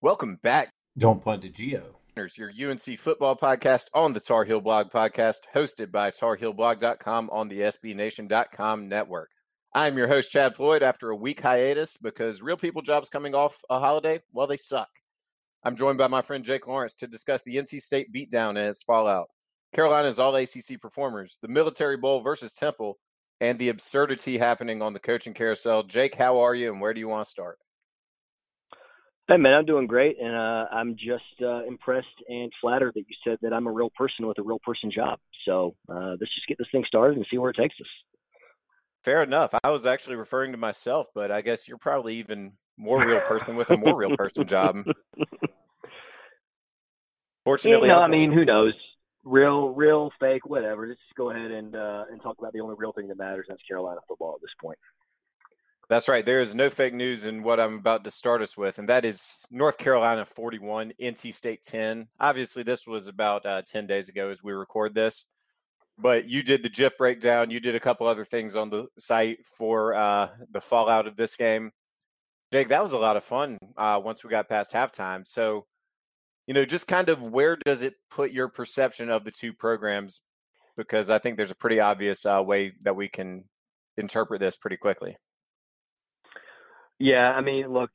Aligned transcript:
Welcome 0.00 0.38
back. 0.44 0.70
Don't 0.96 1.24
punt 1.24 1.42
to 1.42 1.48
Geo. 1.48 1.96
Your 2.36 2.52
UNC 2.70 2.98
football 2.98 3.36
podcast 3.36 3.86
on 3.94 4.12
the 4.12 4.20
Tar 4.20 4.44
Heel 4.44 4.60
Blog 4.60 4.90
podcast, 4.90 5.38
hosted 5.52 5.90
by 5.90 6.12
TarHeelBlog.com 6.12 7.30
on 7.30 7.48
the 7.48 7.60
SBNation.com 7.60 8.88
network. 8.88 9.30
I'm 9.74 9.98
your 9.98 10.06
host, 10.06 10.30
Chad 10.30 10.54
Floyd, 10.54 10.84
after 10.84 11.10
a 11.10 11.16
week 11.16 11.40
hiatus 11.40 11.96
because 11.96 12.42
real 12.42 12.56
people 12.56 12.82
jobs 12.82 13.10
coming 13.10 13.34
off 13.34 13.60
a 13.70 13.80
holiday, 13.80 14.20
well, 14.32 14.46
they 14.46 14.56
suck. 14.56 14.88
I'm 15.64 15.74
joined 15.74 15.98
by 15.98 16.06
my 16.06 16.22
friend 16.22 16.44
Jake 16.44 16.68
Lawrence 16.68 16.94
to 16.96 17.08
discuss 17.08 17.42
the 17.42 17.56
NC 17.56 17.80
State 17.80 18.12
beatdown 18.12 18.50
and 18.50 18.58
its 18.58 18.84
fallout, 18.84 19.28
Carolina's 19.74 20.18
all 20.18 20.34
ACC 20.36 20.80
performers, 20.80 21.38
the 21.42 21.48
Military 21.48 21.96
Bowl 21.96 22.20
versus 22.20 22.52
Temple, 22.52 22.98
and 23.40 23.58
the 23.58 23.68
absurdity 23.68 24.38
happening 24.38 24.80
on 24.80 24.92
the 24.92 25.00
coaching 25.00 25.34
carousel. 25.34 25.82
Jake, 25.82 26.14
how 26.14 26.38
are 26.38 26.54
you 26.54 26.72
and 26.72 26.80
where 26.80 26.94
do 26.94 27.00
you 27.00 27.08
want 27.08 27.24
to 27.24 27.30
start? 27.30 27.58
Hey 29.28 29.36
man, 29.36 29.52
I'm 29.52 29.66
doing 29.66 29.86
great, 29.86 30.18
and 30.18 30.34
uh, 30.34 30.64
I'm 30.72 30.96
just 30.96 31.42
uh, 31.42 31.62
impressed 31.66 32.06
and 32.30 32.50
flattered 32.62 32.94
that 32.94 33.00
you 33.00 33.14
said 33.22 33.36
that 33.42 33.52
I'm 33.52 33.66
a 33.66 33.70
real 33.70 33.90
person 33.90 34.26
with 34.26 34.38
a 34.38 34.42
real 34.42 34.58
person 34.58 34.90
job. 34.90 35.18
So 35.44 35.74
uh, 35.86 36.16
let's 36.18 36.34
just 36.34 36.48
get 36.48 36.56
this 36.56 36.68
thing 36.72 36.82
started 36.86 37.18
and 37.18 37.26
see 37.30 37.36
where 37.36 37.50
it 37.50 37.56
takes 37.56 37.74
us. 37.78 37.86
Fair 39.04 39.22
enough. 39.22 39.54
I 39.62 39.68
was 39.68 39.84
actually 39.84 40.16
referring 40.16 40.52
to 40.52 40.58
myself, 40.58 41.08
but 41.14 41.30
I 41.30 41.42
guess 41.42 41.68
you're 41.68 41.76
probably 41.76 42.16
even 42.16 42.52
more 42.78 43.06
real 43.06 43.20
person 43.20 43.56
with 43.56 43.68
a 43.68 43.76
more 43.76 43.94
real 43.94 44.16
person 44.16 44.46
job. 44.48 44.76
Fortunately, 47.44 47.88
you 47.88 47.94
know, 47.94 48.00
I 48.00 48.08
mean, 48.08 48.32
who 48.32 48.46
knows? 48.46 48.72
Real, 49.24 49.68
real, 49.68 50.10
fake, 50.18 50.46
whatever. 50.46 50.86
Let's 50.88 51.00
just 51.06 51.16
go 51.16 51.30
ahead 51.30 51.50
and 51.50 51.76
uh, 51.76 52.04
and 52.10 52.22
talk 52.22 52.38
about 52.38 52.54
the 52.54 52.60
only 52.60 52.76
real 52.78 52.92
thing 52.92 53.08
that 53.08 53.18
matters. 53.18 53.44
That's 53.46 53.60
Carolina 53.68 54.00
football 54.08 54.36
at 54.36 54.40
this 54.40 54.52
point. 54.58 54.78
That's 55.88 56.08
right. 56.08 56.24
There 56.24 56.42
is 56.42 56.54
no 56.54 56.68
fake 56.68 56.92
news 56.92 57.24
in 57.24 57.42
what 57.42 57.58
I'm 57.58 57.74
about 57.74 58.04
to 58.04 58.10
start 58.10 58.42
us 58.42 58.58
with, 58.58 58.78
and 58.78 58.90
that 58.90 59.06
is 59.06 59.32
North 59.50 59.78
Carolina 59.78 60.26
41, 60.26 60.92
NC 61.00 61.32
State 61.32 61.64
10. 61.64 62.08
Obviously, 62.20 62.62
this 62.62 62.86
was 62.86 63.08
about 63.08 63.46
uh, 63.46 63.62
10 63.66 63.86
days 63.86 64.10
ago 64.10 64.28
as 64.28 64.42
we 64.42 64.52
record 64.52 64.94
this, 64.94 65.24
but 65.96 66.28
you 66.28 66.42
did 66.42 66.62
the 66.62 66.68
GIF 66.68 66.98
breakdown. 66.98 67.50
You 67.50 67.58
did 67.58 67.74
a 67.74 67.80
couple 67.80 68.06
other 68.06 68.26
things 68.26 68.54
on 68.54 68.68
the 68.68 68.88
site 68.98 69.38
for 69.46 69.94
uh, 69.94 70.28
the 70.52 70.60
fallout 70.60 71.06
of 71.06 71.16
this 71.16 71.36
game. 71.36 71.70
Jake, 72.52 72.68
that 72.68 72.82
was 72.82 72.92
a 72.92 72.98
lot 72.98 73.16
of 73.16 73.24
fun 73.24 73.56
uh, 73.78 73.98
once 74.02 74.22
we 74.22 74.28
got 74.28 74.48
past 74.48 74.74
halftime. 74.74 75.26
So, 75.26 75.64
you 76.46 76.52
know, 76.52 76.66
just 76.66 76.86
kind 76.86 77.08
of 77.08 77.22
where 77.22 77.56
does 77.64 77.80
it 77.80 77.94
put 78.10 78.30
your 78.30 78.48
perception 78.48 79.08
of 79.08 79.24
the 79.24 79.30
two 79.30 79.54
programs? 79.54 80.20
Because 80.76 81.08
I 81.08 81.18
think 81.18 81.38
there's 81.38 81.50
a 81.50 81.56
pretty 81.56 81.80
obvious 81.80 82.26
uh, 82.26 82.42
way 82.44 82.72
that 82.82 82.94
we 82.94 83.08
can 83.08 83.44
interpret 83.96 84.40
this 84.40 84.58
pretty 84.58 84.76
quickly. 84.76 85.16
Yeah, 86.98 87.32
I 87.32 87.40
mean, 87.40 87.72
look, 87.72 87.90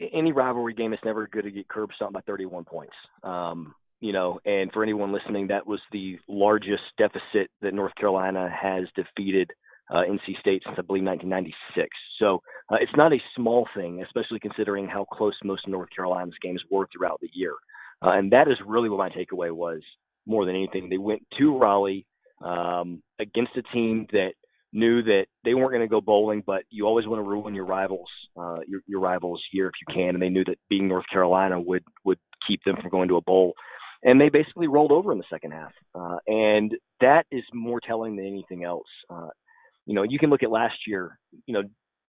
any 0.00 0.32
rivalry 0.32 0.74
game 0.74 0.92
is 0.92 0.98
never 1.04 1.28
good 1.28 1.44
to 1.44 1.50
get 1.50 1.68
curb 1.68 1.90
stomped 1.94 2.14
by 2.14 2.20
31 2.22 2.64
points. 2.64 2.94
Um, 3.22 3.74
you 4.00 4.12
know, 4.12 4.40
and 4.44 4.72
for 4.72 4.82
anyone 4.82 5.12
listening, 5.12 5.48
that 5.48 5.66
was 5.66 5.80
the 5.92 6.18
largest 6.28 6.82
deficit 6.98 7.50
that 7.62 7.74
North 7.74 7.94
Carolina 7.96 8.48
has 8.50 8.84
defeated 8.94 9.50
uh, 9.90 10.02
NC 10.08 10.38
State 10.40 10.62
since 10.64 10.76
I 10.78 10.82
believe 10.82 11.04
1996. 11.04 11.88
So 12.18 12.42
uh, 12.70 12.76
it's 12.80 12.92
not 12.96 13.12
a 13.12 13.18
small 13.36 13.66
thing, 13.76 14.02
especially 14.02 14.40
considering 14.40 14.86
how 14.86 15.04
close 15.04 15.34
most 15.42 15.66
North 15.66 15.88
Carolina's 15.94 16.34
games 16.42 16.62
were 16.70 16.88
throughout 16.92 17.20
the 17.20 17.30
year. 17.32 17.54
Uh, 18.02 18.10
and 18.10 18.32
that 18.32 18.48
is 18.48 18.56
really 18.66 18.88
what 18.88 18.98
my 18.98 19.08
takeaway 19.08 19.50
was 19.50 19.80
more 20.26 20.44
than 20.44 20.54
anything. 20.54 20.88
They 20.88 20.98
went 20.98 21.22
to 21.38 21.58
Raleigh 21.58 22.06
um, 22.44 23.02
against 23.18 23.56
a 23.56 23.62
team 23.74 24.06
that 24.12 24.32
knew 24.72 25.02
that 25.02 25.26
they 25.44 25.54
weren't 25.54 25.70
going 25.70 25.80
to 25.80 25.88
go 25.88 26.00
bowling, 26.00 26.42
but 26.46 26.62
you 26.70 26.86
always 26.86 27.06
want 27.06 27.18
to 27.18 27.28
ruin 27.28 27.54
your 27.54 27.64
rivals, 27.64 28.08
uh, 28.36 28.58
your, 28.66 28.80
your 28.86 29.00
rivals 29.00 29.42
here 29.50 29.66
if 29.66 29.72
you 29.80 29.94
can. 29.94 30.14
And 30.14 30.22
they 30.22 30.28
knew 30.28 30.44
that 30.44 30.58
being 30.68 30.88
North 30.88 31.06
Carolina 31.10 31.60
would 31.60 31.84
would 32.04 32.18
keep 32.46 32.62
them 32.64 32.76
from 32.80 32.90
going 32.90 33.08
to 33.08 33.16
a 33.16 33.22
bowl. 33.22 33.54
And 34.02 34.20
they 34.20 34.28
basically 34.28 34.68
rolled 34.68 34.92
over 34.92 35.10
in 35.10 35.18
the 35.18 35.24
second 35.28 35.52
half, 35.52 35.72
uh, 35.94 36.18
and 36.28 36.72
that 37.00 37.24
is 37.32 37.42
more 37.52 37.80
telling 37.80 38.14
than 38.14 38.26
anything 38.26 38.62
else. 38.62 38.86
Uh, 39.10 39.28
you 39.86 39.94
know, 39.94 40.04
you 40.04 40.20
can 40.20 40.30
look 40.30 40.44
at 40.44 40.50
last 40.50 40.76
year. 40.86 41.18
You 41.46 41.54
know, 41.54 41.62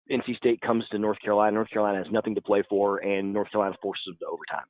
NC 0.10 0.38
State 0.38 0.62
comes 0.62 0.84
to 0.92 0.98
North 0.98 1.20
Carolina. 1.22 1.54
North 1.54 1.70
Carolina 1.70 2.00
has 2.04 2.12
nothing 2.12 2.36
to 2.36 2.42
play 2.42 2.64
for, 2.70 3.00
and 3.00 3.34
North 3.34 3.52
Carolina 3.52 3.76
forces 3.82 4.04
them 4.08 4.18
to 4.22 4.26
overtime. 4.26 4.66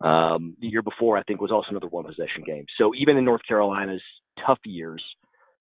Um, 0.00 0.56
the 0.60 0.68
year 0.68 0.82
before, 0.82 1.16
I 1.18 1.22
think, 1.22 1.40
was 1.40 1.50
also 1.50 1.68
another 1.70 1.88
one 1.88 2.04
possession 2.04 2.42
game. 2.46 2.64
So 2.78 2.92
even 2.94 3.16
in 3.16 3.24
North 3.24 3.40
Carolina's 3.48 4.02
tough 4.46 4.58
years, 4.64 5.02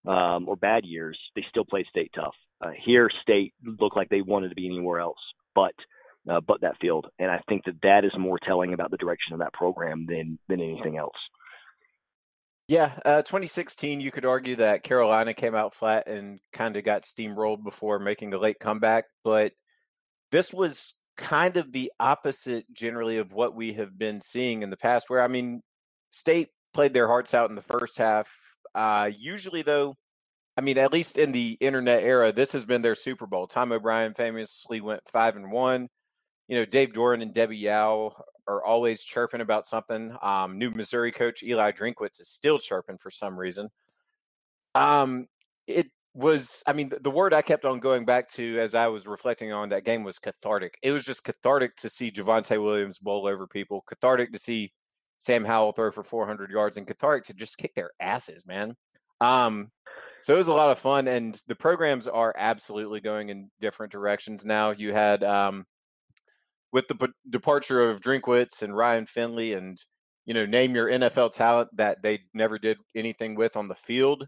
um, 0.07 0.47
or 0.47 0.55
bad 0.55 0.85
years, 0.85 1.17
they 1.35 1.45
still 1.49 1.65
played 1.65 1.85
state 1.87 2.11
tough. 2.15 2.35
Uh, 2.61 2.71
here, 2.85 3.09
state 3.21 3.53
looked 3.63 3.97
like 3.97 4.09
they 4.09 4.21
wanted 4.21 4.49
to 4.49 4.55
be 4.55 4.65
anywhere 4.65 4.99
else, 4.99 5.19
but 5.53 5.73
uh, 6.29 6.41
but 6.41 6.61
that 6.61 6.77
field, 6.81 7.07
and 7.19 7.29
I 7.29 7.39
think 7.47 7.65
that 7.65 7.81
that 7.83 8.03
is 8.03 8.11
more 8.17 8.39
telling 8.39 8.73
about 8.73 8.89
the 8.89 8.97
direction 8.97 9.33
of 9.33 9.39
that 9.39 9.53
program 9.53 10.05
than 10.07 10.39
than 10.47 10.61
anything 10.61 10.97
else. 10.97 11.17
Yeah, 12.67 12.93
uh, 13.05 13.21
2016, 13.21 14.01
you 14.01 14.09
could 14.09 14.25
argue 14.25 14.55
that 14.55 14.81
Carolina 14.81 15.35
came 15.35 15.53
out 15.53 15.75
flat 15.75 16.07
and 16.07 16.39
kind 16.51 16.75
of 16.75 16.83
got 16.83 17.03
steamrolled 17.03 17.63
before 17.63 17.99
making 17.99 18.33
a 18.33 18.39
late 18.39 18.57
comeback, 18.59 19.05
but 19.23 19.51
this 20.31 20.51
was 20.51 20.95
kind 21.15 21.57
of 21.57 21.71
the 21.71 21.91
opposite 21.99 22.65
generally 22.73 23.17
of 23.17 23.31
what 23.31 23.55
we 23.55 23.73
have 23.73 23.97
been 23.97 24.19
seeing 24.19 24.63
in 24.63 24.71
the 24.71 24.77
past, 24.77 25.09
where 25.09 25.21
I 25.21 25.27
mean, 25.27 25.61
State 26.09 26.49
played 26.73 26.93
their 26.93 27.07
hearts 27.07 27.35
out 27.35 27.49
in 27.49 27.55
the 27.55 27.61
first 27.61 27.99
half, 27.99 28.31
uh, 28.75 29.09
usually, 29.17 29.61
though, 29.61 29.95
I 30.57 30.61
mean, 30.61 30.77
at 30.77 30.93
least 30.93 31.17
in 31.17 31.31
the 31.31 31.57
internet 31.59 32.03
era, 32.03 32.31
this 32.31 32.51
has 32.51 32.65
been 32.65 32.81
their 32.81 32.95
Super 32.95 33.25
Bowl. 33.25 33.47
Tom 33.47 33.71
O'Brien 33.71 34.13
famously 34.13 34.81
went 34.81 35.01
five 35.07 35.35
and 35.35 35.51
one. 35.51 35.89
You 36.47 36.57
know, 36.57 36.65
Dave 36.65 36.93
Doeren 36.93 37.21
and 37.21 37.33
Debbie 37.33 37.57
Yow 37.57 38.13
are 38.47 38.63
always 38.63 39.03
chirping 39.03 39.41
about 39.41 39.67
something. 39.67 40.15
Um, 40.21 40.59
new 40.59 40.69
Missouri 40.71 41.11
coach 41.11 41.41
Eli 41.41 41.71
Drinkwitz 41.71 42.21
is 42.21 42.29
still 42.29 42.59
chirping 42.59 42.97
for 42.97 43.09
some 43.09 43.37
reason. 43.37 43.69
Um, 44.75 45.27
it 45.67 45.87
was, 46.13 46.61
I 46.67 46.73
mean, 46.73 46.91
the, 47.01 47.09
word 47.09 47.33
I 47.33 47.41
kept 47.41 47.65
on 47.65 47.79
going 47.79 48.05
back 48.05 48.29
to 48.33 48.59
as 48.59 48.75
I 48.75 48.87
was 48.87 49.07
reflecting 49.07 49.51
on 49.51 49.69
that 49.69 49.85
game 49.85 50.03
was 50.03 50.19
cathartic. 50.19 50.77
It 50.83 50.91
was 50.91 51.03
just 51.03 51.23
cathartic 51.23 51.75
to 51.77 51.89
see 51.89 52.11
Javonte 52.11 52.61
Williams 52.61 52.99
bowl 52.99 53.25
over 53.25 53.47
people, 53.47 53.83
cathartic 53.87 54.31
to 54.33 54.39
see 54.39 54.71
Sam 55.25 55.43
Howell 55.43 55.71
throw 55.71 55.89
for 55.89 56.03
400 56.03 56.51
yards 56.51 56.77
and 56.77 56.85
cathartic 56.85 57.25
to 57.25 57.33
just 57.33 57.57
kick 57.57 57.73
their 57.73 57.89
asses, 57.99 58.45
man. 58.45 58.75
Um, 59.19 59.71
so 60.21 60.35
it 60.35 60.37
was 60.37 60.49
a 60.49 60.53
lot 60.53 60.69
of 60.69 60.77
fun, 60.77 61.07
and 61.07 61.35
the 61.47 61.55
programs 61.55 62.07
are 62.07 62.33
absolutely 62.37 62.99
going 62.99 63.29
in 63.29 63.49
different 63.59 63.91
directions 63.91 64.45
now. 64.45 64.69
You 64.69 64.93
had 64.93 65.23
um, 65.23 65.65
with 66.71 66.87
the 66.87 66.95
p- 66.95 67.13
departure 67.27 67.89
of 67.89 68.01
Drinkwitz 68.01 68.61
and 68.61 68.75
Ryan 68.75 69.07
Finley, 69.07 69.53
and 69.53 69.79
you 70.27 70.35
know, 70.35 70.45
name 70.45 70.75
your 70.75 70.89
NFL 70.89 71.33
talent 71.33 71.69
that 71.77 72.03
they 72.03 72.19
never 72.35 72.59
did 72.59 72.77
anything 72.95 73.33
with 73.35 73.57
on 73.57 73.67
the 73.67 73.75
field. 73.75 74.27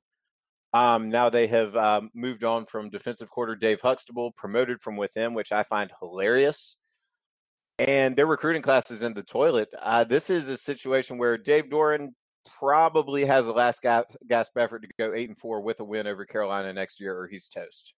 Um, 0.74 1.10
now 1.10 1.30
they 1.30 1.46
have 1.48 1.76
um, 1.76 2.10
moved 2.16 2.44
on 2.44 2.66
from 2.66 2.90
defensive 2.90 3.30
quarter 3.30 3.56
Dave 3.56 3.82
Huxtable, 3.82 4.32
promoted 4.32 4.82
from 4.82 4.98
within, 4.98 5.36
which 5.36 5.52
I 5.52 5.62
find 5.62 5.92
hilarious 6.00 6.80
and 7.80 8.16
their 8.16 8.28
recruiting 8.28 8.62
class 8.62 8.90
is 8.92 9.04
in 9.04 9.14
the 9.14 9.24
toilet. 9.24 9.70
Uh, 9.80 10.04
this 10.04 10.30
is 10.30 10.50
a 10.50 10.58
situation 10.58 11.18
where 11.18 11.38
Dave 11.38 11.66
Doeren 11.66 12.10
probably 12.60 13.26
has 13.26 13.48
a 13.48 13.52
last 13.52 13.82
gasp, 13.82 14.10
gasp 14.28 14.58
effort 14.58 14.82
to 14.82 14.88
go 14.98 15.14
eight 15.14 15.30
and 15.30 15.38
four 15.38 15.62
with 15.62 15.80
a 15.80 15.84
win 15.84 16.08
over 16.08 16.26
Carolina 16.26 16.74
next 16.74 17.00
year, 17.00 17.18
or 17.18 17.28
he's 17.28 17.50
toast. 17.50 17.94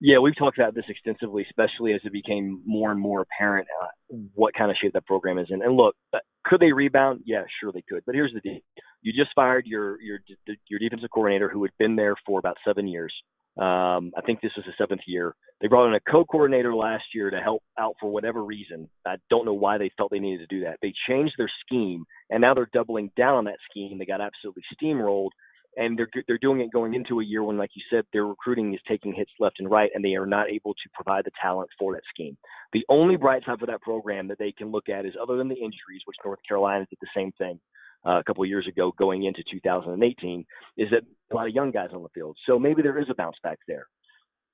Yeah, 0.00 0.18
we've 0.18 0.36
talked 0.36 0.58
about 0.58 0.76
this 0.76 0.84
extensively, 0.88 1.44
especially 1.48 1.92
as 1.92 2.00
it 2.04 2.12
became 2.12 2.62
more 2.64 2.92
and 2.92 3.00
more 3.00 3.22
apparent 3.22 3.66
uh, 3.82 4.16
what 4.34 4.54
kind 4.54 4.70
of 4.70 4.76
shape 4.80 4.92
that 4.92 5.06
program 5.06 5.38
is 5.38 5.48
in. 5.50 5.60
And 5.60 5.76
look, 5.76 5.96
uh, 6.14 6.18
could 6.44 6.60
they 6.60 6.70
rebound? 6.70 7.22
Yeah, 7.26 7.42
sure 7.60 7.72
they 7.72 7.82
could. 7.88 8.04
But 8.06 8.14
here's 8.14 8.32
the 8.32 8.40
deal: 8.40 8.60
you 9.02 9.12
just 9.12 9.34
fired 9.34 9.66
your 9.66 10.00
your 10.00 10.20
your 10.68 10.78
defensive 10.78 11.10
coordinator 11.12 11.48
who 11.48 11.64
had 11.64 11.72
been 11.80 11.96
there 11.96 12.14
for 12.24 12.38
about 12.38 12.58
seven 12.64 12.86
years. 12.86 13.12
Um, 13.58 14.12
I 14.16 14.20
think 14.24 14.40
this 14.40 14.52
was 14.56 14.64
the 14.66 14.72
seventh 14.78 15.00
year. 15.06 15.34
They 15.60 15.66
brought 15.66 15.88
in 15.88 15.94
a 15.94 16.10
co-coordinator 16.10 16.72
last 16.74 17.04
year 17.12 17.28
to 17.30 17.40
help 17.40 17.62
out 17.76 17.96
for 18.00 18.08
whatever 18.08 18.44
reason. 18.44 18.88
I 19.04 19.16
don't 19.30 19.44
know 19.44 19.54
why 19.54 19.78
they 19.78 19.90
felt 19.96 20.12
they 20.12 20.20
needed 20.20 20.48
to 20.48 20.54
do 20.54 20.64
that. 20.64 20.78
They 20.80 20.94
changed 21.08 21.34
their 21.36 21.50
scheme, 21.66 22.04
and 22.30 22.40
now 22.40 22.54
they're 22.54 22.70
doubling 22.72 23.10
down 23.16 23.34
on 23.34 23.44
that 23.46 23.58
scheme. 23.68 23.98
They 23.98 24.06
got 24.06 24.20
absolutely 24.20 24.62
steamrolled, 24.80 25.30
and 25.76 25.98
they're 25.98 26.08
they're 26.28 26.38
doing 26.38 26.60
it 26.60 26.70
going 26.72 26.94
into 26.94 27.18
a 27.18 27.24
year 27.24 27.42
when, 27.42 27.58
like 27.58 27.70
you 27.74 27.82
said, 27.90 28.04
their 28.12 28.26
recruiting 28.26 28.72
is 28.74 28.80
taking 28.86 29.12
hits 29.12 29.32
left 29.40 29.56
and 29.58 29.68
right, 29.68 29.90
and 29.92 30.04
they 30.04 30.14
are 30.14 30.26
not 30.26 30.48
able 30.48 30.74
to 30.74 30.90
provide 30.94 31.24
the 31.24 31.32
talent 31.42 31.68
for 31.76 31.94
that 31.94 32.02
scheme. 32.14 32.36
The 32.72 32.84
only 32.88 33.16
bright 33.16 33.42
side 33.44 33.58
for 33.58 33.66
that 33.66 33.82
program 33.82 34.28
that 34.28 34.38
they 34.38 34.52
can 34.52 34.70
look 34.70 34.88
at 34.88 35.04
is 35.04 35.14
other 35.20 35.36
than 35.36 35.48
the 35.48 35.56
injuries, 35.56 36.02
which 36.04 36.16
North 36.24 36.40
Carolina 36.46 36.86
did 36.88 36.98
the 37.00 37.08
same 37.16 37.32
thing 37.38 37.58
uh, 38.06 38.18
a 38.18 38.24
couple 38.24 38.42
of 38.42 38.48
years 38.48 38.66
ago 38.66 38.92
going 38.98 39.24
into 39.24 39.42
2018 39.50 40.44
is 40.76 40.88
that 40.90 41.02
a 41.30 41.34
lot 41.34 41.48
of 41.48 41.54
young 41.54 41.70
guys 41.70 41.90
on 41.92 42.02
the 42.02 42.08
field. 42.10 42.36
So 42.46 42.58
maybe 42.58 42.82
there 42.82 42.98
is 42.98 43.06
a 43.10 43.14
bounce 43.14 43.36
back 43.42 43.58
there. 43.66 43.86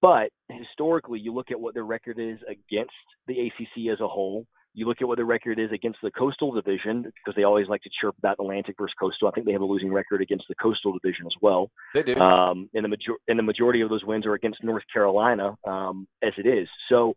But 0.03 0.31
historically, 0.51 1.19
you 1.21 1.33
look 1.33 1.51
at 1.51 1.59
what 1.59 1.75
their 1.75 1.85
record 1.85 2.19
is 2.19 2.39
against 2.47 2.93
the 3.27 3.47
ACC 3.47 3.91
as 3.93 4.01
a 4.01 4.09
whole. 4.09 4.47
You 4.75 4.87
look 4.87 4.99
at 5.01 5.07
what 5.07 5.17
their 5.17 5.25
record 5.25 5.59
is 5.59 5.71
against 5.73 6.01
the 6.03 6.11
Coastal 6.11 6.53
Division 6.53 7.03
because 7.05 7.35
they 7.37 7.45
always 7.45 7.69
like 7.69 7.81
to 7.83 7.91
chirp 8.01 8.19
about 8.19 8.37
Atlantic 8.41 8.75
versus 8.77 8.95
Coastal. 9.01 9.29
I 9.29 9.31
think 9.31 9.47
they 9.47 9.53
have 9.53 9.63
a 9.63 9.65
losing 9.65 9.93
record 9.93 10.21
against 10.21 10.47
the 10.49 10.57
Coastal 10.57 10.93
Division 10.93 11.27
as 11.27 11.33
well. 11.41 11.71
They 11.95 12.03
do. 12.03 12.17
Um, 12.17 12.69
and 12.75 12.85
the 12.85 12.89
major- 12.89 13.19
and 13.29 13.39
the 13.39 13.45
majority 13.45 13.83
of 13.83 13.89
those 13.89 14.05
wins 14.05 14.27
are 14.27 14.35
against 14.35 14.65
North 14.65 14.83
Carolina 14.93 15.57
um, 15.65 16.09
as 16.23 16.33
it 16.37 16.47
is. 16.47 16.69
So 16.89 17.15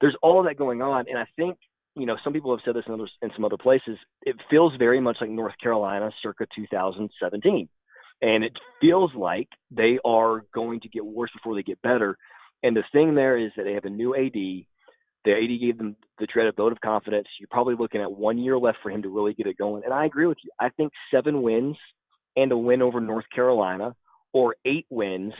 there's 0.00 0.16
all 0.22 0.38
of 0.38 0.46
that 0.46 0.56
going 0.56 0.82
on, 0.82 1.06
and 1.08 1.18
I 1.18 1.26
think 1.34 1.56
you 1.98 2.06
know, 2.06 2.16
some 2.22 2.32
people 2.32 2.56
have 2.56 2.60
said 2.64 2.74
this 2.74 2.84
in, 2.86 2.94
other, 2.94 3.08
in 3.22 3.30
some 3.34 3.44
other 3.44 3.56
places. 3.56 3.98
It 4.22 4.36
feels 4.50 4.72
very 4.78 5.00
much 5.00 5.18
like 5.20 5.30
North 5.30 5.54
Carolina 5.62 6.10
circa 6.22 6.46
2017. 6.54 7.68
And 8.20 8.44
it 8.44 8.52
feels 8.80 9.10
like 9.14 9.48
they 9.70 9.98
are 10.04 10.42
going 10.54 10.80
to 10.80 10.88
get 10.88 11.04
worse 11.04 11.30
before 11.32 11.54
they 11.54 11.62
get 11.62 11.80
better. 11.82 12.16
And 12.62 12.76
the 12.76 12.82
thing 12.92 13.14
there 13.14 13.38
is 13.38 13.52
that 13.56 13.64
they 13.64 13.74
have 13.74 13.84
a 13.84 13.90
new 13.90 14.14
AD. 14.14 14.32
The 14.32 15.32
AD 15.32 15.60
gave 15.60 15.78
them 15.78 15.96
the 16.18 16.26
dreaded 16.26 16.56
vote 16.56 16.72
of 16.72 16.80
confidence. 16.80 17.28
You're 17.38 17.48
probably 17.50 17.74
looking 17.78 18.00
at 18.00 18.10
one 18.10 18.38
year 18.38 18.58
left 18.58 18.78
for 18.82 18.90
him 18.90 19.02
to 19.02 19.08
really 19.08 19.34
get 19.34 19.46
it 19.46 19.58
going. 19.58 19.82
And 19.84 19.92
I 19.92 20.06
agree 20.06 20.26
with 20.26 20.38
you. 20.42 20.50
I 20.58 20.70
think 20.70 20.92
seven 21.12 21.42
wins 21.42 21.76
and 22.36 22.50
a 22.50 22.56
win 22.56 22.82
over 22.82 23.00
North 23.00 23.26
Carolina 23.34 23.94
or 24.32 24.56
eight 24.64 24.86
wins 24.90 25.32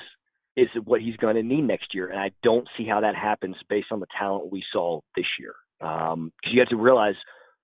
is 0.56 0.69
what 0.84 1.00
he's 1.00 1.16
going 1.16 1.37
to 1.37 1.43
need 1.43 1.62
next 1.62 1.94
year. 1.94 2.08
And 2.08 2.19
I 2.19 2.32
don't 2.43 2.69
see 2.76 2.87
how 2.87 3.00
that 3.00 3.14
happens 3.14 3.56
based 3.69 3.88
on 3.93 4.00
the 4.00 4.06
talent 4.19 4.50
we 4.50 4.64
saw 4.72 5.00
this 5.16 5.26
year. 5.38 5.55
Because 5.81 6.13
um, 6.13 6.33
you 6.45 6.61
have 6.61 6.69
to 6.69 6.77
realize 6.77 7.15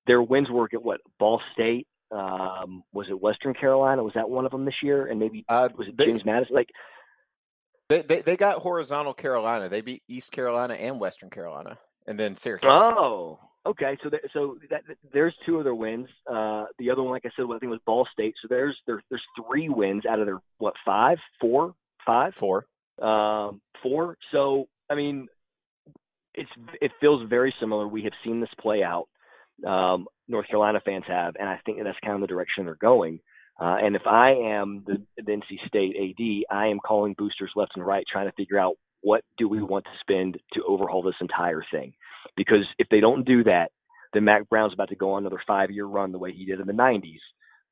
their 0.06 0.22
wins 0.22 0.50
were 0.50 0.68
at 0.72 0.82
what 0.82 1.00
Ball 1.18 1.40
State. 1.52 1.86
Um, 2.10 2.84
was 2.92 3.06
it 3.08 3.20
Western 3.20 3.54
Carolina? 3.54 4.02
Was 4.04 4.14
that 4.14 4.30
one 4.30 4.44
of 4.44 4.52
them 4.52 4.64
this 4.64 4.82
year? 4.82 5.06
And 5.06 5.18
maybe 5.18 5.44
uh, 5.48 5.68
was 5.76 5.88
it 5.88 5.96
they, 5.96 6.06
James 6.06 6.24
Madison? 6.24 6.54
Like 6.54 6.68
they, 7.88 8.02
they 8.02 8.20
they 8.22 8.36
got 8.36 8.58
horizontal 8.58 9.14
Carolina. 9.14 9.68
They 9.68 9.80
beat 9.80 10.02
East 10.08 10.32
Carolina 10.32 10.74
and 10.74 11.00
Western 11.00 11.30
Carolina, 11.30 11.78
and 12.06 12.18
then 12.18 12.36
Syracuse. 12.36 12.70
Oh, 12.72 13.40
okay. 13.66 13.96
So 14.02 14.10
so 14.32 14.58
that, 14.70 14.82
there's 15.12 15.34
two 15.44 15.58
of 15.58 15.64
their 15.64 15.74
wins. 15.74 16.08
Uh, 16.30 16.64
the 16.78 16.90
other 16.90 17.02
one, 17.02 17.12
like 17.12 17.26
I 17.26 17.30
said, 17.36 17.46
I 17.52 17.58
think 17.58 17.70
was 17.70 17.80
Ball 17.84 18.06
State. 18.12 18.34
So 18.40 18.48
there's 18.48 18.76
there, 18.86 19.02
there's 19.10 19.24
three 19.36 19.68
wins 19.68 20.06
out 20.06 20.20
of 20.20 20.26
their 20.26 20.40
what 20.58 20.74
five, 20.84 21.18
four, 21.40 21.74
five, 22.06 22.34
four, 22.34 22.66
um, 23.02 23.60
four. 23.82 24.16
So 24.32 24.66
I 24.88 24.94
mean, 24.94 25.28
it's 26.34 26.50
it 26.80 26.92
feels 27.00 27.28
very 27.28 27.54
similar. 27.60 27.86
We 27.86 28.02
have 28.04 28.12
seen 28.24 28.40
this 28.40 28.50
play 28.60 28.82
out. 28.82 29.08
Um, 29.66 30.06
North 30.28 30.48
Carolina 30.48 30.80
fans 30.84 31.04
have, 31.06 31.34
and 31.38 31.48
I 31.48 31.60
think 31.64 31.78
that's 31.82 31.98
kind 32.02 32.14
of 32.14 32.20
the 32.20 32.26
direction 32.26 32.64
they're 32.64 32.74
going. 32.74 33.20
Uh, 33.60 33.76
and 33.80 33.94
if 33.94 34.02
I 34.06 34.30
am 34.30 34.82
the, 34.84 35.00
the 35.16 35.30
NC 35.30 35.66
State 35.68 35.94
AD, 35.96 36.56
I 36.56 36.66
am 36.66 36.80
calling 36.80 37.14
boosters 37.16 37.52
left 37.54 37.72
and 37.76 37.86
right, 37.86 38.04
trying 38.10 38.26
to 38.26 38.32
figure 38.32 38.58
out 38.58 38.74
what 39.02 39.22
do 39.38 39.48
we 39.48 39.62
want 39.62 39.84
to 39.84 39.90
spend 40.00 40.38
to 40.54 40.64
overhaul 40.66 41.02
this 41.02 41.14
entire 41.20 41.62
thing. 41.70 41.92
Because 42.36 42.66
if 42.78 42.88
they 42.90 43.00
don't 43.00 43.24
do 43.24 43.44
that, 43.44 43.70
then 44.12 44.24
Mack 44.24 44.48
Brown's 44.48 44.72
about 44.72 44.88
to 44.88 44.96
go 44.96 45.12
on 45.12 45.22
another 45.22 45.42
five-year 45.46 45.84
run 45.84 46.10
the 46.10 46.18
way 46.18 46.32
he 46.32 46.46
did 46.46 46.58
in 46.58 46.66
the 46.66 46.72
90s, 46.72 47.18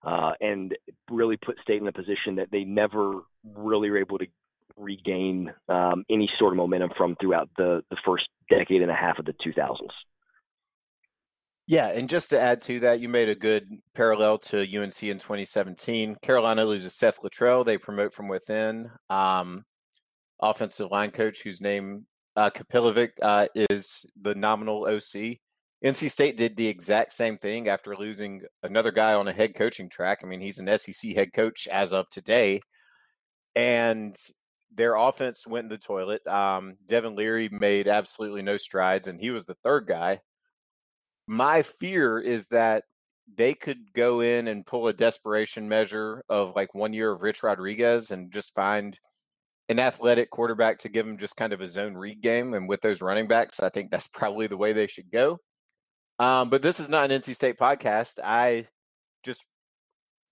uh, 0.05 0.35
and 0.41 0.76
really 1.11 1.37
put 1.37 1.58
State 1.62 1.81
in 1.81 1.88
a 1.88 1.93
position 1.93 2.37
that 2.37 2.50
they 2.53 2.65
never 2.65 3.23
really 3.56 3.91
were 3.91 3.99
able 3.99 4.19
to 4.19 4.26
regain 4.76 5.52
um, 5.69 6.04
any 6.10 6.28
sort 6.38 6.52
of 6.52 6.56
momentum 6.56 6.90
from 6.96 7.16
throughout 7.20 7.48
the 7.56 7.82
the 7.90 7.96
first 8.04 8.24
decade 8.50 8.82
and 8.82 8.90
a 8.90 8.94
half 8.94 9.19
of 9.19 9.24
the 9.24 9.34
2000s. 9.44 9.76
Yeah, 11.66 11.88
and 11.88 12.08
just 12.08 12.30
to 12.30 12.40
add 12.40 12.60
to 12.62 12.80
that, 12.80 13.00
you 13.00 13.08
made 13.08 13.28
a 13.28 13.34
good 13.34 13.69
parallel 13.94 14.38
to 14.38 14.60
UNC 14.60 15.02
in 15.02 15.19
2017. 15.19 16.16
Carolina 16.22 16.64
loses 16.64 16.94
Seth 16.94 17.19
Littrell; 17.22 17.64
they 17.64 17.78
promote 17.78 18.12
from 18.12 18.28
within. 18.28 18.90
Um, 19.08 19.64
offensive 20.40 20.90
line 20.90 21.12
coach, 21.12 21.42
whose 21.42 21.60
name 21.60 22.06
uh, 22.36 22.50
Kapilovic 22.50 23.10
uh, 23.22 23.46
is 23.54 24.04
the 24.20 24.34
nominal 24.34 24.84
OC. 24.84 25.38
NC 25.84 26.10
State 26.10 26.36
did 26.36 26.56
the 26.56 26.66
exact 26.66 27.12
same 27.12 27.38
thing 27.38 27.69
after 27.69 27.96
losing 27.96 28.42
another 28.62 28.92
guy 28.92 29.14
on 29.14 29.26
a 29.26 29.32
head 29.32 29.54
coaching 29.54 29.88
track. 29.88 30.20
I 30.22 30.26
mean, 30.26 30.40
he's 30.40 30.58
an 30.58 30.78
SEC 30.78 31.14
head 31.14 31.32
coach 31.32 31.66
as 31.69 31.92
of 31.92 32.08
today, 32.10 32.60
and 33.54 34.16
their 34.74 34.94
offense 34.94 35.46
went 35.46 35.64
in 35.64 35.69
the 35.70 35.78
toilet. 35.78 36.26
Um, 36.26 36.76
Devin 36.86 37.16
Leary 37.16 37.48
made 37.50 37.88
absolutely 37.88 38.42
no 38.42 38.56
strides, 38.56 39.08
and 39.08 39.20
he 39.20 39.30
was 39.30 39.46
the 39.46 39.56
third 39.62 39.86
guy. 39.86 40.20
My 41.26 41.62
fear 41.62 42.19
is 42.19 42.48
that 42.48 42.84
they 43.36 43.54
could 43.54 43.92
go 43.94 44.20
in 44.20 44.48
and 44.48 44.66
pull 44.66 44.88
a 44.88 44.92
desperation 44.92 45.69
measure 45.69 46.24
of 46.28 46.54
like 46.56 46.74
one 46.74 46.92
year 46.92 47.10
of 47.10 47.22
Rich 47.22 47.42
Rodriguez 47.42 48.10
and 48.10 48.32
just 48.32 48.54
find 48.54 48.98
an 49.69 49.78
athletic 49.78 50.30
quarterback 50.30 50.80
to 50.80 50.88
give 50.88 51.06
them 51.06 51.19
just 51.19 51.36
kind 51.36 51.52
of 51.52 51.60
a 51.60 51.66
zone 51.66 51.94
read 51.94 52.20
game. 52.20 52.54
And 52.54 52.69
with 52.69 52.80
those 52.80 53.00
running 53.00 53.28
backs, 53.28 53.60
I 53.60 53.69
think 53.69 53.90
that's 53.90 54.06
probably 54.12 54.46
the 54.46 54.56
way 54.56 54.72
they 54.72 54.86
should 54.86 55.10
go. 55.10 55.38
Um, 56.19 56.50
but 56.50 56.62
this 56.62 56.78
is 56.78 56.88
not 56.88 57.10
an 57.10 57.20
NC 57.20 57.34
State 57.34 57.58
podcast. 57.58 58.19
I 58.22 58.66
just 59.24 59.42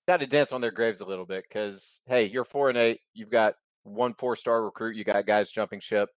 got 0.07 0.19
to 0.19 0.27
dance 0.27 0.53
on 0.53 0.61
their 0.61 0.71
graves 0.71 1.01
a 1.01 1.07
little 1.07 1.27
bit 1.27 1.45
because 1.49 2.03
hey, 2.07 2.27
you're 2.27 2.45
four 2.45 2.69
and 2.69 2.79
eight. 2.79 3.01
You've 3.15 3.31
got 3.31 3.55
one 3.95 4.15
four 4.15 4.37
star 4.37 4.65
recruit. 4.65 4.97
You 4.97 5.05
got 5.05 5.27
guys 5.27 5.51
jumping 5.51 5.81
ship, 5.81 6.09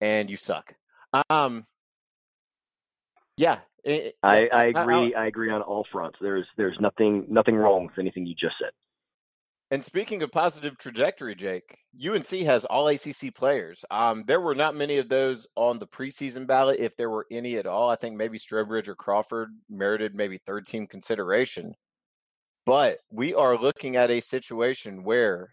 and 0.00 0.30
you 0.30 0.36
suck. 0.36 0.74
Um, 1.30 1.66
yeah, 3.36 3.58
it, 3.84 4.16
I, 4.22 4.48
I 4.48 4.64
agree. 4.66 5.14
I, 5.14 5.20
I, 5.20 5.24
I 5.24 5.26
agree 5.26 5.50
on 5.50 5.62
all 5.62 5.86
fronts. 5.90 6.18
There's 6.20 6.46
there's 6.56 6.76
nothing 6.80 7.26
nothing 7.28 7.56
wrong 7.56 7.86
with 7.86 7.98
anything 7.98 8.26
you 8.26 8.34
just 8.34 8.56
said. 8.60 8.70
And 9.70 9.84
speaking 9.84 10.22
of 10.22 10.32
positive 10.32 10.78
trajectory, 10.78 11.34
Jake, 11.34 11.76
UNC 12.02 12.30
has 12.46 12.64
all 12.64 12.88
ACC 12.88 13.34
players. 13.34 13.84
Um, 13.90 14.24
there 14.26 14.40
were 14.40 14.54
not 14.54 14.74
many 14.74 14.96
of 14.96 15.10
those 15.10 15.46
on 15.56 15.78
the 15.78 15.86
preseason 15.86 16.46
ballot, 16.46 16.80
if 16.80 16.96
there 16.96 17.10
were 17.10 17.26
any 17.30 17.58
at 17.58 17.66
all. 17.66 17.90
I 17.90 17.96
think 17.96 18.16
maybe 18.16 18.38
Strowbridge 18.38 18.88
or 18.88 18.94
Crawford 18.94 19.50
merited 19.68 20.14
maybe 20.14 20.38
third 20.38 20.66
team 20.66 20.86
consideration. 20.86 21.74
But 22.64 22.98
we 23.10 23.34
are 23.34 23.58
looking 23.58 23.96
at 23.96 24.10
a 24.10 24.20
situation 24.20 25.04
where 25.04 25.50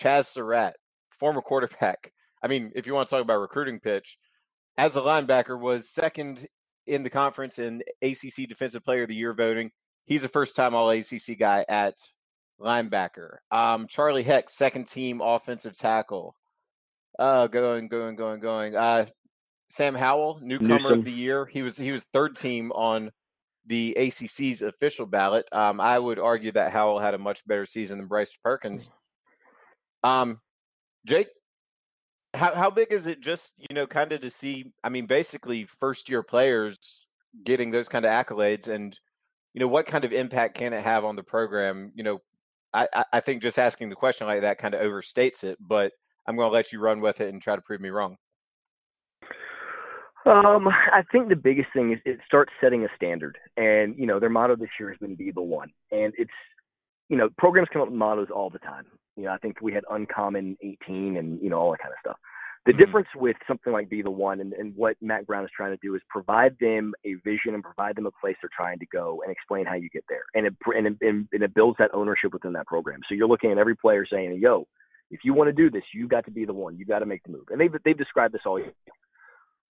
Chazz 0.00 0.26
Surratt, 0.26 0.76
former 1.18 1.42
quarterback. 1.42 2.12
I 2.42 2.48
mean, 2.48 2.72
if 2.74 2.86
you 2.86 2.94
want 2.94 3.08
to 3.08 3.14
talk 3.14 3.22
about 3.22 3.40
recruiting 3.40 3.80
pitch, 3.80 4.18
as 4.78 4.96
a 4.96 5.00
linebacker, 5.00 5.58
was 5.58 5.90
second 5.90 6.46
in 6.86 7.02
the 7.02 7.10
conference 7.10 7.58
in 7.58 7.82
ACC 8.02 8.48
Defensive 8.48 8.84
Player 8.84 9.02
of 9.02 9.08
the 9.08 9.14
Year 9.14 9.32
voting. 9.32 9.70
He's 10.04 10.22
a 10.22 10.28
first 10.28 10.54
time 10.54 10.74
All 10.74 10.90
ACC 10.90 11.38
guy 11.38 11.64
at 11.68 11.94
linebacker. 12.60 13.38
Um, 13.50 13.86
Charlie 13.88 14.22
Heck, 14.22 14.50
second 14.50 14.88
team 14.88 15.20
offensive 15.20 15.76
tackle. 15.76 16.36
Uh, 17.18 17.46
going, 17.46 17.88
going, 17.88 18.14
going, 18.16 18.40
going. 18.40 18.76
Uh, 18.76 19.06
Sam 19.68 19.94
Howell, 19.94 20.40
newcomer 20.42 20.78
Newsome. 20.78 20.98
of 21.00 21.04
the 21.04 21.12
year. 21.12 21.46
He 21.46 21.62
was 21.62 21.76
he 21.76 21.90
was 21.90 22.04
third 22.04 22.36
team 22.36 22.70
on 22.72 23.10
the 23.66 23.96
ACC's 23.96 24.62
official 24.62 25.06
ballot. 25.06 25.46
Um, 25.50 25.80
I 25.80 25.98
would 25.98 26.18
argue 26.18 26.52
that 26.52 26.72
Howell 26.72 27.00
had 27.00 27.14
a 27.14 27.18
much 27.18 27.46
better 27.46 27.66
season 27.66 27.98
than 27.98 28.06
Bryce 28.06 28.38
Perkins. 28.42 28.88
Um, 30.04 30.40
Jake, 31.06 31.28
how 32.34 32.54
how 32.54 32.70
big 32.70 32.92
is 32.92 33.06
it 33.06 33.20
just 33.20 33.54
you 33.58 33.74
know 33.74 33.86
kind 33.86 34.12
of 34.12 34.20
to 34.20 34.30
see? 34.30 34.72
I 34.82 34.88
mean, 34.88 35.06
basically 35.06 35.64
first 35.64 36.08
year 36.08 36.22
players 36.22 37.06
getting 37.44 37.70
those 37.70 37.88
kind 37.88 38.04
of 38.04 38.10
accolades, 38.10 38.68
and 38.68 38.98
you 39.54 39.60
know 39.60 39.68
what 39.68 39.86
kind 39.86 40.04
of 40.04 40.12
impact 40.12 40.58
can 40.58 40.72
it 40.72 40.84
have 40.84 41.04
on 41.04 41.16
the 41.16 41.22
program? 41.22 41.92
You 41.94 42.02
know, 42.02 42.18
I 42.74 42.88
I 43.12 43.20
think 43.20 43.42
just 43.42 43.58
asking 43.58 43.88
the 43.88 43.94
question 43.94 44.26
like 44.26 44.42
that 44.42 44.58
kind 44.58 44.74
of 44.74 44.80
overstates 44.80 45.44
it, 45.44 45.58
but 45.60 45.92
I'm 46.26 46.36
going 46.36 46.50
to 46.50 46.54
let 46.54 46.72
you 46.72 46.80
run 46.80 47.00
with 47.00 47.20
it 47.20 47.32
and 47.32 47.40
try 47.40 47.54
to 47.54 47.62
prove 47.62 47.80
me 47.80 47.90
wrong. 47.90 48.16
Um, 50.26 50.66
I 50.66 51.04
think 51.12 51.28
the 51.28 51.36
biggest 51.36 51.68
thing 51.72 51.92
is 51.92 52.00
it 52.04 52.18
starts 52.26 52.52
setting 52.60 52.84
a 52.84 52.88
standard, 52.96 53.38
and 53.56 53.94
you 53.96 54.06
know 54.06 54.18
their 54.18 54.28
motto 54.28 54.56
this 54.56 54.70
year 54.80 54.90
has 54.90 54.98
been 54.98 55.14
"Be 55.14 55.30
the 55.30 55.40
One," 55.40 55.70
and 55.92 56.12
it's 56.18 56.30
you 57.08 57.16
know 57.16 57.28
programs 57.38 57.68
come 57.72 57.82
up 57.82 57.88
with 57.88 57.96
mottos 57.96 58.28
all 58.34 58.50
the 58.50 58.58
time. 58.58 58.86
You 59.16 59.24
know, 59.24 59.32
I 59.32 59.38
think 59.38 59.60
we 59.60 59.72
had 59.72 59.84
uncommon 59.90 60.56
18 60.62 61.16
and, 61.16 61.40
you 61.40 61.50
know, 61.50 61.58
all 61.58 61.70
that 61.70 61.80
kind 61.80 61.92
of 61.92 61.98
stuff. 62.00 62.16
The 62.66 62.72
mm-hmm. 62.72 62.80
difference 62.80 63.08
with 63.14 63.36
something 63.46 63.72
like 63.72 63.88
Be 63.88 64.02
the 64.02 64.10
One 64.10 64.40
and, 64.40 64.52
and 64.52 64.74
what 64.76 64.96
Mack 65.00 65.26
Brown 65.26 65.44
is 65.44 65.50
trying 65.56 65.72
to 65.72 65.78
do 65.82 65.94
is 65.94 66.02
provide 66.08 66.56
them 66.60 66.92
a 67.04 67.14
vision 67.24 67.54
and 67.54 67.62
provide 67.62 67.96
them 67.96 68.06
a 68.06 68.10
place 68.20 68.36
they're 68.42 68.50
trying 68.54 68.78
to 68.80 68.86
go 68.86 69.22
and 69.22 69.32
explain 69.32 69.66
how 69.66 69.74
you 69.74 69.88
get 69.88 70.04
there. 70.08 70.24
And 70.34 70.46
it, 70.46 70.54
and 70.66 70.86
it, 70.86 70.96
and 71.00 71.28
it 71.32 71.54
builds 71.54 71.78
that 71.78 71.90
ownership 71.94 72.32
within 72.32 72.52
that 72.54 72.66
program. 72.66 73.00
So 73.08 73.14
you're 73.14 73.28
looking 73.28 73.52
at 73.52 73.58
every 73.58 73.76
player 73.76 74.04
saying, 74.10 74.38
yo, 74.40 74.66
if 75.10 75.20
you 75.22 75.32
want 75.32 75.48
to 75.48 75.52
do 75.52 75.70
this, 75.70 75.84
you've 75.94 76.10
got 76.10 76.24
to 76.24 76.30
be 76.30 76.44
the 76.44 76.52
one. 76.52 76.76
You've 76.76 76.88
got 76.88 76.98
to 76.98 77.06
make 77.06 77.22
the 77.22 77.30
move. 77.30 77.44
And 77.50 77.60
they've, 77.60 77.72
they've 77.84 77.96
described 77.96 78.34
this 78.34 78.42
all 78.44 78.58
year. 78.58 78.72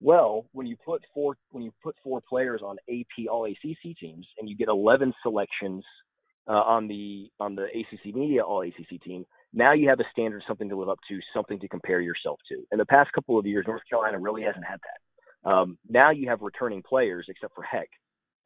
Well, 0.01 0.47
when 0.53 0.67
you 0.67 0.77
put 0.85 1.03
four 1.15 1.37
when 1.51 1.63
you 1.63 1.73
put 1.83 1.97
four 2.05 2.21
players 2.29 2.61
on 2.63 2.77
AP 2.91 3.27
All 3.31 3.47
ACC 3.47 3.97
teams 3.99 4.27
and 4.39 4.49
you 4.49 4.57
get 4.57 4.69
11 4.69 5.15
selections 5.23 5.85
uh, 6.47 6.53
on 6.53 6.89
the 6.89 7.31
on 7.41 7.55
the 7.55 7.65
ACC 7.65 8.15
Media 8.15 8.43
All 8.43 8.63
ACC 8.63 9.03
team, 9.03 9.25
now 9.53 9.73
you 9.73 9.89
have 9.89 10.01
a 10.01 10.05
standard, 10.13 10.43
something 10.47 10.69
to 10.69 10.77
live 10.77 10.89
up 10.89 10.99
to, 11.09 11.19
something 11.35 11.59
to 11.61 11.69
compare 11.69 12.01
yourself 12.01 12.41
to. 12.49 12.63
In 12.73 12.79
the 12.79 12.87
past 12.87 13.13
couple 13.13 13.39
of 13.39 13.47
years, 13.47 13.65
North 13.67 13.83
Carolina 13.89 14.19
really 14.19 14.43
hasn't 14.43 14.65
had 14.65 14.81
that. 14.81 15.51
Um, 15.51 15.79
now 15.89 16.11
you 16.11 16.29
have 16.29 16.41
returning 16.41 16.83
players, 16.83 17.27
except 17.29 17.55
for 17.55 17.63
Heck, 17.63 17.89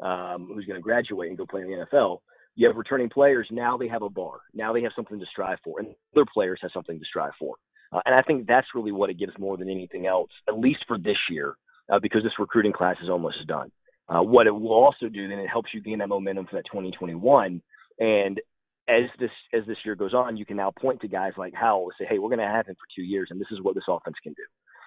um, 0.00 0.50
who's 0.52 0.67
going 0.67 0.76
to 0.76 0.83
graduate 0.83 1.28
and 1.28 1.38
go 1.38 1.47
play 1.47 1.62
in 1.62 1.69
the 1.69 1.87
NFL. 1.87 2.19
You 2.57 2.67
have 2.67 2.76
returning 2.76 3.09
players. 3.09 3.47
Now 3.50 3.76
they 3.76 3.88
have 3.88 4.02
a 4.02 4.11
bar. 4.11 4.40
Now 4.52 4.73
they 4.73 4.83
have 4.83 4.93
something 4.95 5.19
to 5.19 5.26
strive 5.26 5.59
for, 5.64 5.78
and 5.78 5.88
other 6.14 6.26
players 6.33 6.59
have 6.62 6.73
something 6.75 6.99
to 6.99 7.05
strive 7.05 7.33
for. 7.38 7.55
Uh, 7.93 8.00
and 8.05 8.14
I 8.14 8.23
think 8.23 8.47
that's 8.47 8.67
really 8.75 8.93
what 8.93 9.11
it 9.11 9.19
gives 9.19 9.33
more 9.38 9.57
than 9.57 9.71
anything 9.71 10.07
else, 10.07 10.31
at 10.49 10.59
least 10.59 10.81
for 10.87 10.99
this 10.99 11.17
year, 11.31 11.55
uh, 11.90 11.99
because 12.00 12.23
this 12.23 12.33
recruiting 12.38 12.73
class 12.73 12.97
is 13.02 13.09
almost 13.09 13.47
done. 13.47 13.71
Uh, 14.09 14.23
what 14.23 14.47
it 14.47 14.50
will 14.50 14.73
also 14.73 15.09
do, 15.09 15.28
then 15.28 15.38
it 15.38 15.49
helps 15.49 15.71
you 15.73 15.81
gain 15.81 15.99
that 15.99 16.09
momentum 16.09 16.47
for 16.47 16.57
that 16.57 16.64
2021 16.67 17.62
and 17.99 18.40
as 18.88 19.05
this 19.19 19.31
as 19.52 19.67
this 19.67 19.76
year 19.85 19.95
goes 19.95 20.14
on, 20.14 20.37
you 20.37 20.47
can 20.47 20.57
now 20.57 20.71
point 20.71 21.00
to 21.00 21.09
guys 21.09 21.33
like 21.37 21.55
Howell 21.55 21.85
and 21.85 21.93
say, 21.99 22.07
"Hey, 22.09 22.19
we're 22.19 22.31
going 22.31 22.38
to 22.38 22.47
have 22.47 22.67
him 22.67 22.75
for 22.75 22.87
two 22.95 23.02
years, 23.02 23.28
and 23.31 23.40
this 23.40 23.50
is 23.50 23.61
what 23.62 23.75
this 23.75 23.85
offense 23.88 24.17
can 24.23 24.33
do." 24.33 24.43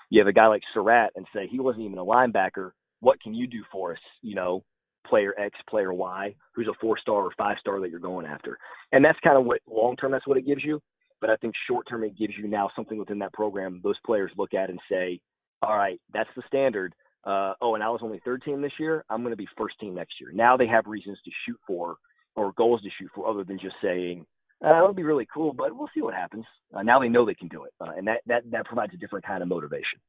You 0.10 0.20
have 0.20 0.28
a 0.28 0.34
guy 0.34 0.48
like 0.48 0.64
Surratt 0.74 1.12
and 1.16 1.26
say 1.34 1.48
he 1.48 1.60
wasn't 1.60 1.86
even 1.86 1.98
a 1.98 2.06
linebacker. 2.06 2.72
What 3.00 3.22
can 3.22 3.34
you 3.34 3.48
do 3.48 3.64
for 3.72 3.94
us? 3.94 4.00
You 4.22 4.36
know, 4.36 4.64
player 5.08 5.34
X, 5.40 5.58
player 5.70 5.94
Y, 5.94 6.36
who's 6.54 6.68
a 6.68 6.74
four 6.82 6.98
star 6.98 7.16
or 7.16 7.32
five 7.38 7.58
star 7.60 7.80
that 7.80 7.90
you're 7.90 8.00
going 8.00 8.26
after. 8.26 8.58
And 8.92 9.04
that's 9.04 9.20
kind 9.24 9.38
of 9.38 9.46
what 9.46 9.60
long 9.68 9.96
term, 9.96 10.12
that's 10.12 10.28
what 10.28 10.38
it 10.38 10.46
gives 10.46 10.64
you. 10.64 10.82
But 11.20 11.30
I 11.30 11.36
think 11.36 11.54
short 11.68 11.88
term, 11.88 12.04
it 12.04 12.18
gives 12.18 12.34
you 12.38 12.48
now 12.48 12.70
something 12.76 12.98
within 12.98 13.20
that 13.20 13.34
program 13.34 13.80
those 13.84 14.00
players 14.06 14.32
look 14.38 14.54
at 14.54 14.70
and 14.70 14.80
say, 14.90 15.20
all 15.62 15.78
right, 15.78 16.00
that's 16.14 16.30
the 16.36 16.44
standard. 16.48 16.96
Uh, 17.24 17.54
oh, 17.62 17.76
and 17.76 17.84
I 17.84 17.90
was 17.90 18.02
only 18.04 18.20
third 18.26 18.42
team 18.44 18.62
this 18.62 18.72
year. 18.80 19.06
I'm 19.10 19.22
going 19.22 19.32
to 19.32 19.38
be 19.38 19.48
first 19.56 19.80
team 19.80 19.94
next 19.94 20.16
year. 20.20 20.32
Now 20.34 20.58
they 20.58 20.66
have 20.66 20.88
reasons 20.88 21.20
to 21.24 21.32
shoot 21.46 21.60
for 21.68 21.98
or 22.36 22.54
goals 22.54 22.82
to 22.82 22.90
shoot 23.00 23.10
for 23.14 23.28
other 23.28 23.44
than 23.44 23.60
just 23.60 23.76
saying, 23.82 24.26
uh, 24.64 24.70
that 24.70 24.86
would 24.86 24.96
be 24.96 25.04
really 25.04 25.28
cool, 25.34 25.54
but 25.54 25.76
we'll 25.76 25.90
see 25.94 26.02
what 26.02 26.14
happens. 26.14 26.46
Uh, 26.74 26.84
now 26.84 27.00
they 27.00 27.10
know 27.10 27.26
they 27.26 27.34
can 27.34 27.48
do 27.48 27.64
it, 27.64 27.74
uh, 27.82 27.92
and 27.98 28.08
that, 28.08 28.22
that 28.28 28.44
that 28.52 28.66
provides 28.66 28.94
a 28.94 28.98
different 28.98 29.26
kind 29.26 29.42
of 29.42 29.50
motivation. 29.50 30.00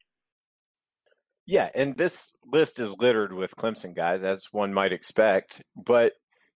Yeah, 1.47 1.71
and 1.75 1.97
this 1.97 2.37
list 2.47 2.79
is 2.79 2.97
littered 2.99 3.33
with 3.33 3.57
Clemson 3.57 3.97
guys, 3.97 4.23
as 4.23 4.47
one 4.53 4.73
might 4.73 4.93
expect. 4.93 5.63
But 5.75 6.13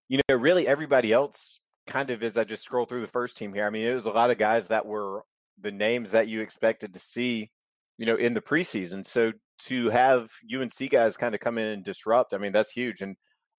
you 0.07 0.21
know, 0.29 0.35
really 0.35 0.67
everybody 0.67 1.11
else 1.11 1.59
kind 1.87 2.09
of 2.09 2.21
as 2.21 2.37
I 2.37 2.43
just 2.43 2.63
scroll 2.63 2.85
through 2.85 3.01
the 3.01 3.07
first 3.07 3.37
team 3.37 3.53
here. 3.53 3.65
I 3.65 3.69
mean, 3.69 3.85
it 3.85 3.93
was 3.93 4.05
a 4.05 4.11
lot 4.11 4.29
of 4.29 4.37
guys 4.37 4.67
that 4.67 4.85
were 4.85 5.23
the 5.59 5.71
names 5.71 6.11
that 6.11 6.27
you 6.27 6.41
expected 6.41 6.93
to 6.93 6.99
see, 6.99 7.49
you 7.97 8.05
know, 8.05 8.15
in 8.15 8.33
the 8.33 8.41
preseason. 8.41 9.07
So 9.07 9.31
to 9.59 9.89
have 9.89 10.29
UNC 10.53 10.89
guys 10.91 11.17
kind 11.17 11.33
of 11.33 11.41
come 11.41 11.57
in 11.57 11.67
and 11.67 11.83
disrupt, 11.83 12.33
I 12.33 12.37
mean, 12.37 12.51
that's 12.51 12.71
huge. 12.71 13.01
And 13.01 13.15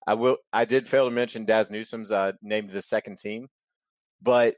I 0.09 0.15
will, 0.15 0.37
I 0.51 0.65
did 0.65 0.87
fail 0.87 1.05
to 1.05 1.11
mention 1.11 1.45
Dazz 1.45 1.69
Newsome's 1.69 2.11
uh, 2.11 2.31
named 2.41 2.71
the 2.71 2.81
second 2.81 3.19
team, 3.19 3.47
but 4.23 4.55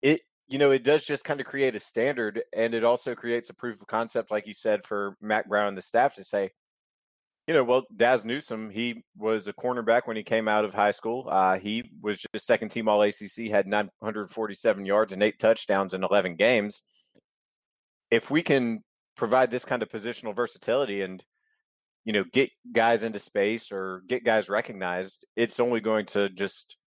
it, 0.00 0.22
you 0.48 0.56
know, 0.56 0.70
it 0.70 0.84
does 0.84 1.04
just 1.04 1.22
kind 1.22 1.38
of 1.38 1.44
create 1.44 1.76
a 1.76 1.80
standard, 1.80 2.42
and 2.54 2.72
it 2.72 2.82
also 2.82 3.14
creates 3.14 3.50
a 3.50 3.54
proof 3.54 3.78
of 3.78 3.86
concept, 3.88 4.30
like 4.30 4.46
you 4.46 4.54
said, 4.54 4.84
for 4.84 5.14
Mack 5.20 5.50
Brown 5.50 5.68
and 5.68 5.76
the 5.76 5.82
staff 5.82 6.14
to 6.14 6.24
say, 6.24 6.48
you 7.46 7.52
know, 7.52 7.62
well, 7.62 7.82
Dazz 7.94 8.24
Newsome, 8.24 8.70
he 8.70 9.04
was 9.18 9.48
a 9.48 9.52
cornerback 9.52 10.06
when 10.06 10.16
he 10.16 10.22
came 10.22 10.48
out 10.48 10.64
of 10.64 10.72
high 10.72 10.92
school. 10.92 11.28
Uh, 11.30 11.58
he 11.58 11.90
was 12.00 12.16
just 12.16 12.46
second 12.46 12.70
team 12.70 12.88
All 12.88 13.02
ACC, 13.02 13.50
had 13.50 13.66
947 13.66 14.86
yards 14.86 15.12
and 15.12 15.22
eight 15.22 15.38
touchdowns 15.38 15.92
in 15.92 16.04
11 16.04 16.36
games. 16.36 16.84
If 18.10 18.30
we 18.30 18.42
can 18.42 18.82
provide 19.14 19.50
this 19.50 19.66
kind 19.66 19.82
of 19.82 19.90
positional 19.90 20.34
versatility 20.34 21.02
and, 21.02 21.22
you 22.06 22.14
know, 22.14 22.24
get 22.32 22.50
guys 22.72 23.02
into 23.02 23.18
space 23.18 23.70
or 23.70 24.02
get 24.08 24.24
guys 24.24 24.48
recognized, 24.48 25.26
it's 25.36 25.60
only 25.60 25.80
going 25.80 26.06
to 26.06 26.30
just 26.30 26.78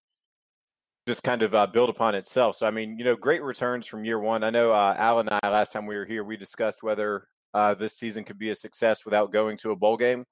just 1.08 1.24
kind 1.24 1.44
of 1.44 1.54
uh, 1.54 1.68
build 1.68 1.90
upon 1.90 2.16
itself. 2.16 2.56
So, 2.56 2.66
I 2.66 2.72
mean, 2.72 2.98
you 2.98 3.06
know, 3.06 3.16
great 3.16 3.44
returns 3.44 3.86
from 3.86 4.04
year 4.06 4.20
one. 4.20 4.44
I 4.44 4.50
know 4.50 4.72
uh, 4.72 4.96
Al 4.98 5.20
and 5.20 5.30
I 5.30 5.50
last 5.50 5.74
time 5.74 5.86
we 5.86 5.96
were 5.96 6.06
here, 6.06 6.24
we 6.24 6.38
discussed 6.38 6.82
whether 6.82 7.28
uh, 7.54 7.76
this 7.76 7.98
season 7.98 8.24
could 8.24 8.40
be 8.40 8.50
a 8.50 8.56
success 8.56 9.06
without 9.06 9.32
going 9.32 9.58
to 9.58 9.72
a 9.72 9.76
bowl 9.76 9.98
game 9.98 10.26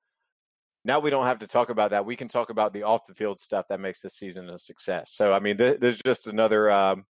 now 0.88 1.00
we 1.00 1.10
don't 1.10 1.26
have 1.26 1.40
to 1.40 1.48
talk 1.48 1.70
about 1.70 1.92
that. 1.92 2.06
We 2.06 2.16
can 2.16 2.30
talk 2.30 2.50
about 2.50 2.74
the 2.74 2.84
off 2.84 3.08
the 3.08 3.14
field 3.14 3.40
stuff 3.42 3.66
that 3.70 3.80
makes 3.80 4.00
this 4.00 4.16
season 4.16 4.50
a 4.50 4.58
success. 4.58 5.12
So 5.12 5.34
I 5.34 5.40
mean, 5.40 5.58
th- 5.58 5.80
there's 5.80 6.02
just 6.02 6.28
another 6.28 6.72
um, 6.72 7.04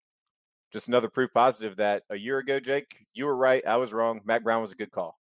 just 0.72 0.88
another 0.88 1.08
proof 1.08 1.30
positive 1.32 1.76
that 1.76 2.02
a 2.10 2.16
year 2.16 2.38
ago, 2.38 2.60
Jake, 2.60 3.06
you 3.14 3.26
were 3.26 3.36
right, 3.36 3.64
I 3.66 3.76
was 3.76 3.92
wrong. 3.92 4.20
Mack 4.24 4.42
Brown 4.42 4.62
was 4.62 4.72
a 4.72 4.76
good 4.76 4.90
call. 4.90 5.17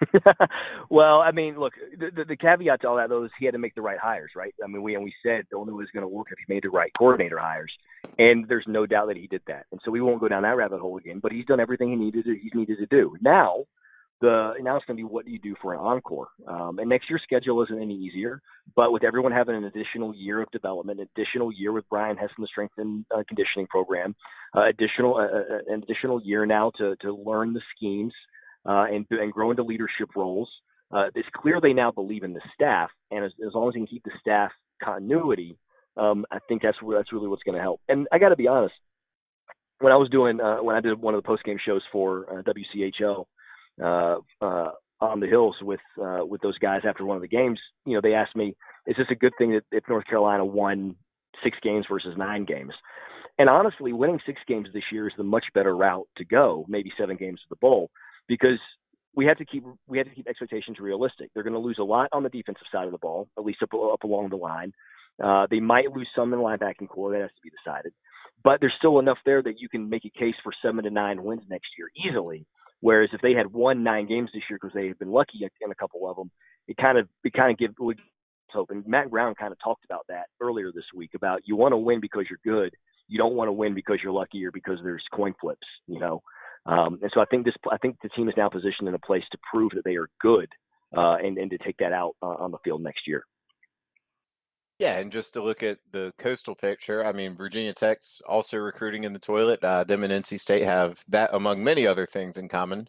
well, 0.90 1.20
I 1.20 1.32
mean, 1.32 1.58
look, 1.58 1.74
the, 1.98 2.10
the, 2.14 2.24
the, 2.24 2.36
caveat 2.36 2.82
to 2.82 2.88
all 2.88 2.96
that 2.96 3.08
though 3.08 3.24
is 3.24 3.30
he 3.38 3.44
had 3.44 3.52
to 3.52 3.58
make 3.58 3.74
the 3.74 3.82
right 3.82 3.98
hires, 3.98 4.30
right? 4.36 4.54
I 4.62 4.66
mean, 4.68 4.82
we 4.82 4.94
and 4.94 5.04
we 5.04 5.12
said 5.24 5.46
the 5.50 5.56
only 5.56 5.72
way 5.72 5.78
was 5.78 5.90
going 5.92 6.02
to 6.02 6.08
work 6.08 6.28
if 6.30 6.38
he 6.38 6.52
made 6.52 6.64
the 6.64 6.70
right 6.70 6.92
coordinator 6.96 7.38
hires, 7.38 7.72
and 8.18 8.46
there's 8.48 8.64
no 8.66 8.86
doubt 8.86 9.08
that 9.08 9.16
he 9.16 9.26
did 9.26 9.42
that. 9.46 9.66
And 9.72 9.80
so 9.84 9.90
we 9.90 10.00
won't 10.00 10.20
go 10.20 10.28
down 10.28 10.42
that 10.42 10.56
rabbit 10.56 10.80
hole 10.80 10.98
again. 10.98 11.20
But 11.22 11.32
he's 11.32 11.46
done 11.46 11.60
everything 11.60 11.90
he 11.90 11.96
needed 11.96 12.24
to, 12.24 12.34
he's 12.34 12.54
needed 12.54 12.78
to 12.78 12.86
do. 12.86 13.16
Now 13.20 13.64
the 14.20 14.54
now 14.60 14.76
it's 14.76 14.84
going 14.86 14.96
to 14.96 15.00
be 15.00 15.04
what 15.04 15.24
do 15.24 15.30
you 15.30 15.38
do 15.38 15.54
for 15.62 15.74
an 15.74 15.80
encore? 15.80 16.28
Um, 16.46 16.78
and 16.78 16.88
next 16.88 17.08
year's 17.08 17.22
schedule 17.22 17.62
isn't 17.62 17.80
any 17.80 17.94
easier, 17.94 18.40
but 18.74 18.92
with 18.92 19.04
everyone 19.04 19.32
having 19.32 19.56
an 19.56 19.64
additional 19.64 20.14
year 20.14 20.42
of 20.42 20.50
development, 20.50 21.00
additional 21.00 21.52
year 21.52 21.72
with 21.72 21.88
Brian 21.88 22.16
Hess 22.16 22.30
in 22.36 22.42
the 22.42 22.48
strength 22.48 22.74
and 22.78 23.04
uh, 23.14 23.22
conditioning 23.28 23.66
program, 23.68 24.14
uh, 24.56 24.68
additional 24.68 25.16
uh, 25.16 25.24
uh, 25.24 25.74
an 25.74 25.82
additional 25.82 26.20
year 26.22 26.46
now 26.46 26.72
to 26.78 26.96
to 27.02 27.14
learn 27.14 27.52
the 27.52 27.62
schemes 27.76 28.12
uh, 28.66 28.86
and 28.90 29.06
and 29.10 29.32
grow 29.32 29.50
into 29.50 29.62
leadership 29.62 30.10
roles. 30.16 30.50
it's 31.14 31.28
clear 31.36 31.60
they 31.60 31.72
now 31.72 31.90
believe 31.90 32.22
in 32.22 32.32
the 32.32 32.40
staff, 32.54 32.90
and 33.10 33.24
as, 33.24 33.32
as 33.46 33.54
long 33.54 33.68
as 33.68 33.74
they 33.74 33.80
can 33.80 33.86
keep 33.86 34.04
the 34.04 34.12
staff 34.20 34.50
continuity, 34.82 35.58
um, 35.96 36.24
I 36.30 36.38
think 36.48 36.62
that's 36.62 36.78
that's 36.92 37.12
really 37.12 37.28
what's 37.28 37.42
going 37.42 37.56
to 37.56 37.62
help. 37.62 37.80
And 37.88 38.06
I 38.12 38.18
got 38.18 38.30
to 38.30 38.36
be 38.36 38.48
honest, 38.48 38.74
when 39.80 39.92
I 39.92 39.96
was 39.96 40.08
doing 40.10 40.38
when 40.38 40.76
I 40.76 40.80
did 40.80 41.00
one 41.00 41.14
of 41.14 41.22
the 41.22 41.26
post 41.26 41.44
game 41.44 41.58
shows 41.64 41.82
for 41.92 42.44
WCHL 42.46 43.24
uh, 43.82 44.16
uh, 44.40 44.70
on 45.00 45.20
the 45.20 45.26
hills 45.28 45.54
with 45.62 45.80
uh, 46.02 46.20
with 46.22 46.40
those 46.40 46.58
guys 46.58 46.80
after 46.88 47.04
one 47.04 47.16
of 47.16 47.22
the 47.22 47.28
games. 47.28 47.60
You 47.86 47.94
know, 47.94 48.00
they 48.00 48.14
asked 48.14 48.34
me, 48.34 48.56
"Is 48.86 48.96
this 48.96 49.06
a 49.10 49.14
good 49.14 49.32
thing 49.38 49.52
that 49.52 49.64
if 49.70 49.84
North 49.88 50.06
Carolina 50.06 50.44
won 50.44 50.96
six 51.44 51.56
games 51.62 51.86
versus 51.88 52.16
nine 52.16 52.44
games?" 52.44 52.72
And 53.38 53.48
honestly, 53.48 53.92
winning 53.92 54.18
six 54.26 54.40
games 54.48 54.68
this 54.74 54.82
year 54.90 55.06
is 55.06 55.14
the 55.16 55.22
much 55.22 55.44
better 55.54 55.76
route 55.76 56.08
to 56.16 56.24
go. 56.24 56.66
Maybe 56.68 56.92
seven 56.98 57.16
games 57.16 57.38
to 57.40 57.46
the 57.50 57.56
bowl 57.56 57.90
because 58.28 58.58
we 59.14 59.26
have 59.26 59.38
to 59.38 59.44
keep 59.44 59.64
we 59.86 59.98
have 59.98 60.06
to 60.06 60.14
keep 60.14 60.28
expectations 60.28 60.78
realistic. 60.78 61.30
They're 61.34 61.42
going 61.42 61.54
to 61.54 61.58
lose 61.58 61.78
a 61.80 61.84
lot 61.84 62.08
on 62.12 62.22
the 62.22 62.28
defensive 62.28 62.66
side 62.70 62.86
of 62.86 62.92
the 62.92 62.98
ball, 62.98 63.28
at 63.36 63.44
least 63.44 63.62
up 63.62 63.74
up 63.74 64.04
along 64.04 64.30
the 64.30 64.36
line. 64.36 64.72
Uh, 65.22 65.46
they 65.50 65.60
might 65.60 65.90
lose 65.92 66.08
some 66.14 66.32
in 66.32 66.38
the 66.38 66.44
linebacking 66.44 66.88
core. 66.88 67.12
That 67.12 67.22
has 67.22 67.30
to 67.30 67.42
be 67.42 67.50
decided. 67.50 67.92
But 68.44 68.60
there's 68.60 68.74
still 68.78 69.00
enough 69.00 69.18
there 69.26 69.42
that 69.42 69.58
you 69.58 69.68
can 69.68 69.88
make 69.88 70.04
a 70.04 70.18
case 70.18 70.36
for 70.44 70.52
seven 70.62 70.84
to 70.84 70.90
nine 70.90 71.24
wins 71.24 71.42
next 71.50 71.70
year 71.76 71.88
easily. 72.06 72.46
Whereas 72.80 73.10
if 73.12 73.20
they 73.20 73.32
had 73.32 73.52
won 73.52 73.82
nine 73.82 74.06
games 74.06 74.30
this 74.32 74.44
year 74.48 74.58
because 74.62 74.74
they 74.74 74.86
had 74.86 74.98
been 74.98 75.10
lucky 75.10 75.40
in 75.60 75.70
a 75.70 75.74
couple 75.74 76.08
of 76.08 76.16
them, 76.16 76.30
it 76.68 76.76
kind 76.76 76.96
of 76.96 77.08
it 77.24 77.32
kind 77.32 77.50
of 77.50 77.58
give 77.58 77.72
would 77.80 77.98
hope. 78.52 78.70
And 78.70 78.86
Mack 78.86 79.10
Brown 79.10 79.34
kind 79.34 79.52
of 79.52 79.58
talked 79.62 79.84
about 79.84 80.06
that 80.08 80.26
earlier 80.40 80.70
this 80.72 80.84
week 80.94 81.10
about 81.14 81.40
you 81.44 81.56
want 81.56 81.72
to 81.72 81.76
win 81.76 82.00
because 82.00 82.26
you're 82.30 82.38
good. 82.44 82.72
You 83.08 83.18
don't 83.18 83.34
want 83.34 83.48
to 83.48 83.52
win 83.52 83.74
because 83.74 83.98
you're 84.02 84.12
lucky 84.12 84.44
or 84.44 84.52
because 84.52 84.78
there's 84.82 85.04
coin 85.12 85.34
flips, 85.40 85.66
you 85.86 85.98
know. 85.98 86.22
Um, 86.68 86.98
and 87.00 87.10
so 87.14 87.20
I 87.20 87.24
think 87.24 87.46
this 87.46 87.54
I 87.72 87.78
think 87.78 87.96
the 88.02 88.10
team 88.10 88.28
is 88.28 88.34
now 88.36 88.48
positioned 88.48 88.88
in 88.88 88.94
a 88.94 88.98
place 88.98 89.24
to 89.32 89.38
prove 89.50 89.72
that 89.74 89.84
they 89.84 89.96
are 89.96 90.08
good 90.20 90.48
uh, 90.96 91.16
and 91.16 91.38
and 91.38 91.50
to 91.50 91.58
take 91.58 91.78
that 91.78 91.92
out 91.92 92.14
uh, 92.22 92.26
on 92.26 92.50
the 92.50 92.58
field 92.62 92.82
next 92.82 93.06
year. 93.06 93.24
Yeah, 94.78 94.98
and 94.98 95.10
just 95.10 95.32
to 95.32 95.42
look 95.42 95.64
at 95.64 95.78
the 95.90 96.12
coastal 96.18 96.54
picture, 96.54 97.04
I 97.04 97.12
mean, 97.12 97.34
Virginia 97.34 97.74
Tech's 97.74 98.22
also 98.28 98.58
recruiting 98.58 99.02
in 99.02 99.12
the 99.12 99.18
toilet. 99.18 99.64
Uh, 99.64 99.82
them 99.82 100.04
and 100.04 100.24
NC 100.24 100.40
State 100.40 100.62
have 100.62 101.02
that, 101.08 101.30
among 101.32 101.64
many 101.64 101.84
other 101.84 102.06
things, 102.06 102.36
in 102.36 102.48
common. 102.48 102.86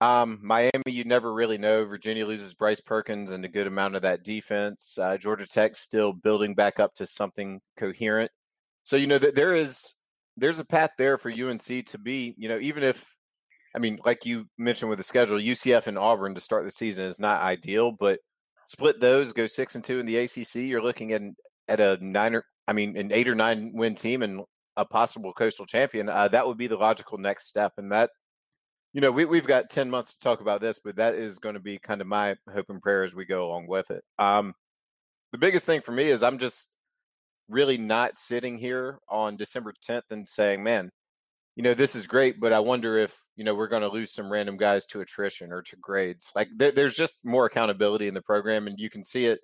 Um, 0.00 0.38
Miami, 0.40 0.70
you 0.86 1.02
never 1.02 1.34
really 1.34 1.58
know. 1.58 1.84
Virginia 1.84 2.24
loses 2.24 2.54
Bryce 2.54 2.80
Perkins 2.80 3.32
and 3.32 3.44
a 3.44 3.48
good 3.48 3.66
amount 3.66 3.96
of 3.96 4.02
that 4.02 4.22
defense. 4.22 4.96
Uh, 4.96 5.16
Georgia 5.16 5.46
Tech 5.46 5.74
still 5.74 6.12
building 6.12 6.54
back 6.54 6.78
up 6.78 6.94
to 6.94 7.06
something 7.06 7.60
coherent. 7.76 8.30
So 8.84 8.94
you 8.96 9.08
know 9.08 9.18
that 9.18 9.34
there 9.34 9.56
is 9.56 9.94
there's 10.36 10.58
a 10.58 10.64
path 10.64 10.90
there 10.98 11.18
for 11.18 11.30
UNC 11.30 11.86
to 11.86 11.98
be. 11.98 12.34
You 12.38 12.48
know, 12.48 12.58
even 12.58 12.82
if 12.82 13.04
I 13.74 13.78
mean, 13.78 13.98
like 14.04 14.24
you 14.24 14.46
mentioned 14.58 14.90
with 14.90 14.98
the 14.98 15.04
schedule, 15.04 15.38
UCF 15.38 15.86
and 15.86 15.98
Auburn 15.98 16.34
to 16.34 16.40
start 16.40 16.64
the 16.64 16.72
season 16.72 17.06
is 17.06 17.20
not 17.20 17.42
ideal, 17.42 17.92
but 17.92 18.18
split 18.66 19.00
those, 19.00 19.32
go 19.32 19.46
six 19.46 19.74
and 19.74 19.84
two 19.84 19.98
in 19.98 20.06
the 20.06 20.16
ACC, 20.16 20.56
you're 20.56 20.82
looking 20.82 21.12
at 21.12 21.22
at 21.68 21.80
a 21.80 21.98
nine 22.00 22.34
or 22.34 22.44
I 22.66 22.72
mean 22.72 22.96
an 22.96 23.12
eight 23.12 23.28
or 23.28 23.34
nine 23.34 23.72
win 23.74 23.94
team 23.94 24.22
and 24.22 24.40
a 24.76 24.84
possible 24.84 25.32
coastal 25.32 25.66
champion. 25.66 26.08
Uh, 26.08 26.28
that 26.28 26.46
would 26.46 26.58
be 26.58 26.66
the 26.66 26.76
logical 26.76 27.18
next 27.18 27.48
step, 27.48 27.72
and 27.76 27.92
that 27.92 28.10
you 28.92 29.00
know 29.00 29.10
we 29.10 29.24
we've 29.24 29.46
got 29.46 29.70
ten 29.70 29.90
months 29.90 30.14
to 30.14 30.20
talk 30.20 30.40
about 30.40 30.60
this, 30.60 30.80
but 30.84 30.96
that 30.96 31.14
is 31.14 31.38
going 31.38 31.54
to 31.54 31.60
be 31.60 31.78
kind 31.78 32.00
of 32.00 32.06
my 32.06 32.34
hope 32.52 32.66
and 32.70 32.82
prayer 32.82 33.04
as 33.04 33.14
we 33.14 33.24
go 33.24 33.46
along 33.46 33.66
with 33.68 33.90
it. 33.90 34.02
Um, 34.18 34.54
the 35.32 35.38
biggest 35.38 35.66
thing 35.66 35.80
for 35.80 35.92
me 35.92 36.08
is 36.10 36.22
I'm 36.22 36.38
just 36.38 36.69
really 37.50 37.78
not 37.78 38.16
sitting 38.16 38.58
here 38.58 38.98
on 39.08 39.36
December 39.36 39.74
10th 39.88 40.10
and 40.10 40.28
saying, 40.28 40.62
man, 40.62 40.90
you 41.56 41.62
know, 41.62 41.74
this 41.74 41.94
is 41.96 42.06
great, 42.06 42.40
but 42.40 42.52
I 42.52 42.60
wonder 42.60 42.96
if, 42.96 43.14
you 43.36 43.44
know, 43.44 43.54
we're 43.54 43.68
going 43.68 43.82
to 43.82 43.88
lose 43.88 44.14
some 44.14 44.32
random 44.32 44.56
guys 44.56 44.86
to 44.86 45.00
attrition 45.00 45.52
or 45.52 45.62
to 45.62 45.76
grades. 45.76 46.30
Like 46.34 46.48
th- 46.58 46.74
there's 46.74 46.94
just 46.94 47.24
more 47.24 47.46
accountability 47.46 48.08
in 48.08 48.14
the 48.14 48.22
program 48.22 48.66
and 48.66 48.78
you 48.78 48.88
can 48.88 49.04
see 49.04 49.26
it. 49.26 49.40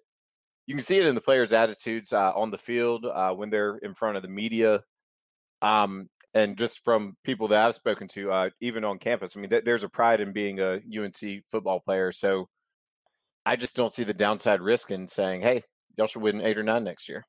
You 0.67 0.75
can 0.75 0.85
see 0.85 0.99
it 0.99 1.07
in 1.07 1.15
the 1.15 1.21
players' 1.21 1.53
attitudes 1.53 2.13
uh, 2.13 2.33
on 2.35 2.51
the 2.51 2.59
field 2.59 3.05
uh, 3.05 3.33
when 3.33 3.51
they're 3.51 3.77
in 3.77 3.95
front 3.95 4.17
of 4.17 4.23
the 4.23 4.29
media, 4.29 4.81
um, 5.63 6.09
and 6.35 6.59
just 6.59 6.85
from 6.85 7.17
people 7.23 7.49
that 7.49 7.65
I've 7.65 7.77
spoken 7.77 8.09
to, 8.09 8.33
uh, 8.33 8.51
even 8.61 8.85
on 8.85 8.99
campus. 8.99 9.37
I 9.37 9.41
mean, 9.41 9.51
th- 9.51 9.65
there's 9.65 9.85
a 9.85 9.89
pride 9.89 10.21
in 10.21 10.33
being 10.33 10.59
a 10.59 10.81
UNC 10.99 11.45
football 11.53 11.79
player. 11.79 12.11
So 12.11 12.49
I 13.45 13.55
just 13.55 13.77
don't 13.77 13.93
see 13.93 14.03
the 14.03 14.13
downside 14.13 14.61
risk 14.61 14.91
in 14.91 15.07
saying, 15.07 15.43
"Hey, 15.43 15.63
y'all 15.97 16.09
should 16.09 16.23
win 16.23 16.41
eight 16.41 16.59
or 16.59 16.65
nine 16.65 16.83
next 16.83 17.09
year." 17.09 17.25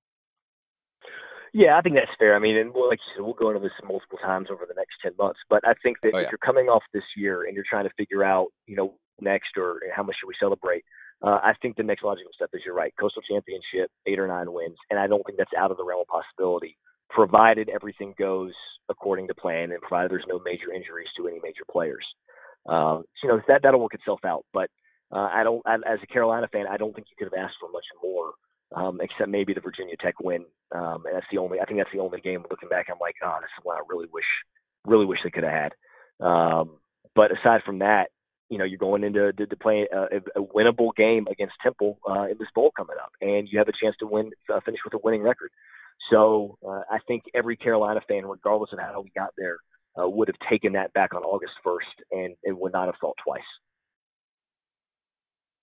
Yeah, 1.57 1.73
I 1.75 1.81
think 1.81 1.95
that's 1.95 2.13
fair. 2.19 2.35
I 2.35 2.39
mean, 2.39 2.55
and 2.55 2.69
like 2.69 3.01
you 3.01 3.09
said, 3.15 3.25
we'll 3.25 3.33
go 3.33 3.49
into 3.49 3.59
this 3.65 3.73
multiple 3.81 4.19
times 4.21 4.49
over 4.51 4.69
the 4.69 4.77
next 4.77 5.01
ten 5.01 5.13
months. 5.17 5.39
But 5.49 5.65
I 5.65 5.73
think 5.81 5.97
that 6.03 6.13
oh, 6.13 6.19
yeah. 6.19 6.25
if 6.25 6.31
you're 6.31 6.45
coming 6.45 6.69
off 6.69 6.83
this 6.93 7.09
year 7.17 7.45
and 7.49 7.55
you're 7.55 7.65
trying 7.67 7.89
to 7.89 7.97
figure 7.97 8.23
out, 8.23 8.49
you 8.67 8.75
know, 8.75 8.93
next 9.19 9.57
or 9.57 9.81
how 9.89 10.03
much 10.03 10.17
should 10.19 10.27
we 10.27 10.37
celebrate, 10.39 10.85
uh, 11.25 11.41
I 11.41 11.53
think 11.59 11.75
the 11.75 11.81
next 11.81 12.03
logical 12.03 12.29
step 12.35 12.51
is 12.53 12.61
you're 12.63 12.75
right, 12.77 12.93
coastal 12.99 13.23
championship, 13.25 13.89
eight 14.05 14.19
or 14.19 14.27
nine 14.27 14.53
wins, 14.53 14.77
and 14.91 14.99
I 14.99 15.07
don't 15.07 15.25
think 15.25 15.39
that's 15.39 15.57
out 15.57 15.71
of 15.71 15.77
the 15.77 15.83
realm 15.83 16.05
of 16.05 16.13
possibility, 16.13 16.77
provided 17.09 17.69
everything 17.73 18.13
goes 18.19 18.53
according 18.87 19.27
to 19.29 19.33
plan 19.33 19.71
and 19.71 19.81
provided 19.81 20.11
there's 20.11 20.29
no 20.29 20.39
major 20.45 20.71
injuries 20.71 21.09
to 21.17 21.27
any 21.27 21.39
major 21.41 21.65
players. 21.71 22.05
Uh, 22.69 23.01
you 23.23 23.29
know, 23.29 23.41
that 23.47 23.61
that'll 23.63 23.81
work 23.81 23.95
itself 23.95 24.19
out. 24.23 24.45
But 24.53 24.69
uh, 25.11 25.25
I 25.33 25.41
don't, 25.43 25.65
I, 25.65 25.75
as 25.91 25.97
a 26.03 26.13
Carolina 26.13 26.47
fan, 26.53 26.65
I 26.69 26.77
don't 26.77 26.93
think 26.93 27.07
you 27.09 27.17
could 27.17 27.33
have 27.33 27.45
asked 27.45 27.57
for 27.59 27.71
much 27.71 27.89
more, 28.03 28.33
um, 28.75 28.99
except 29.01 29.29
maybe 29.29 29.53
the 29.53 29.61
Virginia 29.61 29.95
Tech 30.01 30.19
win. 30.21 30.45
Um, 30.73 31.05
and 31.05 31.15
that's 31.15 31.25
the 31.31 31.37
only, 31.37 31.59
I 31.59 31.65
think 31.65 31.79
that's 31.79 31.93
the 31.93 32.01
only 32.01 32.21
game 32.21 32.43
looking 32.49 32.69
back. 32.69 32.87
I'm 32.89 32.99
like, 32.99 33.15
oh, 33.23 33.37
this 33.41 33.49
is 33.57 33.63
one 33.63 33.77
I 33.77 33.81
really 33.89 34.07
wish, 34.11 34.25
really 34.85 35.05
wish 35.05 35.19
they 35.23 35.29
could 35.29 35.43
have 35.43 35.53
had. 35.53 36.25
Um, 36.25 36.77
but 37.15 37.31
aside 37.31 37.61
from 37.65 37.79
that, 37.79 38.07
you 38.49 38.57
know, 38.57 38.63
you're 38.63 38.77
going 38.77 39.03
into 39.03 39.33
to, 39.33 39.45
to 39.45 39.55
play 39.57 39.87
a, 39.91 40.39
a 40.39 40.41
winnable 40.41 40.95
game 40.95 41.27
against 41.29 41.55
Temple 41.61 41.99
uh, 42.09 42.23
in 42.23 42.37
this 42.39 42.47
bowl 42.55 42.71
coming 42.75 42.95
up, 43.01 43.11
and 43.21 43.47
you 43.51 43.59
have 43.59 43.67
a 43.67 43.73
chance 43.83 43.95
to 43.99 44.07
win, 44.07 44.31
uh, 44.53 44.59
finish 44.65 44.79
with 44.85 44.93
a 44.93 44.99
winning 45.03 45.21
record. 45.21 45.49
So 46.11 46.57
uh, 46.65 46.83
I 46.89 46.99
think 47.07 47.23
every 47.35 47.57
Carolina 47.57 47.99
fan, 48.07 48.25
regardless 48.25 48.71
of 48.71 48.79
how 48.79 49.01
we 49.01 49.11
got 49.15 49.31
there, 49.37 49.57
uh, 49.99 50.07
would 50.07 50.29
have 50.29 50.49
taken 50.49 50.73
that 50.73 50.93
back 50.93 51.13
on 51.13 51.23
August 51.23 51.53
1st 51.65 52.03
and, 52.11 52.35
and 52.43 52.57
would 52.59 52.71
not 52.71 52.85
have 52.85 52.95
thought 53.01 53.17
twice. 53.23 53.41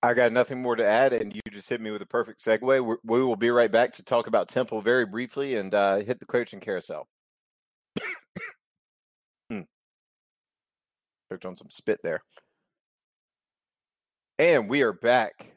I 0.05 0.13
got 0.13 0.33
nothing 0.33 0.61
more 0.61 0.77
to 0.77 0.85
add, 0.85 1.15
and 1.15 1.35
you 1.35 1.41
just 1.51 1.71
hit 1.71 1.81
me 1.81 1.91
with 1.91 2.03
a 2.03 2.07
perfect 2.07 2.45
segue. 2.45 2.61
We're, 2.61 2.97
we 3.05 3.23
will 3.25 3.37
be 3.37 3.49
right 3.49 3.73
back 3.73 3.95
to 3.95 4.05
talk 4.05 4.27
about 4.27 4.51
Temple 4.51 4.83
very 4.83 5.07
briefly 5.07 5.57
and 5.57 5.75
uh, 5.75 5.97
hit 6.01 6.21
the 6.21 6.27
coaching 6.27 6.61
carousel. 6.61 7.09
hmm. 9.51 9.61
Choked 11.33 11.47
on 11.47 11.57
some 11.57 11.71
spit 11.71 12.01
there. 12.03 12.23
And 14.39 14.69
we 14.69 14.83
are 14.83 14.93
back. 14.93 15.57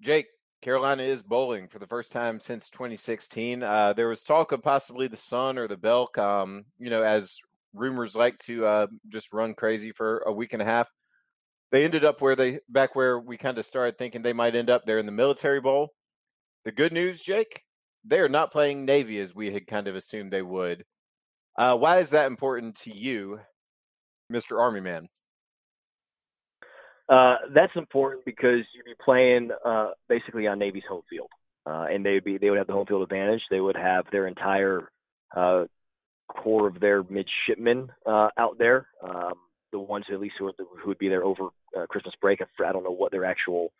Jake, 0.00 0.26
Carolina 0.62 1.02
is 1.02 1.24
bowling 1.24 1.66
for 1.66 1.80
the 1.80 1.88
first 1.88 2.12
time 2.12 2.38
since 2.38 2.70
2016. 2.70 3.64
Uh, 3.64 3.92
there 3.92 4.08
was 4.08 4.22
talk 4.22 4.52
of 4.52 4.62
possibly 4.62 5.08
the 5.08 5.16
Sun 5.16 5.58
or 5.58 5.66
the 5.66 5.76
Belk, 5.76 6.16
um, 6.16 6.64
you 6.78 6.90
know, 6.90 7.02
as 7.02 7.38
rumors 7.72 8.14
like 8.14 8.38
to 8.38 8.66
uh, 8.66 8.86
just 9.08 9.32
run 9.32 9.52
crazy 9.52 9.90
for 9.90 10.18
a 10.26 10.32
week 10.32 10.52
and 10.52 10.62
a 10.62 10.64
half. 10.64 10.88
They 11.74 11.84
ended 11.84 12.04
up 12.04 12.20
where 12.20 12.36
they 12.36 12.60
back 12.68 12.94
where 12.94 13.18
we 13.18 13.36
kind 13.36 13.58
of 13.58 13.66
started 13.66 13.98
thinking 13.98 14.22
they 14.22 14.32
might 14.32 14.54
end 14.54 14.70
up 14.70 14.84
there 14.84 15.00
in 15.00 15.06
the 15.06 15.10
Military 15.10 15.60
Bowl. 15.60 15.88
The 16.64 16.70
good 16.70 16.92
news, 16.92 17.20
Jake, 17.20 17.62
they 18.04 18.20
are 18.20 18.28
not 18.28 18.52
playing 18.52 18.84
Navy 18.84 19.18
as 19.18 19.34
we 19.34 19.50
had 19.50 19.66
kind 19.66 19.88
of 19.88 19.96
assumed 19.96 20.32
they 20.32 20.40
would. 20.40 20.84
Uh, 21.58 21.76
why 21.76 21.98
is 21.98 22.10
that 22.10 22.26
important 22.26 22.76
to 22.82 22.96
you, 22.96 23.40
Mr. 24.32 24.60
Army 24.60 24.82
Man? 24.82 25.08
Uh, 27.08 27.38
that's 27.52 27.74
important 27.74 28.24
because 28.24 28.60
you'd 28.72 28.84
be 28.84 28.94
playing 29.04 29.50
uh, 29.66 29.88
basically 30.08 30.46
on 30.46 30.60
Navy's 30.60 30.84
home 30.88 31.02
field, 31.10 31.30
uh, 31.66 31.86
and 31.90 32.06
they'd 32.06 32.22
be 32.22 32.38
they 32.38 32.50
would 32.50 32.58
have 32.58 32.68
the 32.68 32.72
home 32.72 32.86
field 32.86 33.02
advantage. 33.02 33.42
They 33.50 33.60
would 33.60 33.76
have 33.76 34.04
their 34.12 34.28
entire 34.28 34.92
uh, 35.36 35.64
core 36.28 36.68
of 36.68 36.78
their 36.78 37.02
midshipmen 37.02 37.88
uh, 38.06 38.28
out 38.38 38.58
there, 38.60 38.86
um, 39.02 39.34
the 39.74 39.80
ones 39.80 40.04
at 40.10 40.20
least 40.20 40.36
who, 40.38 40.46
are, 40.46 40.52
who 40.58 40.88
would 40.88 40.98
be 40.98 41.08
there 41.08 41.24
over 41.24 41.48
uh, 41.76 41.86
Christmas 41.86 42.14
break. 42.20 42.38
I 42.40 42.72
don't 42.72 42.84
know 42.84 42.92
what 42.92 43.10
their 43.10 43.24
actual 43.24 43.72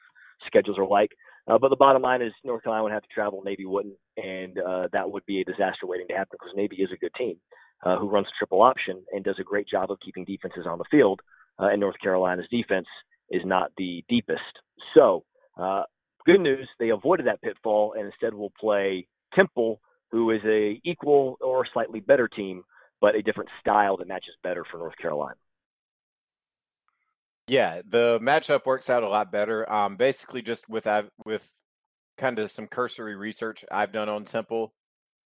schedules 0.45 0.77
are 0.77 0.87
like, 0.87 1.11
uh, 1.47 1.57
but 1.59 1.69
the 1.69 1.77
bottom 1.77 2.03
line 2.03 2.21
is 2.21 2.33
North 2.43 2.65
Carolina 2.65 2.83
would 2.83 2.93
have 2.93 3.03
to 3.03 3.15
travel, 3.15 3.43
Navy 3.45 3.65
wouldn't, 3.65 3.95
and 4.17 4.59
uh, 4.59 4.89
that 4.93 5.11
would 5.11 5.25
be 5.25 5.41
a 5.41 5.45
disaster 5.45 5.87
waiting 5.87 6.09
to 6.09 6.15
happen 6.15 6.33
because 6.33 6.53
Navy 6.57 6.77
is 6.77 6.91
a 6.93 6.97
good 6.97 7.15
team 7.17 7.37
uh, 7.85 7.97
who 7.99 8.09
runs 8.09 8.27
a 8.27 8.39
triple 8.39 8.63
option 8.63 9.05
and 9.13 9.25
does 9.25 9.37
a 9.39 9.45
great 9.45 9.69
job 9.69 9.91
of 9.91 9.99
keeping 10.05 10.25
defenses 10.25 10.67
on 10.69 10.79
the 10.79 10.85
field. 10.91 11.21
Uh, 11.59 11.67
and 11.67 11.81
North 11.81 11.97
Carolina's 12.03 12.49
defense 12.51 12.89
is 13.31 13.43
not 13.45 13.71
the 13.77 14.05
deepest. 14.09 14.41
So, 14.95 15.25
uh, 15.57 15.85
good 16.27 16.41
news, 16.41 16.69
they 16.81 16.89
avoided 16.89 17.27
that 17.27 17.43
pitfall 17.43 17.95
and 17.97 18.07
instead 18.07 18.35
will 18.35 18.53
play 18.59 19.07
Temple, 19.35 19.81
who 20.11 20.31
is 20.31 20.41
a 20.45 20.81
equal 20.85 21.37
or 21.41 21.65
slightly 21.73 22.01
better 22.01 22.27
team, 22.27 22.65
but 23.01 23.15
a 23.15 23.23
different 23.23 23.51
style 23.61 23.97
that 23.99 24.09
matches 24.09 24.35
better 24.43 24.65
for 24.69 24.79
North 24.79 24.97
Carolina. 25.01 25.37
Yeah, 27.47 27.83
the 27.87 28.19
matchup 28.21 28.65
works 28.65 28.89
out 28.89 29.03
a 29.03 29.09
lot 29.09 29.31
better. 29.31 29.71
Um, 29.71 29.97
basically, 29.97 30.43
just 30.43 30.69
with 30.69 30.87
with 31.25 31.49
kind 32.17 32.39
of 32.39 32.51
some 32.51 32.67
cursory 32.67 33.17
research 33.17 33.65
I've 33.71 33.93
done 33.93 34.09
on 34.09 34.25
Temple, 34.25 34.73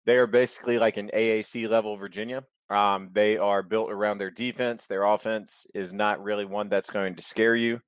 they 0.06 0.16
are 0.16 0.26
basically 0.26 0.78
like 0.78 0.96
an 0.96 1.10
AAC 1.14 1.68
level 1.68 1.96
Virginia. 1.96 2.42
Um, 2.70 3.10
they 3.12 3.38
are 3.38 3.62
built 3.62 3.90
around 3.90 4.18
their 4.18 4.30
defense. 4.30 4.86
Their 4.86 5.04
offense 5.04 5.66
is 5.74 5.92
not 5.92 6.22
really 6.22 6.44
one 6.44 6.68
that's 6.68 6.90
going 6.90 7.16
to 7.16 7.22
scare 7.22 7.54
you. 7.54 7.80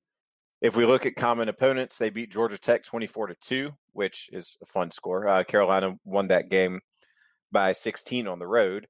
If 0.61 0.75
we 0.75 0.85
look 0.85 1.05
at 1.05 1.15
common 1.15 1.49
opponents, 1.49 1.97
they 1.97 2.09
beat 2.09 2.31
Georgia 2.31 2.57
Tech 2.57 2.83
24 2.83 3.27
to 3.27 3.35
2, 3.41 3.71
which 3.93 4.29
is 4.31 4.57
a 4.61 4.65
fun 4.65 4.91
score. 4.91 5.27
Uh, 5.27 5.43
Carolina 5.43 5.95
won 6.05 6.27
that 6.27 6.49
game 6.49 6.79
by 7.51 7.73
16 7.73 8.27
on 8.27 8.39
the 8.39 8.47
road. 8.47 8.87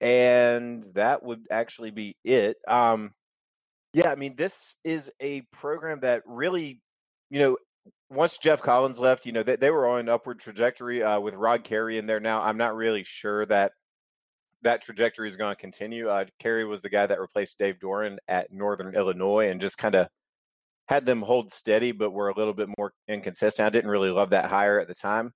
And 0.00 0.84
that 0.94 1.22
would 1.22 1.46
actually 1.50 1.90
be 1.90 2.16
it. 2.24 2.56
Um, 2.68 3.12
yeah, 3.92 4.10
I 4.10 4.14
mean, 4.14 4.36
this 4.36 4.76
is 4.84 5.10
a 5.20 5.42
program 5.52 6.00
that 6.00 6.22
really, 6.26 6.80
you 7.30 7.40
know, 7.40 7.56
once 8.08 8.38
Geoff 8.38 8.62
Collins 8.62 8.98
left, 8.98 9.26
you 9.26 9.32
know, 9.32 9.42
they, 9.42 9.56
they 9.56 9.70
were 9.70 9.88
on 9.88 10.00
an 10.00 10.08
upward 10.08 10.40
trajectory 10.40 11.02
uh, 11.02 11.18
with 11.20 11.34
Rod 11.34 11.64
Carey 11.64 11.98
in 11.98 12.06
there 12.06 12.20
now. 12.20 12.42
I'm 12.42 12.56
not 12.56 12.76
really 12.76 13.04
sure 13.04 13.46
that 13.46 13.72
that 14.62 14.82
trajectory 14.82 15.28
is 15.28 15.36
going 15.36 15.54
to 15.54 15.60
continue. 15.60 16.08
Uh, 16.08 16.26
Carey 16.38 16.64
was 16.64 16.82
the 16.82 16.90
guy 16.90 17.06
that 17.06 17.20
replaced 17.20 17.58
Dave 17.58 17.78
Doeren 17.78 18.18
at 18.28 18.52
Northern 18.52 18.94
Illinois 18.94 19.48
and 19.48 19.60
just 19.60 19.78
kind 19.78 19.94
of 19.94 20.08
had 20.86 21.06
them 21.06 21.22
hold 21.22 21.52
steady, 21.52 21.92
but 21.92 22.10
were 22.10 22.28
a 22.28 22.34
little 22.36 22.52
bit 22.52 22.68
more 22.76 22.92
inconsistent. 23.08 23.64
I 23.64 23.70
didn't 23.70 23.90
really 23.90 24.10
love 24.10 24.30
that 24.30 24.50
hire 24.50 24.80
at 24.80 24.88
the 24.88 24.94
time, 24.94 25.32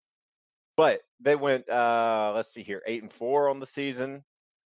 but 0.76 1.00
they 1.20 1.36
went. 1.36 1.68
Uh, 1.68 2.32
let's 2.34 2.52
see 2.52 2.62
here, 2.62 2.82
eight 2.86 3.02
and 3.02 3.12
four 3.12 3.48
on 3.48 3.60
the 3.60 3.66
season. 3.66 4.24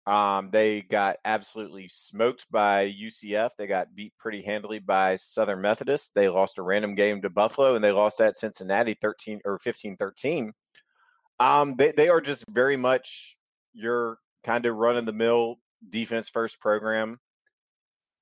Um, 0.07 0.51
they 0.53 0.83
got 0.83 1.17
absolutely 1.25 1.89
smoked 1.91 2.47
by 2.51 2.85
UCF. 2.85 3.51
They 3.59 3.67
got 3.67 3.95
beat 3.95 4.13
pretty 4.19 4.43
handily 4.43 4.79
by 4.79 5.17
Southern 5.17 5.61
Methodist. 5.61 6.15
They 6.15 6.29
lost 6.29 6.59
a 6.59 6.63
random 6.63 6.95
game 6.95 7.23
to 7.23 7.31
Buffalo, 7.31 7.75
and 7.75 7.85
they 7.85 7.91
lost 7.91 8.21
at 8.21 8.39
Cincinnati 8.39 8.97
13 9.01 9.41
or 9.45 9.59
15 9.59 9.97
13. 9.97 10.53
Um, 11.41 11.75
they, 11.77 11.93
they 11.93 12.09
are 12.09 12.21
just 12.21 12.45
very 12.49 12.77
much 12.77 13.37
your 13.75 14.19
kind 14.45 14.65
of 14.65 14.77
run 14.77 14.97
of 14.97 15.07
the 15.07 15.13
mill 15.13 15.57
defense 15.89 16.29
first 16.29 16.61
program. 16.61 17.19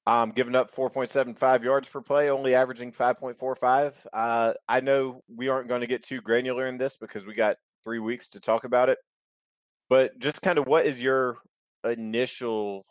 Um, 0.07 0.33
giving 0.33 0.55
up 0.55 0.70
4.75 0.70 1.64
yards 1.64 1.88
per 1.88 2.03
play, 2.03 2.29
only 2.29 2.55
averaging 2.55 2.92
5.45. 2.92 3.94
Uh, 4.12 4.53
I 4.68 4.81
know 4.81 5.23
we 5.35 5.49
aren't 5.49 5.68
going 5.68 5.81
to 5.81 5.87
get 5.87 6.03
too 6.03 6.20
granular 6.20 6.66
in 6.66 6.77
this 6.77 6.99
because 6.99 7.27
we 7.27 7.35
got 7.35 7.57
three 7.85 8.01
weeks 8.01 8.31
to 8.31 8.40
talk 8.40 8.64
about 8.64 8.90
it. 8.90 8.99
But 9.88 10.18
just 10.18 10.42
kind 10.42 10.59
of 10.59 10.66
what 10.66 10.85
is 10.85 11.03
your 11.03 11.38
initial 11.85 12.85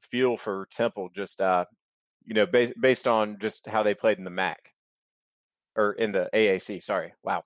feel 0.00 0.36
for 0.36 0.68
Temple? 0.72 1.10
Just 1.14 1.40
uh, 1.40 1.64
you 2.24 2.34
know, 2.34 2.46
based 2.46 2.74
based 2.80 3.06
on 3.06 3.38
just 3.38 3.66
how 3.68 3.82
they 3.82 3.94
played 3.94 4.18
in 4.18 4.24
the 4.24 4.30
MAC 4.30 4.58
or 5.76 5.92
in 5.92 6.12
the 6.12 6.28
AAC. 6.34 6.82
Sorry, 6.82 7.12
wow. 7.22 7.44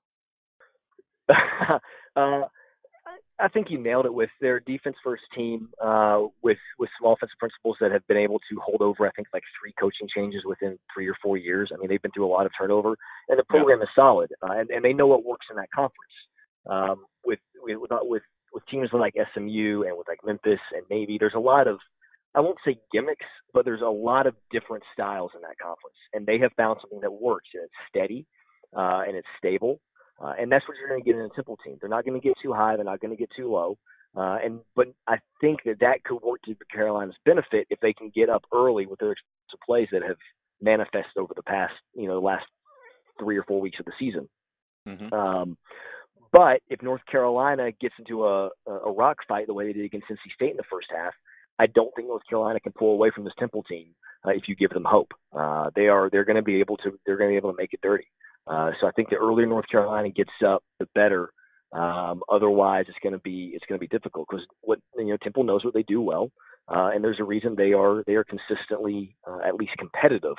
uh, 2.17 2.43
I 3.39 3.49
think 3.49 3.71
you 3.71 3.79
nailed 3.79 4.07
it 4.07 4.15
with 4.15 4.31
their 4.41 4.61
defense 4.61 4.97
first 5.05 5.23
team, 5.35 5.69
uh, 5.83 6.23
with 6.43 6.59
with 6.79 6.89
some 6.99 7.11
offensive 7.11 7.39
principles 7.39 7.77
that 7.81 7.93
have 7.93 8.07
been 8.07 8.17
able 8.17 8.39
to 8.51 8.61
hold 8.65 8.81
over. 8.81 9.07
I 9.07 9.11
think 9.11 9.29
like 9.33 9.43
three 9.61 9.75
coaching 9.79 10.09
changes 10.15 10.43
within 10.47 10.79
three 10.95 11.07
or 11.07 11.15
four 11.23 11.37
years. 11.37 11.71
I 11.73 11.77
mean, 11.77 11.89
they've 11.89 12.01
been 12.01 12.13
through 12.13 12.27
a 12.27 12.33
lot 12.33 12.47
of 12.47 12.53
turnover, 12.59 12.97
and 13.29 13.39
the 13.39 13.45
program 13.45 13.79
yeah. 13.79 13.85
is 13.85 13.91
solid, 13.95 14.31
uh, 14.43 14.53
and, 14.53 14.71
and 14.71 14.85
they 14.85 14.95
know 14.95 15.07
what 15.07 15.25
works 15.25 15.47
in 15.51 15.57
that 15.57 15.71
conference. 15.75 16.15
Um, 16.69 17.05
with 17.25 17.39
with 17.63 17.79
with 18.03 18.23
with 18.57 18.67
teams 18.67 18.89
like 18.93 19.15
SMU 19.35 19.85
and 19.87 19.97
with 19.97 20.09
like 20.09 20.25
Memphis 20.25 20.59
and 20.73 20.83
Navy, 20.91 21.19
there's 21.21 21.37
a 21.37 21.39
lot 21.39 21.69
of 21.69 21.79
I 22.35 22.41
won't 22.41 22.59
say 22.67 22.79
gimmicks, 22.93 23.25
but 23.55 23.65
there's 23.65 23.81
a 23.81 23.89
lot 23.89 24.27
of 24.27 24.35
different 24.51 24.83
styles 24.93 25.31
in 25.35 25.41
that 25.43 25.59
conference, 25.63 25.97
and 26.13 26.27
they 26.27 26.39
have 26.41 26.53
found 26.57 26.79
something 26.81 27.01
that 27.01 27.13
works 27.13 27.49
and 27.55 27.63
it's 27.65 27.73
steady 27.89 28.27
uh, 28.77 29.03
and 29.07 29.17
it's 29.17 29.29
stable 29.39 29.81
uh, 30.21 30.33
and 30.39 30.51
that's 30.51 30.67
what 30.67 30.77
you're 30.79 30.89
going 30.89 31.03
to 31.03 31.07
get 31.07 31.19
in 31.19 31.25
a 31.25 31.35
Temple 31.35 31.59
team. 31.65 31.77
They're 31.81 31.91
not 31.91 32.05
going 32.05 32.19
to 32.19 32.27
get 32.27 32.37
too 32.43 32.53
high. 32.53 32.77
They're 32.77 32.85
not 32.85 33.01
going 33.01 33.11
to 33.11 33.17
get 33.17 33.31
too 33.37 33.51
low. 33.51 33.77
Uh, 34.17 34.39
and 34.43 34.61
but 34.75 34.89
I 35.07 35.17
think 35.43 35.61
that 35.67 35.81
that 35.81 36.03
could 36.05 36.23
work 36.23 36.41
to 36.47 36.57
Carolina's 36.73 37.17
benefit 37.27 37.67
if 37.69 37.79
they 37.81 37.93
can 37.93 38.11
get 38.15 38.31
up 38.31 38.43
early 38.53 38.87
with 38.87 38.99
their 38.99 39.15
plays 39.65 39.89
that 39.93 40.03
have 40.03 40.17
manifested 40.61 41.19
over 41.19 41.35
the 41.37 41.43
past, 41.43 41.75
you 41.95 42.09
know, 42.09 42.19
last 42.19 42.47
three 43.19 43.37
or 43.37 43.43
four 43.43 43.61
weeks 43.61 43.79
of 43.79 43.85
the 43.85 43.93
season. 43.99 44.27
Mm-hmm. 44.89 45.13
Um, 45.13 45.59
but 46.37 46.61
if 46.69 46.83
North 46.83 47.01
Carolina 47.11 47.73
gets 47.81 47.95
into 47.99 48.27
a, 48.27 48.51
a 48.67 48.93
rock 48.93 49.19
fight 49.27 49.47
the 49.47 49.55
way 49.55 49.67
they 49.67 49.73
did 49.73 49.87
against 49.87 50.09
NC 50.11 50.35
State 50.35 50.51
in 50.51 50.59
the 50.59 50.65
first 50.71 50.89
half, 50.95 51.15
I 51.59 51.67
don't 51.67 51.95
think 51.97 52.09
North 52.09 52.27
Carolina 52.29 52.61
can 52.61 52.73
pull 52.73 52.93
away 52.93 53.11
from 53.15 53.25
this 53.25 53.33
Temple 53.39 53.63
team 53.63 53.87
uh, 54.27 54.33
if 54.33 54.43
you 54.47 54.55
give 54.55 54.69
them 54.71 54.85
hope. 54.85 55.13
Uh, 55.33 55.71
they 55.75 55.89
are 55.89 56.11
they're 56.11 56.27
going 56.27 56.37
to 56.37 56.43
be 56.43 56.61
able 56.61 56.77
to 56.79 56.99
they're 57.07 57.17
going 57.17 57.31
to 57.31 57.33
be 57.33 57.39
able 57.39 57.53
to 57.53 57.57
make 57.57 57.73
it 57.73 57.81
dirty. 57.83 58.07
Uh, 58.47 58.73
so 58.79 58.87
I 58.87 58.91
think 58.91 59.09
the 59.09 59.17
earlier 59.17 59.47
North 59.47 59.65
Carolina 59.71 60.11
gets 60.11 60.31
up, 60.47 60.63
the 60.79 60.87
better. 60.95 61.31
Um, 61.73 62.23
otherwise, 62.31 62.85
it's 62.89 62.99
going 63.03 63.15
to 63.15 63.19
be 63.19 63.53
it's 63.55 63.65
going 63.67 63.79
to 63.79 63.87
be 63.87 63.89
difficult 63.89 64.29
because 64.31 64.45
what 64.61 64.79
you 64.99 65.07
know 65.07 65.17
Temple 65.23 65.45
knows 65.45 65.65
what 65.65 65.73
they 65.73 65.85
do 65.85 66.03
well, 66.03 66.31
uh, 66.69 66.91
and 66.95 67.03
there's 67.03 67.21
a 67.21 67.25
reason 67.25 67.55
they 67.57 67.73
are 67.73 68.05
they 68.07 68.15
are 68.15 68.25
consistently 68.25 69.17
uh, 69.27 69.39
at 69.47 69.55
least 69.55 69.73
competitive 69.79 70.37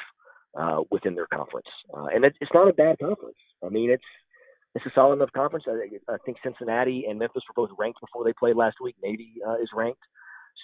uh, 0.56 0.82
within 0.92 1.16
their 1.16 1.28
conference, 1.28 1.68
uh, 1.96 2.06
and 2.14 2.24
it, 2.24 2.36
it's 2.40 2.52
not 2.54 2.70
a 2.70 2.74
bad 2.74 3.00
conference. 3.00 3.38
I 3.66 3.70
mean, 3.70 3.90
it's 3.90 4.04
it's 4.78 4.86
a 4.86 4.92
solid 4.96 5.16
enough 5.16 5.32
conference. 5.34 5.66
I, 5.68 6.14
I 6.14 6.18
think 6.26 6.38
Cincinnati 6.44 7.06
and 7.10 7.20
Memphis 7.20 7.44
were 7.48 7.68
both 7.68 7.76
ranked 7.78 8.00
before 8.00 8.24
they 8.24 8.34
played 8.34 8.56
last 8.56 8.78
week. 8.82 8.96
Navy 9.04 9.34
uh, 9.48 9.56
is 9.56 9.70
ranked, 9.74 10.02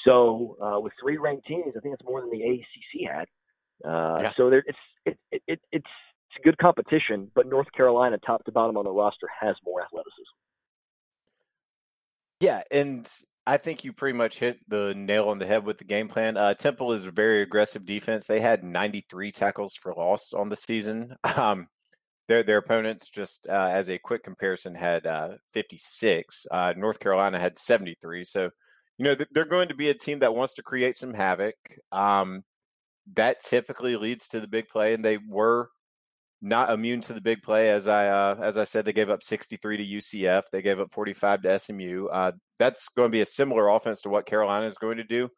so 0.05 0.57
uh, 0.61 0.79
with 0.79 0.93
three 1.01 1.17
ranked 1.17 1.45
teams, 1.47 1.73
I 1.75 1.79
think 1.79 1.93
it's 1.93 2.03
more 2.03 2.21
than 2.21 2.29
the 2.29 2.43
ACC 2.43 3.09
had. 3.11 3.27
Uh, 3.83 4.19
yeah. 4.21 4.31
So 4.37 4.49
there, 4.49 4.63
it's 4.65 4.77
it, 5.05 5.17
it, 5.31 5.41
it, 5.47 5.59
it's 5.71 5.85
it's 6.35 6.43
good 6.43 6.57
competition, 6.57 7.29
but 7.35 7.47
North 7.47 7.71
Carolina, 7.75 8.17
top 8.25 8.43
to 8.45 8.51
bottom 8.51 8.77
on 8.77 8.85
the 8.85 8.91
roster, 8.91 9.27
has 9.39 9.55
more 9.65 9.81
athleticism. 9.81 10.21
Yeah, 12.39 12.61
and 12.71 13.09
I 13.45 13.57
think 13.57 13.83
you 13.83 13.93
pretty 13.93 14.17
much 14.17 14.39
hit 14.39 14.57
the 14.67 14.93
nail 14.95 15.29
on 15.29 15.39
the 15.39 15.45
head 15.45 15.65
with 15.65 15.77
the 15.77 15.83
game 15.83 16.07
plan. 16.07 16.37
Uh, 16.37 16.53
Temple 16.53 16.93
is 16.93 17.05
a 17.05 17.11
very 17.11 17.41
aggressive 17.41 17.85
defense. 17.85 18.25
They 18.25 18.39
had 18.39 18.63
93 18.63 19.31
tackles 19.31 19.75
for 19.75 19.93
loss 19.93 20.33
on 20.33 20.49
the 20.49 20.55
season. 20.55 21.15
Um, 21.35 21.67
their 22.27 22.43
their 22.43 22.57
opponents, 22.57 23.09
just 23.09 23.47
uh, 23.49 23.69
as 23.71 23.89
a 23.89 23.97
quick 23.97 24.23
comparison, 24.23 24.75
had 24.75 25.05
uh, 25.05 25.29
56. 25.53 26.45
Uh, 26.51 26.73
North 26.77 26.99
Carolina 26.99 27.39
had 27.39 27.59
73. 27.59 28.23
So, 28.23 28.49
you 28.97 29.05
know, 29.05 29.15
they're 29.31 29.45
going 29.45 29.69
to 29.69 29.75
be 29.75 29.89
a 29.89 29.93
team 29.93 30.19
that 30.19 30.35
wants 30.35 30.53
to 30.55 30.63
create 30.63 30.97
some 30.97 31.13
havoc. 31.13 31.55
Um, 31.91 32.43
that 33.15 33.43
typically 33.43 33.97
leads 33.97 34.27
to 34.29 34.39
the 34.39 34.47
big 34.47 34.69
play, 34.69 34.93
and 34.93 35.03
they 35.03 35.17
were 35.17 35.69
not 36.41 36.69
immune 36.69 37.01
to 37.01 37.13
the 37.13 37.21
big 37.21 37.41
play. 37.41 37.69
As 37.69 37.87
I 37.87 38.07
uh, 38.07 38.35
as 38.41 38.57
I 38.57 38.63
said, 38.63 38.85
they 38.85 38.93
gave 38.93 39.09
up 39.09 39.23
63 39.23 39.77
to 39.77 39.97
UCF. 39.97 40.43
They 40.51 40.61
gave 40.61 40.79
up 40.79 40.91
45 40.91 41.41
to 41.41 41.59
SMU. 41.59 42.07
Uh, 42.07 42.31
that's 42.59 42.89
going 42.89 43.09
to 43.09 43.11
be 43.11 43.21
a 43.21 43.25
similar 43.25 43.69
offense 43.69 44.01
to 44.01 44.09
what 44.09 44.25
Carolina 44.25 44.65
is 44.67 44.77
going 44.77 44.97
to 44.97 45.03
do. 45.03 45.29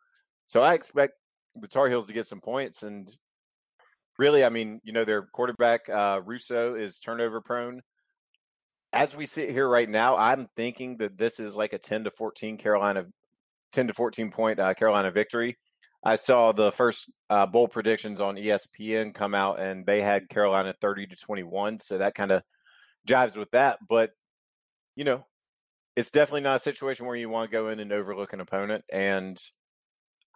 So 0.47 0.61
I 0.61 0.73
expect 0.73 1.13
the 1.55 1.67
Tar 1.67 1.89
Heels 1.89 2.07
to 2.07 2.13
get 2.13 2.27
some 2.27 2.41
points. 2.41 2.83
And 2.83 3.09
really, 4.17 4.43
I 4.43 4.49
mean, 4.49 4.79
you 4.83 4.93
know, 4.93 5.05
their 5.05 5.23
quarterback 5.23 5.89
uh, 5.89 6.21
Russo 6.23 6.75
is 6.75 6.99
turnover 6.99 7.41
prone. 7.41 7.81
As 8.93 9.15
we 9.15 9.25
sit 9.25 9.49
here 9.49 9.67
right 9.67 9.89
now, 9.89 10.15
I'm 10.15 10.47
thinking 10.55 10.97
that 10.97 11.17
this 11.17 11.39
is 11.39 11.55
like 11.55 11.73
a 11.73 11.77
10 11.77 12.05
to 12.05 12.11
14 12.11 12.57
Carolina, 12.57 13.05
10 13.73 13.87
to 13.87 13.93
14 13.93 14.31
point 14.31 14.59
uh, 14.59 14.73
Carolina 14.73 15.11
victory. 15.11 15.57
I 16.03 16.15
saw 16.15 16.51
the 16.51 16.71
first 16.71 17.11
uh, 17.29 17.47
bowl 17.47 17.67
predictions 17.67 18.21
on 18.21 18.35
ESPN 18.35 19.13
come 19.13 19.33
out, 19.33 19.59
and 19.59 19.85
they 19.85 20.01
had 20.01 20.29
Carolina 20.29 20.73
30 20.79 21.07
to 21.07 21.15
21. 21.15 21.79
So 21.79 21.97
that 21.97 22.13
kind 22.13 22.31
of 22.31 22.43
jives 23.07 23.35
with 23.35 23.49
that. 23.51 23.79
But, 23.87 24.11
you 24.95 25.03
know, 25.03 25.25
it's 25.95 26.11
definitely 26.11 26.41
not 26.41 26.57
a 26.57 26.59
situation 26.59 27.07
where 27.07 27.15
you 27.15 27.27
want 27.27 27.49
to 27.49 27.57
go 27.57 27.69
in 27.69 27.79
and 27.79 27.91
overlook 27.91 28.33
an 28.33 28.39
opponent. 28.39 28.85
And 28.93 29.41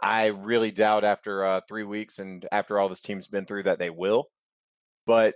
I 0.01 0.27
really 0.27 0.71
doubt 0.71 1.03
after 1.03 1.45
uh, 1.45 1.62
three 1.67 1.83
weeks 1.83 2.19
and 2.19 2.45
after 2.51 2.79
all 2.79 2.89
this 2.89 3.01
team's 3.01 3.27
been 3.27 3.45
through 3.45 3.63
that 3.63 3.79
they 3.79 3.89
will. 3.89 4.29
But 5.05 5.35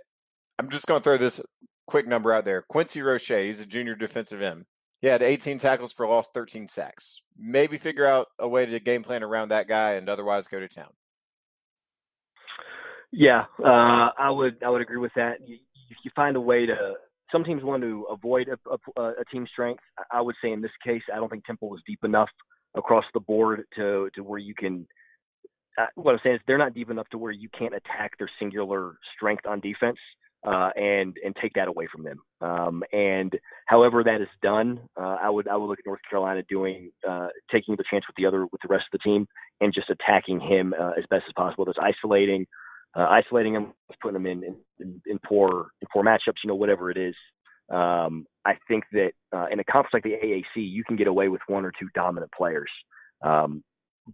I'm 0.58 0.70
just 0.70 0.86
going 0.86 1.00
to 1.00 1.04
throw 1.04 1.16
this 1.16 1.40
quick 1.86 2.06
number 2.06 2.32
out 2.32 2.44
there. 2.44 2.62
Quincy 2.68 3.02
Roche, 3.02 3.28
he's 3.28 3.60
a 3.60 3.66
junior 3.66 3.94
defensive 3.94 4.40
end. 4.40 4.64
He 5.00 5.08
had 5.08 5.22
18 5.22 5.58
tackles 5.58 5.92
for 5.92 6.06
loss, 6.06 6.30
13 6.30 6.68
sacks. 6.68 7.20
Maybe 7.38 7.76
figure 7.76 8.06
out 8.06 8.28
a 8.38 8.48
way 8.48 8.64
to 8.64 8.80
game 8.80 9.02
plan 9.02 9.22
around 9.22 9.50
that 9.50 9.68
guy, 9.68 9.94
and 9.94 10.08
otherwise 10.08 10.48
go 10.48 10.58
to 10.58 10.68
town. 10.68 10.88
Yeah, 13.12 13.44
uh, 13.62 14.10
I 14.18 14.30
would 14.30 14.56
I 14.64 14.70
would 14.70 14.80
agree 14.80 14.96
with 14.96 15.12
that. 15.14 15.46
You, 15.46 15.58
you 16.04 16.10
find 16.16 16.36
a 16.36 16.40
way 16.40 16.64
to. 16.66 16.94
Some 17.30 17.44
teams 17.44 17.62
want 17.62 17.82
to 17.82 18.06
avoid 18.10 18.48
a, 18.48 19.00
a, 19.00 19.02
a 19.02 19.24
team 19.30 19.46
strength. 19.52 19.82
I 20.10 20.20
would 20.20 20.36
say 20.42 20.52
in 20.52 20.62
this 20.62 20.70
case, 20.84 21.02
I 21.12 21.16
don't 21.16 21.28
think 21.28 21.44
Temple 21.44 21.68
was 21.68 21.80
deep 21.86 22.00
enough 22.02 22.28
across 22.74 23.04
the 23.14 23.20
board 23.20 23.64
to 23.76 24.10
to 24.14 24.22
where 24.22 24.38
you 24.38 24.54
can. 24.54 24.86
Uh, 25.76 25.86
what 25.96 26.12
I'm 26.12 26.20
saying 26.22 26.36
is 26.36 26.42
they're 26.46 26.58
not 26.58 26.74
deep 26.74 26.90
enough 26.90 27.08
to 27.10 27.18
where 27.18 27.32
you 27.32 27.48
can't 27.56 27.74
attack 27.74 28.12
their 28.18 28.30
singular 28.38 28.96
strength 29.16 29.44
on 29.44 29.60
defense 29.60 29.98
uh, 30.44 30.70
and 30.76 31.16
and 31.24 31.34
take 31.40 31.54
that 31.54 31.68
away 31.68 31.88
from 31.90 32.04
them. 32.04 32.18
Um, 32.40 32.82
and 32.92 33.32
however 33.66 34.04
that 34.04 34.20
is 34.20 34.28
done, 34.42 34.80
uh, 34.96 35.16
I 35.22 35.30
would 35.30 35.48
I 35.48 35.56
would 35.56 35.66
look 35.66 35.78
at 35.78 35.86
North 35.86 36.00
Carolina 36.08 36.42
doing 36.48 36.90
uh, 37.08 37.28
taking 37.50 37.76
the 37.76 37.84
chance 37.90 38.04
with 38.06 38.16
the 38.16 38.26
other 38.26 38.42
with 38.42 38.60
the 38.62 38.68
rest 38.68 38.84
of 38.92 38.98
the 38.98 39.10
team 39.10 39.26
and 39.60 39.72
just 39.72 39.90
attacking 39.90 40.40
him 40.40 40.74
uh, 40.78 40.92
as 40.98 41.04
best 41.10 41.24
as 41.26 41.32
possible. 41.34 41.64
Just 41.64 41.78
isolating, 41.78 42.46
uh, 42.94 43.06
isolating 43.08 43.54
him, 43.54 43.72
putting 44.02 44.16
him 44.16 44.26
in 44.26 44.44
in, 44.80 45.00
in 45.06 45.18
poor 45.26 45.68
in 45.80 45.88
poor 45.92 46.04
matchups. 46.04 46.42
You 46.44 46.48
know, 46.48 46.56
whatever 46.56 46.90
it 46.90 46.98
is. 46.98 47.14
Um, 47.70 48.26
I 48.44 48.54
think 48.68 48.84
that 48.92 49.12
uh, 49.34 49.46
in 49.50 49.58
a 49.58 49.64
conference 49.64 49.94
like 49.94 50.02
the 50.02 50.16
AAC, 50.22 50.42
you 50.56 50.84
can 50.84 50.96
get 50.96 51.06
away 51.06 51.28
with 51.28 51.40
one 51.46 51.64
or 51.64 51.72
two 51.78 51.88
dominant 51.94 52.30
players. 52.36 52.70
Um, 53.22 53.62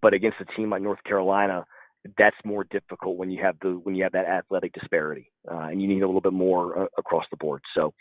but 0.00 0.14
against 0.14 0.36
a 0.40 0.44
team 0.56 0.70
like 0.70 0.82
North 0.82 1.02
Carolina, 1.04 1.64
that's 2.16 2.36
more 2.44 2.64
difficult 2.70 3.16
when 3.16 3.30
you 3.30 3.42
have 3.42 3.56
the 3.60 3.80
when 3.82 3.94
you 3.94 4.04
have 4.04 4.12
that 4.12 4.26
athletic 4.26 4.72
disparity, 4.72 5.30
uh, 5.50 5.68
and 5.70 5.82
you 5.82 5.88
need 5.88 6.02
a 6.02 6.06
little 6.06 6.20
bit 6.20 6.32
more 6.32 6.84
uh, 6.84 6.86
across 6.96 7.24
the 7.30 7.36
board. 7.36 7.60
So 7.74 7.92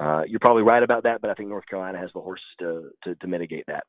uh, 0.00 0.22
you're 0.26 0.40
probably 0.40 0.62
right 0.62 0.82
about 0.82 1.04
that, 1.04 1.20
but 1.20 1.30
I 1.30 1.34
think 1.34 1.48
North 1.48 1.66
Carolina 1.68 1.98
has 1.98 2.10
the 2.14 2.20
horses 2.20 2.46
to, 2.60 2.90
to, 3.04 3.14
to 3.14 3.26
mitigate 3.26 3.64
that. 3.68 3.84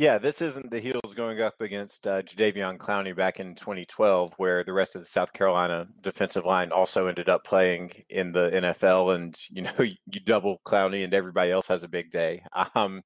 Yeah, 0.00 0.16
this 0.16 0.40
isn't 0.40 0.70
the 0.70 0.80
heels 0.80 1.12
going 1.14 1.42
up 1.42 1.60
against 1.60 2.06
uh, 2.06 2.22
Jadeveon 2.22 2.78
Clowney 2.78 3.14
back 3.14 3.38
in 3.38 3.54
2012, 3.54 4.32
where 4.38 4.64
the 4.64 4.72
rest 4.72 4.96
of 4.96 5.02
the 5.02 5.06
South 5.06 5.30
Carolina 5.34 5.88
defensive 6.02 6.46
line 6.46 6.72
also 6.72 7.06
ended 7.06 7.28
up 7.28 7.44
playing 7.44 7.90
in 8.08 8.32
the 8.32 8.48
NFL, 8.48 9.14
and 9.14 9.38
you 9.50 9.60
know 9.60 9.74
you 9.78 10.20
double 10.24 10.56
Clowney, 10.64 11.04
and 11.04 11.12
everybody 11.12 11.50
else 11.50 11.68
has 11.68 11.82
a 11.82 11.88
big 11.88 12.10
day. 12.10 12.42
Um, 12.74 13.02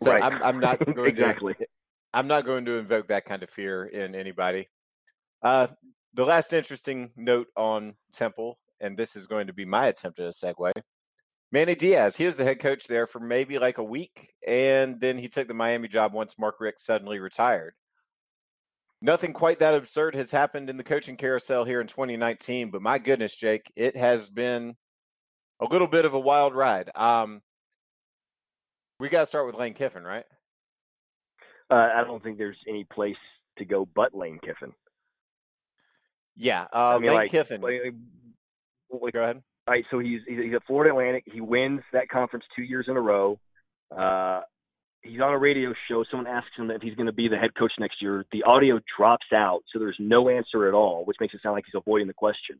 so 0.00 0.12
right. 0.12 0.22
I'm, 0.22 0.40
I'm 0.40 0.60
not 0.60 0.78
going 0.94 1.10
exactly. 1.10 1.54
to 1.54 1.66
I'm 2.14 2.28
not 2.28 2.44
going 2.44 2.64
to 2.66 2.74
invoke 2.78 3.08
that 3.08 3.24
kind 3.24 3.42
of 3.42 3.50
fear 3.50 3.84
in 3.84 4.14
anybody. 4.14 4.68
Uh, 5.42 5.66
the 6.14 6.24
last 6.24 6.52
interesting 6.52 7.10
note 7.16 7.48
on 7.56 7.94
Temple, 8.12 8.56
and 8.80 8.96
this 8.96 9.16
is 9.16 9.26
going 9.26 9.48
to 9.48 9.52
be 9.52 9.64
my 9.64 9.88
attempt 9.88 10.20
at 10.20 10.26
a 10.26 10.28
segue. 10.28 10.70
Manny 11.50 11.74
Diaz, 11.74 12.16
he 12.16 12.26
was 12.26 12.36
the 12.36 12.44
head 12.44 12.60
coach 12.60 12.86
there 12.86 13.06
for 13.06 13.20
maybe 13.20 13.58
like 13.58 13.78
a 13.78 13.84
week, 13.84 14.30
and 14.46 15.00
then 15.00 15.16
he 15.16 15.28
took 15.28 15.48
the 15.48 15.54
Miami 15.54 15.88
job 15.88 16.12
once 16.12 16.38
Mark 16.38 16.56
Richt 16.60 16.80
suddenly 16.80 17.18
retired. 17.18 17.74
Nothing 19.00 19.32
quite 19.32 19.60
that 19.60 19.74
absurd 19.74 20.14
has 20.14 20.30
happened 20.30 20.68
in 20.68 20.76
the 20.76 20.84
coaching 20.84 21.16
carousel 21.16 21.64
here 21.64 21.80
in 21.80 21.86
2019, 21.86 22.70
but 22.70 22.82
my 22.82 22.98
goodness, 22.98 23.34
Jake, 23.34 23.72
it 23.76 23.96
has 23.96 24.28
been 24.28 24.74
a 25.60 25.64
little 25.64 25.86
bit 25.86 26.04
of 26.04 26.14
a 26.14 26.20
wild 26.20 26.54
ride. 26.54 26.90
Um, 26.94 27.40
we 29.00 29.08
got 29.08 29.20
to 29.20 29.26
start 29.26 29.46
with 29.46 29.54
Lane 29.54 29.74
Kiffin, 29.74 30.02
right? 30.02 30.24
uh, 31.70 31.88
I 31.94 32.04
don't 32.04 32.22
think 32.22 32.38
there's 32.38 32.58
any 32.68 32.84
place 32.84 33.16
to 33.58 33.64
go 33.64 33.86
but 33.94 34.14
Lane 34.14 34.38
Kiffin. 34.42 34.72
Yeah, 36.36 36.66
uh, 36.72 36.94
I 36.96 36.98
mean, 36.98 37.08
Lane 37.08 37.16
like, 37.16 37.30
Kiffin. 37.30 37.60
Like, 37.60 37.94
like, 38.90 39.12
go 39.12 39.22
ahead. 39.22 39.42
Right, 39.68 39.84
so 39.90 39.98
he's 39.98 40.20
he's 40.26 40.54
at 40.54 40.64
Florida 40.66 40.94
Atlantic. 40.94 41.24
He 41.30 41.42
wins 41.42 41.82
that 41.92 42.08
conference 42.08 42.46
two 42.56 42.62
years 42.62 42.86
in 42.88 42.96
a 42.96 43.00
row. 43.00 43.38
Uh, 43.94 44.40
he's 45.02 45.20
on 45.20 45.34
a 45.34 45.38
radio 45.38 45.74
show. 45.88 46.04
Someone 46.10 46.26
asks 46.26 46.48
him 46.56 46.70
if 46.70 46.80
he's 46.80 46.94
going 46.94 47.06
to 47.06 47.12
be 47.12 47.28
the 47.28 47.36
head 47.36 47.54
coach 47.54 47.72
next 47.78 48.00
year. 48.00 48.24
The 48.32 48.44
audio 48.44 48.80
drops 48.96 49.26
out, 49.34 49.60
so 49.70 49.78
there's 49.78 49.96
no 49.98 50.30
answer 50.30 50.68
at 50.68 50.74
all, 50.74 51.04
which 51.04 51.18
makes 51.20 51.34
it 51.34 51.40
sound 51.42 51.52
like 51.52 51.64
he's 51.66 51.78
avoiding 51.78 52.06
the 52.06 52.14
question. 52.14 52.58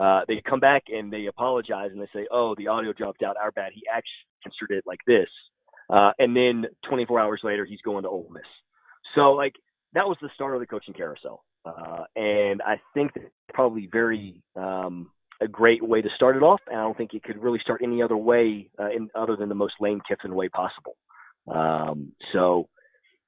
Uh, 0.00 0.22
they 0.26 0.42
come 0.44 0.58
back 0.58 0.84
and 0.88 1.12
they 1.12 1.26
apologize 1.26 1.90
and 1.92 2.00
they 2.00 2.08
say, 2.12 2.26
"Oh, 2.32 2.56
the 2.56 2.66
audio 2.66 2.92
dropped 2.92 3.22
out. 3.22 3.36
Our 3.36 3.52
bad. 3.52 3.70
He 3.72 3.82
actually 3.88 4.26
answered 4.44 4.76
it 4.76 4.82
like 4.84 5.00
this." 5.06 5.28
Uh, 5.88 6.10
and 6.18 6.34
then 6.34 6.64
24 6.88 7.20
hours 7.20 7.40
later, 7.44 7.64
he's 7.64 7.82
going 7.82 8.02
to 8.02 8.08
Ole 8.08 8.30
Miss. 8.32 8.42
So 9.14 9.32
like 9.32 9.54
that 9.92 10.08
was 10.08 10.16
the 10.20 10.30
start 10.34 10.54
of 10.54 10.60
the 10.60 10.66
coaching 10.66 10.94
carousel, 10.94 11.44
uh, 11.64 12.02
and 12.16 12.62
I 12.62 12.80
think 12.94 13.14
that 13.14 13.30
probably 13.54 13.88
very 13.92 14.42
um, 14.56 15.10
a 15.40 15.48
great 15.48 15.82
way 15.82 16.02
to 16.02 16.08
start 16.14 16.36
it 16.36 16.42
off. 16.42 16.60
And 16.68 16.78
I 16.78 16.82
don't 16.82 16.96
think 16.96 17.14
it 17.14 17.22
could 17.22 17.42
really 17.42 17.58
start 17.62 17.80
any 17.82 18.02
other 18.02 18.16
way 18.16 18.70
uh, 18.78 18.90
in, 18.90 19.08
other 19.14 19.36
than 19.36 19.48
the 19.48 19.54
most 19.54 19.74
Lane 19.80 20.00
Kiffin 20.06 20.34
way 20.34 20.48
possible. 20.48 20.96
Um, 21.52 22.12
so, 22.32 22.68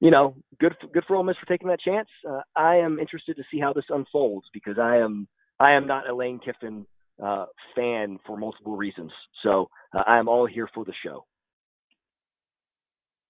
you 0.01 0.11
know, 0.11 0.37
good 0.61 0.75
for, 0.81 0.87
good 0.88 1.05
for 1.07 1.17
Ole 1.17 1.25
Miss 1.25 1.37
for 1.38 1.47
taking 1.47 1.69
that 1.69 1.81
chance. 1.81 2.09
Uh, 2.29 2.43
I 2.57 2.77
am 2.77 2.99
interested 2.99 3.37
to 3.37 3.43
see 3.51 3.59
how 3.59 3.73
this 3.73 3.85
unfolds 3.88 4.47
because 4.53 4.79
I 4.79 4.99
am 4.99 5.29
I 5.61 5.73
am 5.73 5.87
not 5.87 6.09
a 6.09 6.14
Lane 6.14 6.40
Kiffin 6.45 6.87
uh, 7.23 7.47
fan 7.77 8.19
for 8.27 8.37
multiple 8.37 8.77
reasons. 8.77 9.12
So 9.43 9.69
uh, 9.97 10.03
I 10.07 10.19
am 10.19 10.29
all 10.29 10.47
here 10.47 10.69
for 10.75 10.85
the 10.85 10.93
show. 11.05 11.25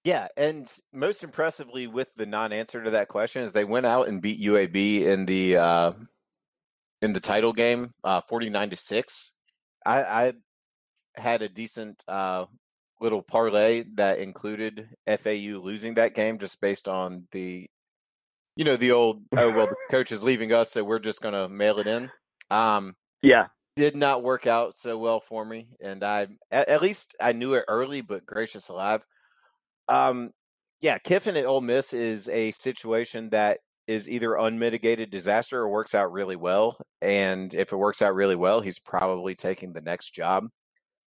Yeah, 0.03 0.27
and 0.37 0.71
most 0.93 1.23
impressively 1.23 1.87
with 1.87 2.09
the 2.15 2.27
non-answer 2.27 2.83
to 2.83 2.91
that 2.91 3.07
question 3.07 3.41
is 3.41 3.53
they 3.53 3.63
went 3.63 3.87
out 3.87 4.07
and 4.07 4.21
beat 4.21 4.39
UAB 4.39 5.01
in 5.01 5.25
the 5.25 5.57
uh, 5.57 5.91
in 7.01 7.13
the 7.13 7.19
title 7.19 7.53
game, 7.53 7.93
uh, 8.03 8.21
forty-nine 8.21 8.69
to 8.69 8.75
six. 8.75 9.33
I, 9.85 10.01
I 10.01 10.33
had 11.15 11.41
a 11.41 11.49
decent 11.49 12.03
uh, 12.07 12.45
little 12.99 13.21
parlay 13.21 13.83
that 13.95 14.19
included 14.19 14.89
FAU 15.07 15.59
losing 15.61 15.95
that 15.95 16.15
game 16.15 16.39
just 16.39 16.59
based 16.61 16.87
on 16.87 17.27
the, 17.31 17.67
you 18.55 18.65
know, 18.65 18.77
the 18.77 18.91
old 18.91 19.23
oh 19.37 19.51
well 19.51 19.67
the 19.67 19.75
coach 19.91 20.11
is 20.11 20.23
leaving 20.23 20.53
us, 20.53 20.71
so 20.71 20.83
we're 20.83 20.99
just 20.99 21.21
gonna 21.21 21.49
mail 21.49 21.79
it 21.79 21.87
in. 21.87 22.09
Um, 22.49 22.95
yeah, 23.21 23.47
did 23.75 23.95
not 23.95 24.23
work 24.23 24.47
out 24.47 24.77
so 24.77 24.97
well 24.97 25.19
for 25.19 25.43
me, 25.43 25.67
and 25.81 26.03
I 26.03 26.27
at, 26.51 26.69
at 26.69 26.81
least 26.81 27.15
I 27.21 27.33
knew 27.33 27.53
it 27.55 27.65
early, 27.67 28.01
but 28.01 28.25
gracious 28.25 28.69
alive. 28.69 29.05
Um, 29.87 30.31
yeah, 30.81 30.97
Kiffin 30.97 31.37
at 31.37 31.45
Ole 31.45 31.61
Miss 31.61 31.93
is 31.93 32.27
a 32.29 32.51
situation 32.51 33.29
that 33.29 33.59
is 33.87 34.09
either 34.09 34.35
unmitigated 34.35 35.11
disaster 35.11 35.61
or 35.61 35.69
works 35.69 35.93
out 35.95 36.11
really 36.11 36.35
well. 36.35 36.77
And 37.01 37.53
if 37.53 37.71
it 37.71 37.77
works 37.77 38.01
out 38.01 38.15
really 38.15 38.35
well, 38.35 38.61
he's 38.61 38.79
probably 38.79 39.35
taking 39.35 39.73
the 39.73 39.81
next 39.81 40.11
job. 40.11 40.47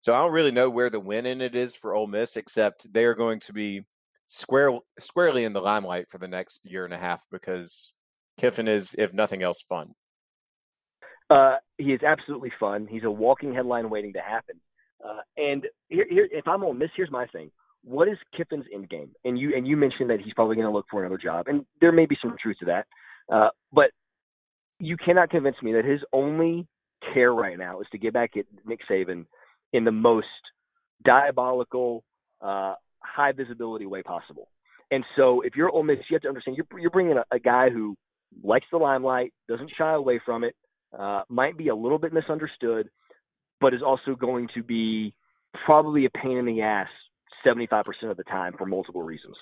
So 0.00 0.14
I 0.14 0.18
don't 0.18 0.32
really 0.32 0.52
know 0.52 0.70
where 0.70 0.90
the 0.90 1.00
win 1.00 1.26
in 1.26 1.40
it 1.40 1.54
is 1.56 1.74
for 1.74 1.94
Ole 1.94 2.06
Miss, 2.06 2.36
except 2.36 2.92
they 2.92 3.04
are 3.04 3.14
going 3.14 3.40
to 3.40 3.52
be 3.52 3.82
square 4.28 4.70
squarely 5.00 5.44
in 5.44 5.52
the 5.52 5.60
limelight 5.60 6.06
for 6.10 6.18
the 6.18 6.28
next 6.28 6.60
year 6.64 6.84
and 6.84 6.94
a 6.94 6.98
half 6.98 7.20
because 7.32 7.92
Kiffin 8.38 8.68
is, 8.68 8.94
if 8.96 9.12
nothing 9.12 9.42
else, 9.42 9.64
fun. 9.68 9.94
Uh, 11.30 11.56
he 11.76 11.92
is 11.92 12.02
absolutely 12.02 12.52
fun. 12.58 12.86
He's 12.88 13.04
a 13.04 13.10
walking 13.10 13.54
headline 13.54 13.90
waiting 13.90 14.12
to 14.14 14.20
happen. 14.20 14.60
Uh, 15.04 15.20
and 15.36 15.66
here, 15.88 16.06
here, 16.08 16.28
if 16.30 16.46
I'm 16.46 16.64
Ole 16.64 16.74
Miss, 16.74 16.90
here's 16.96 17.10
my 17.10 17.26
thing. 17.26 17.50
What 17.84 18.08
is 18.08 18.18
Kiffin's 18.36 18.66
end 18.72 18.88
game? 18.88 19.10
And 19.24 19.38
you 19.38 19.56
and 19.56 19.66
you 19.66 19.76
mentioned 19.76 20.10
that 20.10 20.20
he's 20.20 20.34
probably 20.34 20.56
going 20.56 20.66
to 20.66 20.72
look 20.72 20.86
for 20.90 21.04
another 21.04 21.18
job, 21.18 21.46
and 21.48 21.64
there 21.80 21.92
may 21.92 22.06
be 22.06 22.16
some 22.20 22.36
truth 22.40 22.56
to 22.60 22.66
that. 22.66 22.86
Uh, 23.32 23.48
but 23.72 23.90
you 24.78 24.96
cannot 24.96 25.30
convince 25.30 25.56
me 25.62 25.72
that 25.72 25.84
his 25.84 26.00
only 26.12 26.66
care 27.12 27.32
right 27.32 27.58
now 27.58 27.80
is 27.80 27.86
to 27.92 27.98
get 27.98 28.12
back 28.12 28.36
at 28.36 28.44
Nick 28.66 28.80
Saban 28.90 29.26
in 29.72 29.84
the 29.84 29.92
most 29.92 30.26
diabolical, 31.04 32.04
uh, 32.40 32.74
high 33.00 33.32
visibility 33.32 33.86
way 33.86 34.02
possible. 34.02 34.48
And 34.90 35.04
so, 35.16 35.42
if 35.42 35.54
you're 35.56 35.70
Ole 35.70 35.82
Miss, 35.82 35.98
you 36.08 36.14
have 36.14 36.22
to 36.22 36.28
understand 36.28 36.56
you're, 36.56 36.80
you're 36.80 36.90
bringing 36.90 37.18
a, 37.18 37.24
a 37.30 37.38
guy 37.38 37.70
who 37.70 37.96
likes 38.42 38.66
the 38.70 38.78
limelight, 38.78 39.32
doesn't 39.48 39.70
shy 39.76 39.92
away 39.92 40.20
from 40.24 40.44
it, 40.44 40.54
uh, 40.98 41.22
might 41.28 41.58
be 41.58 41.68
a 41.68 41.74
little 41.74 41.98
bit 41.98 42.12
misunderstood, 42.12 42.88
but 43.60 43.74
is 43.74 43.82
also 43.82 44.14
going 44.14 44.48
to 44.54 44.62
be 44.62 45.14
probably 45.66 46.06
a 46.06 46.10
pain 46.10 46.38
in 46.38 46.46
the 46.46 46.62
ass 46.62 46.88
75% 47.46 47.84
of 48.10 48.16
the 48.16 48.24
time 48.24 48.54
for 48.56 48.66
multiple 48.66 49.02
reasons. 49.02 49.36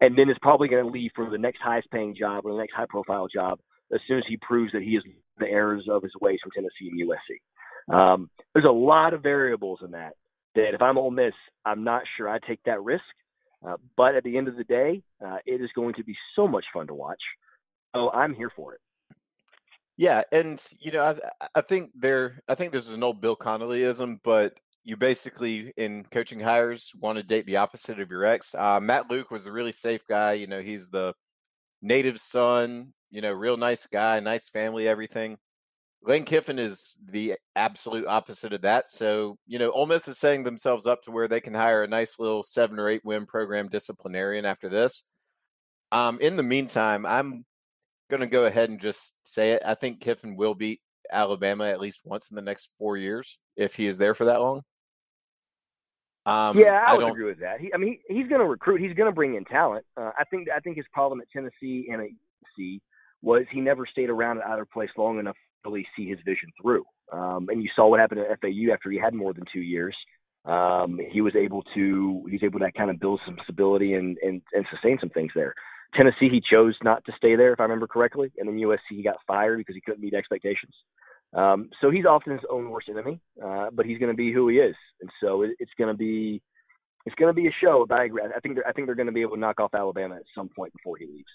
And 0.00 0.16
then 0.16 0.30
is 0.30 0.36
probably 0.40 0.68
going 0.68 0.84
to 0.84 0.90
leave 0.90 1.10
for 1.14 1.28
the 1.28 1.38
next 1.38 1.60
highest 1.62 1.90
paying 1.90 2.14
job 2.18 2.46
or 2.46 2.52
the 2.52 2.58
next 2.58 2.74
high 2.74 2.86
profile 2.88 3.28
job 3.32 3.60
as 3.92 4.00
soon 4.06 4.18
as 4.18 4.24
he 4.28 4.36
proves 4.36 4.72
that 4.72 4.82
he 4.82 4.90
is 4.90 5.02
the 5.38 5.46
errors 5.46 5.86
of 5.90 6.02
his 6.02 6.12
ways 6.20 6.38
from 6.42 6.52
Tennessee 6.54 6.90
and 6.90 7.08
USC. 7.08 7.94
Um, 7.94 8.30
there's 8.54 8.66
a 8.66 8.72
lot 8.72 9.14
of 9.14 9.22
variables 9.22 9.80
in 9.84 9.92
that. 9.92 10.14
That 10.54 10.74
if 10.74 10.82
I'm 10.82 10.98
Ole 10.98 11.10
Miss, 11.10 11.34
I'm 11.64 11.84
not 11.84 12.02
sure 12.16 12.28
I 12.28 12.38
take 12.38 12.62
that 12.64 12.82
risk. 12.82 13.04
Uh, 13.66 13.76
but 13.96 14.14
at 14.14 14.24
the 14.24 14.38
end 14.38 14.48
of 14.48 14.56
the 14.56 14.64
day, 14.64 15.02
uh, 15.24 15.36
it 15.44 15.60
is 15.60 15.68
going 15.74 15.94
to 15.94 16.04
be 16.04 16.16
so 16.34 16.48
much 16.48 16.64
fun 16.72 16.86
to 16.86 16.94
watch. 16.94 17.20
So 17.94 18.10
I'm 18.10 18.34
here 18.34 18.50
for 18.54 18.74
it. 18.74 18.80
Yeah, 19.96 20.22
and 20.32 20.62
you 20.78 20.92
know, 20.92 21.04
I, 21.04 21.48
I 21.54 21.60
think 21.60 21.90
there, 21.94 22.40
I 22.48 22.54
think 22.54 22.72
this 22.72 22.88
is 22.88 22.94
an 22.94 23.02
old 23.02 23.20
Bill 23.20 23.36
Connellyism, 23.36 24.20
but 24.24 24.54
you 24.84 24.96
basically 24.96 25.72
in 25.76 26.04
coaching 26.10 26.40
hires 26.40 26.92
want 27.00 27.18
to 27.18 27.22
date 27.22 27.46
the 27.46 27.56
opposite 27.56 28.00
of 28.00 28.10
your 28.10 28.24
ex. 28.24 28.54
Uh, 28.54 28.80
Matt 28.80 29.10
Luke 29.10 29.30
was 29.30 29.46
a 29.46 29.52
really 29.52 29.72
safe 29.72 30.02
guy. 30.08 30.32
You 30.32 30.46
know, 30.46 30.60
he's 30.60 30.90
the 30.90 31.12
native 31.82 32.18
son. 32.18 32.92
You 33.10 33.20
know, 33.20 33.32
real 33.32 33.56
nice 33.56 33.86
guy, 33.86 34.20
nice 34.20 34.48
family, 34.48 34.88
everything. 34.88 35.36
Lane 36.02 36.24
Kiffin 36.24 36.58
is 36.58 36.96
the 37.04 37.34
absolute 37.54 38.06
opposite 38.06 38.54
of 38.54 38.62
that. 38.62 38.88
So, 38.88 39.36
you 39.46 39.58
know, 39.58 39.70
Ole 39.70 39.86
Miss 39.86 40.08
is 40.08 40.18
setting 40.18 40.44
themselves 40.44 40.86
up 40.86 41.02
to 41.02 41.10
where 41.10 41.28
they 41.28 41.40
can 41.40 41.52
hire 41.52 41.82
a 41.82 41.88
nice 41.88 42.18
little 42.18 42.42
seven 42.42 42.78
or 42.78 42.88
eight 42.88 43.04
win 43.04 43.26
program 43.26 43.68
disciplinarian 43.68 44.46
after 44.46 44.70
this. 44.70 45.04
Um, 45.92 46.18
in 46.20 46.36
the 46.36 46.42
meantime, 46.42 47.04
I'm 47.04 47.44
going 48.08 48.20
to 48.20 48.26
go 48.26 48.46
ahead 48.46 48.70
and 48.70 48.80
just 48.80 49.28
say 49.28 49.52
it. 49.52 49.62
I 49.64 49.74
think 49.74 50.00
Kiffin 50.00 50.36
will 50.36 50.54
beat 50.54 50.80
Alabama 51.12 51.64
at 51.64 51.80
least 51.80 52.02
once 52.04 52.30
in 52.30 52.36
the 52.36 52.42
next 52.42 52.70
four 52.78 52.96
years 52.96 53.38
if 53.56 53.74
he 53.74 53.86
is 53.86 53.98
there 53.98 54.14
for 54.14 54.26
that 54.26 54.40
long. 54.40 54.62
Um, 56.26 56.58
yeah, 56.58 56.84
I, 56.86 56.92
I 56.92 56.98
would 56.98 57.08
agree 57.08 57.24
with 57.24 57.40
that. 57.40 57.60
He, 57.60 57.72
I 57.72 57.78
mean, 57.78 57.98
he, 58.06 58.16
he's 58.16 58.28
going 58.28 58.40
to 58.40 58.46
recruit. 58.46 58.80
He's 58.80 58.94
going 58.94 59.10
to 59.10 59.14
bring 59.14 59.36
in 59.36 59.44
talent. 59.44 59.84
Uh, 59.96 60.10
I 60.18 60.24
think. 60.30 60.48
I 60.54 60.60
think 60.60 60.76
his 60.76 60.86
problem 60.92 61.20
at 61.20 61.30
Tennessee 61.30 61.88
and 61.90 62.02
at 62.02 62.08
UC 62.58 62.80
was 63.22 63.44
he 63.50 63.60
never 63.60 63.86
stayed 63.86 64.10
around 64.10 64.38
at 64.38 64.46
either 64.48 64.64
place 64.64 64.90
long 64.96 65.18
enough 65.18 65.34
to 65.34 65.70
really 65.70 65.86
see 65.96 66.08
his 66.08 66.18
vision 66.24 66.50
through. 66.60 66.84
Um, 67.12 67.48
and 67.50 67.62
you 67.62 67.68
saw 67.74 67.88
what 67.88 68.00
happened 68.00 68.20
at 68.20 68.40
FAU 68.40 68.72
after 68.72 68.90
he 68.90 68.98
had 68.98 69.14
more 69.14 69.32
than 69.32 69.44
two 69.52 69.60
years. 69.60 69.96
Um, 70.44 70.98
he 71.10 71.20
was 71.20 71.34
able 71.36 71.62
to 71.74 72.26
he's 72.30 72.42
able 72.42 72.60
to 72.60 72.72
kind 72.72 72.90
of 72.90 72.98
build 72.98 73.20
some 73.26 73.36
stability 73.44 73.94
and, 73.94 74.16
and 74.22 74.40
and 74.52 74.64
sustain 74.70 74.98
some 75.00 75.10
things 75.10 75.32
there. 75.34 75.54
Tennessee, 75.94 76.28
he 76.30 76.40
chose 76.40 76.76
not 76.82 77.04
to 77.06 77.12
stay 77.16 77.34
there, 77.34 77.52
if 77.52 77.60
I 77.60 77.64
remember 77.64 77.86
correctly, 77.86 78.30
and 78.38 78.48
then 78.48 78.56
USC 78.56 78.78
he 78.90 79.02
got 79.02 79.16
fired 79.26 79.58
because 79.58 79.74
he 79.74 79.80
couldn't 79.80 80.00
meet 80.00 80.14
expectations. 80.14 80.72
Um, 81.32 81.70
so 81.80 81.90
he's 81.90 82.06
often 82.06 82.32
his 82.32 82.42
own 82.50 82.70
worst 82.70 82.88
enemy, 82.88 83.20
uh, 83.42 83.68
but 83.72 83.86
he's 83.86 83.98
going 83.98 84.10
to 84.10 84.16
be 84.16 84.32
who 84.32 84.48
he 84.48 84.56
is, 84.56 84.74
and 85.00 85.10
so 85.22 85.42
it, 85.42 85.52
it's 85.58 85.70
going 85.78 85.92
to 85.92 85.96
be 85.96 86.42
it's 87.06 87.14
going 87.16 87.34
to 87.34 87.40
be 87.40 87.46
a 87.46 87.52
show. 87.62 87.86
But 87.88 87.98
I. 87.98 88.04
I 88.04 88.40
think 88.42 88.56
they're, 88.56 88.66
I 88.66 88.72
think 88.72 88.86
they're 88.86 88.96
going 88.96 89.06
to 89.06 89.12
be 89.12 89.22
able 89.22 89.34
to 89.34 89.40
knock 89.40 89.60
off 89.60 89.74
Alabama 89.74 90.16
at 90.16 90.22
some 90.34 90.48
point 90.48 90.72
before 90.72 90.96
he 90.96 91.06
leaves. 91.06 91.30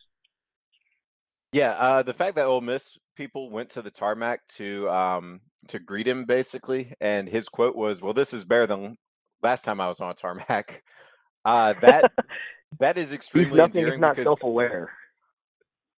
Yeah, 1.53 1.71
uh, 1.71 2.03
the 2.03 2.13
fact 2.13 2.35
that 2.35 2.45
Ole 2.45 2.61
Miss 2.61 2.97
people 3.15 3.49
went 3.49 3.69
to 3.71 3.81
the 3.81 3.89
tarmac 3.89 4.45
to 4.57 4.89
um, 4.89 5.39
to 5.69 5.79
greet 5.79 6.07
him 6.07 6.25
basically, 6.25 6.93
and 6.99 7.29
his 7.29 7.47
quote 7.47 7.75
was, 7.75 8.01
"Well, 8.01 8.13
this 8.13 8.33
is 8.33 8.43
better 8.43 8.67
than 8.67 8.97
last 9.41 9.63
time 9.63 9.79
I 9.79 9.87
was 9.87 10.01
on 10.01 10.15
tarmac." 10.15 10.83
Uh, 11.45 11.73
that 11.81 12.11
that 12.79 12.97
is 12.97 13.13
extremely 13.13 13.51
he's 13.51 13.57
nothing 13.57 13.81
endearing. 13.81 14.01
not 14.01 14.17
self-aware. 14.17 14.91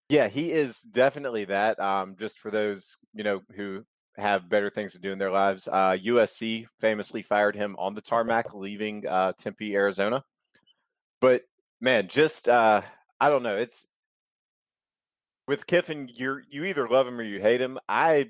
Yeah, 0.09 0.29
he 0.29 0.53
is 0.53 0.81
definitely 0.83 1.47
that. 1.47 1.81
Um, 1.81 2.17
just 2.19 2.39
for 2.39 2.51
those 2.51 2.97
you 3.15 3.25
know 3.25 3.41
who 3.57 3.85
have 4.17 4.49
better 4.49 4.71
things 4.71 4.93
to 4.93 5.01
do 5.01 5.13
in 5.13 5.19
their 5.19 5.33
lives, 5.33 5.69
uh, 5.69 5.97
USC 6.05 6.67
famously 6.81 7.23
fired 7.23 7.57
him 7.57 7.77
on 7.79 7.95
the 7.95 8.01
tarmac, 8.01 8.55
leaving 8.55 9.07
uh, 9.07 9.33
Tempe, 9.39 9.75
Arizona. 9.75 10.25
But 11.21 11.43
man, 11.81 12.09
just 12.09 12.49
uh, 12.49 12.83
I 13.21 13.29
don't 13.29 13.43
know. 13.43 13.57
It's 13.57 13.87
with 15.49 15.67
Kiffin. 15.67 16.09
You 16.15 16.41
you 16.49 16.65
either 16.65 16.89
love 16.89 17.07
him 17.07 17.19
or 17.19 17.25
you 17.25 17.41
hate 17.41 17.61
him. 17.61 17.79
I 17.89 18.27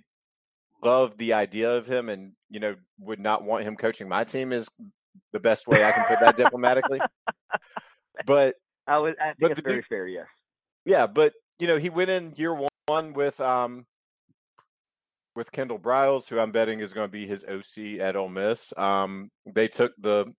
love 0.83 1.19
the 1.19 1.35
idea 1.35 1.73
of 1.73 1.87
him, 1.87 2.09
and 2.09 2.33
you 2.49 2.61
know 2.61 2.75
would 3.01 3.21
not 3.21 3.45
want 3.45 3.65
him 3.65 3.77
coaching 3.77 4.09
my 4.09 4.25
team. 4.25 4.53
Is 4.53 4.69
the 5.33 5.41
best 5.41 5.67
way 5.67 5.85
I 5.85 5.93
can 5.93 6.05
put 6.05 6.21
that 6.21 6.37
diplomatically. 6.37 7.01
But 8.27 8.55
I 8.87 8.99
would 8.99 9.17
I 9.21 9.35
think 9.35 9.53
it's 9.53 9.61
very 9.61 9.83
fair. 9.83 10.07
Yes. 10.07 10.27
Yeah, 10.87 11.07
but 11.07 11.35
you 11.59 11.67
know, 11.67 11.79
he 11.79 11.91
went 11.91 12.11
in 12.11 12.33
year 12.37 12.57
one 12.87 13.13
with 13.13 13.41
um 13.41 13.87
with 15.35 15.53
Kendall 15.53 15.79
Briles, 15.79 16.29
who 16.29 16.41
I'm 16.41 16.51
betting 16.53 16.81
is 16.81 16.95
going 16.95 17.09
to 17.09 17.13
be 17.13 17.27
his 17.27 17.45
OC 17.45 18.01
at 18.01 18.17
Ole 18.17 18.29
Miss. 18.29 18.73
Um, 18.77 19.31
they 19.45 19.69
took 19.69 19.93
the 19.99 20.33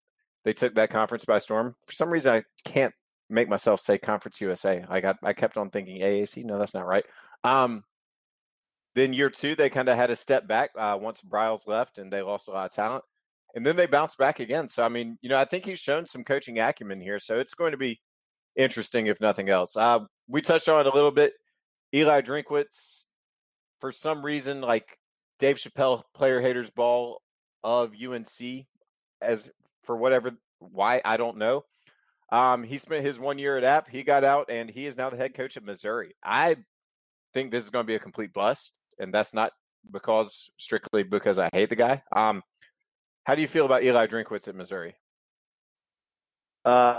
they 0.43 0.53
took 0.53 0.75
that 0.75 0.89
conference 0.89 1.25
by 1.25 1.39
storm. 1.39 1.75
For 1.85 1.93
some 1.93 2.09
reason, 2.09 2.33
I 2.33 2.43
can't 2.69 2.93
make 3.29 3.49
myself 3.49 3.79
say 3.79 3.97
Conference 3.97 4.41
USA. 4.41 4.83
I 4.89 4.99
got 5.01 5.17
I 5.23 5.33
kept 5.33 5.57
on 5.57 5.69
thinking 5.69 6.01
AAC. 6.01 6.43
No, 6.45 6.57
that's 6.57 6.73
not 6.73 6.87
right. 6.87 7.05
Um, 7.43 7.83
then 8.95 9.13
year 9.13 9.29
two, 9.29 9.55
they 9.55 9.69
kind 9.69 9.89
of 9.89 9.97
had 9.97 10.09
a 10.09 10.15
step 10.15 10.47
back 10.47 10.71
uh, 10.77 10.97
once 10.99 11.21
Briles 11.21 11.67
left, 11.67 11.99
and 11.99 12.11
they 12.11 12.21
lost 12.21 12.47
a 12.47 12.51
lot 12.51 12.65
of 12.65 12.73
talent, 12.73 13.03
and 13.55 13.65
then 13.65 13.75
they 13.75 13.85
bounced 13.85 14.17
back 14.17 14.39
again. 14.39 14.69
So 14.69 14.83
I 14.83 14.89
mean, 14.89 15.17
you 15.21 15.29
know, 15.29 15.37
I 15.37 15.45
think 15.45 15.65
he's 15.65 15.79
shown 15.79 16.07
some 16.07 16.23
coaching 16.23 16.59
acumen 16.59 17.01
here. 17.01 17.19
So 17.19 17.39
it's 17.39 17.53
going 17.53 17.71
to 17.71 17.77
be 17.77 17.99
interesting, 18.57 19.07
if 19.07 19.21
nothing 19.21 19.49
else. 19.49 19.77
Uh, 19.77 19.99
we 20.27 20.41
touched 20.41 20.67
on 20.67 20.81
it 20.81 20.87
a 20.91 20.93
little 20.93 21.11
bit. 21.11 21.33
Eli 21.93 22.21
Drinkwitz, 22.21 23.05
for 23.79 23.91
some 23.91 24.25
reason, 24.25 24.59
like 24.61 24.97
Dave 25.39 25.57
Chappelle, 25.57 26.01
player 26.13 26.41
haters 26.41 26.69
ball 26.69 27.21
of 27.63 27.93
UNC, 27.93 28.65
as 29.21 29.49
for 29.83 29.95
whatever 29.95 30.31
why 30.59 31.01
I 31.05 31.17
don't 31.17 31.37
know. 31.37 31.63
Um, 32.29 32.63
he 32.63 32.77
spent 32.77 33.05
his 33.05 33.19
one 33.19 33.37
year 33.37 33.57
at 33.57 33.63
App. 33.63 33.89
He 33.89 34.03
got 34.03 34.23
out, 34.23 34.49
and 34.49 34.69
he 34.69 34.85
is 34.85 34.97
now 34.97 35.09
the 35.09 35.17
head 35.17 35.33
coach 35.33 35.55
at 35.55 35.63
Missouri. 35.63 36.13
I 36.23 36.57
think 37.33 37.51
this 37.51 37.63
is 37.63 37.69
going 37.69 37.83
to 37.83 37.87
be 37.87 37.95
a 37.95 37.99
complete 37.99 38.33
bust, 38.33 38.73
and 38.99 39.13
that's 39.13 39.33
not 39.33 39.51
because 39.91 40.49
strictly 40.57 41.03
because 41.03 41.39
I 41.39 41.49
hate 41.53 41.69
the 41.69 41.75
guy. 41.75 42.01
Um, 42.13 42.41
how 43.23 43.35
do 43.35 43.41
you 43.41 43.47
feel 43.47 43.65
about 43.65 43.83
Eli 43.83 44.07
Drinkwitz 44.07 44.47
at 44.47 44.55
Missouri? 44.55 44.95
Uh, 46.65 46.97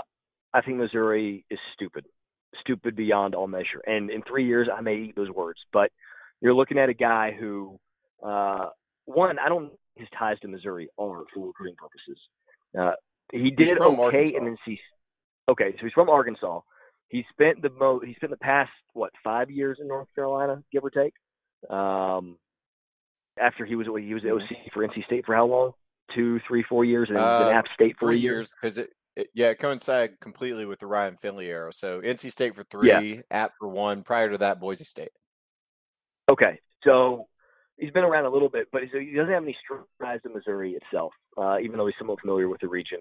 I 0.53 0.61
think 0.61 0.77
Missouri 0.77 1.45
is 1.49 1.59
stupid, 1.73 2.05
stupid 2.59 2.95
beyond 2.95 3.35
all 3.35 3.47
measure. 3.47 3.81
And 3.85 4.09
in 4.09 4.21
three 4.23 4.45
years, 4.45 4.67
I 4.73 4.81
may 4.81 4.95
eat 4.95 5.15
those 5.15 5.29
words, 5.29 5.59
but 5.71 5.91
you're 6.41 6.53
looking 6.53 6.79
at 6.79 6.89
a 6.89 6.93
guy 6.93 7.35
who, 7.37 7.79
uh, 8.23 8.69
one, 9.05 9.37
I 9.39 9.49
don't 9.49 9.71
his 9.95 10.07
ties 10.17 10.39
to 10.39 10.47
Missouri 10.47 10.87
are 10.97 11.23
for 11.33 11.47
recruiting 11.47 11.75
purposes. 11.75 12.17
Uh, 12.77 12.93
he 13.31 13.51
did 13.51 13.79
okay 13.79 14.33
and 14.35 14.47
then. 14.47 14.57
Okay, 15.49 15.71
so 15.73 15.85
he's 15.85 15.93
from 15.93 16.09
Arkansas. 16.09 16.61
He 17.09 17.25
spent 17.31 17.61
the 17.61 17.69
mo 17.69 17.99
he 17.99 18.13
spent 18.15 18.31
the 18.31 18.37
past 18.37 18.71
what 18.93 19.11
five 19.23 19.51
years 19.51 19.77
in 19.81 19.87
North 19.87 20.07
Carolina, 20.15 20.63
give 20.71 20.83
or 20.83 20.89
take. 20.89 21.13
Um, 21.69 22.37
after 23.39 23.65
he 23.65 23.75
was 23.75 23.87
he 23.87 24.13
was 24.13 24.23
OC 24.23 24.73
for 24.73 24.87
NC 24.87 25.05
State 25.05 25.25
for 25.25 25.35
how 25.35 25.45
long? 25.45 25.71
Two, 26.15 26.39
three, 26.47 26.63
four 26.63 26.85
years, 26.85 27.09
and 27.09 27.17
uh, 27.17 27.39
then 27.39 27.55
App 27.55 27.65
State 27.73 27.95
for 27.99 28.07
three 28.07 28.19
years 28.19 28.51
because 28.59 28.77
it 28.77 28.91
it, 29.19 29.27
yeah, 29.33 29.47
it 29.47 29.59
coincided 29.59 30.19
completely 30.21 30.65
with 30.65 30.79
the 30.79 30.87
Ryan 30.87 31.17
Finley 31.21 31.47
era. 31.47 31.73
So 31.73 32.01
NC 32.01 32.31
State 32.31 32.55
for 32.55 32.63
three, 32.63 32.89
yeah. 32.89 33.21
App 33.31 33.53
for 33.59 33.67
one. 33.67 34.03
Prior 34.03 34.29
to 34.31 34.37
that, 34.39 34.59
Boise 34.59 34.85
State. 34.85 35.11
Okay, 36.29 36.59
so 36.83 37.27
he's 37.77 37.91
been 37.91 38.03
around 38.03 38.25
a 38.25 38.29
little 38.29 38.49
bit, 38.49 38.67
but 38.71 38.83
he 38.83 39.13
doesn't 39.13 39.33
have 39.33 39.43
any 39.43 39.57
ties 40.01 40.21
to 40.23 40.29
Missouri 40.29 40.73
itself, 40.73 41.11
uh, 41.37 41.57
even 41.59 41.77
though 41.77 41.87
he's 41.87 41.95
somewhat 41.97 42.21
familiar 42.21 42.47
with 42.47 42.61
the 42.61 42.67
region. 42.67 42.99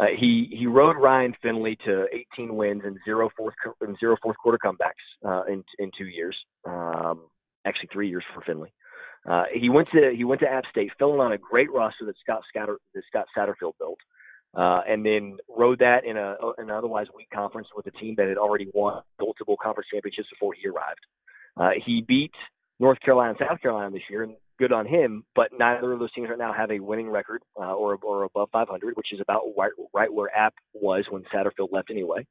Uh, 0.00 0.06
he 0.18 0.48
he 0.52 0.66
rode 0.66 0.96
Ryan 0.96 1.34
Finley 1.42 1.76
to 1.84 2.06
18 2.34 2.54
wins 2.54 2.82
and 2.84 2.96
zero 3.04 3.28
fourth 3.36 3.54
and 3.80 3.96
zero 3.98 4.16
fourth 4.22 4.36
quarter 4.38 4.58
comebacks 4.64 5.26
uh, 5.26 5.44
in 5.44 5.62
in 5.78 5.90
two 5.96 6.06
years. 6.06 6.36
Um, 6.66 7.26
actually, 7.64 7.90
three 7.92 8.08
years 8.08 8.24
for 8.34 8.40
Finley. 8.42 8.72
Uh, 9.28 9.44
he 9.52 9.68
went 9.68 9.88
to 9.90 10.12
he 10.16 10.24
went 10.24 10.40
to 10.40 10.50
App 10.50 10.64
State, 10.70 10.90
filling 10.98 11.20
on 11.20 11.32
a 11.32 11.38
great 11.38 11.70
roster 11.72 12.06
that 12.06 12.18
Scott 12.18 12.42
Scatter, 12.48 12.78
that 12.94 13.02
Scott 13.08 13.26
Satterfield 13.36 13.74
built 13.78 13.98
uh, 14.54 14.80
and 14.88 15.04
then 15.04 15.38
rode 15.48 15.78
that 15.78 16.04
in 16.04 16.16
a 16.16 16.36
an 16.58 16.70
otherwise 16.70 17.06
weak 17.16 17.28
conference 17.32 17.68
with 17.74 17.86
a 17.86 17.90
team 17.92 18.14
that 18.16 18.28
had 18.28 18.38
already 18.38 18.68
won 18.74 19.02
multiple 19.20 19.56
conference 19.62 19.88
championships 19.92 20.28
before 20.30 20.54
he 20.54 20.68
arrived. 20.68 21.00
Uh, 21.56 21.70
he 21.84 22.04
beat 22.06 22.32
North 22.78 22.98
Carolina 23.00 23.36
and 23.38 23.48
South 23.48 23.60
Carolina 23.60 23.90
this 23.90 24.02
year, 24.08 24.22
and 24.22 24.34
good 24.58 24.72
on 24.72 24.86
him. 24.86 25.24
But 25.34 25.50
neither 25.56 25.92
of 25.92 25.98
those 25.98 26.12
teams 26.12 26.28
right 26.30 26.38
now 26.38 26.52
have 26.52 26.70
a 26.70 26.80
winning 26.80 27.08
record 27.10 27.42
uh, 27.58 27.74
or 27.74 27.98
or 28.02 28.24
above 28.24 28.48
500, 28.52 28.96
which 28.96 29.12
is 29.12 29.20
about 29.20 29.42
right, 29.56 29.72
right 29.94 30.12
where 30.12 30.34
App 30.36 30.54
was 30.74 31.04
when 31.10 31.22
Satterfield 31.34 31.72
left 31.72 31.90
anyway. 31.90 32.26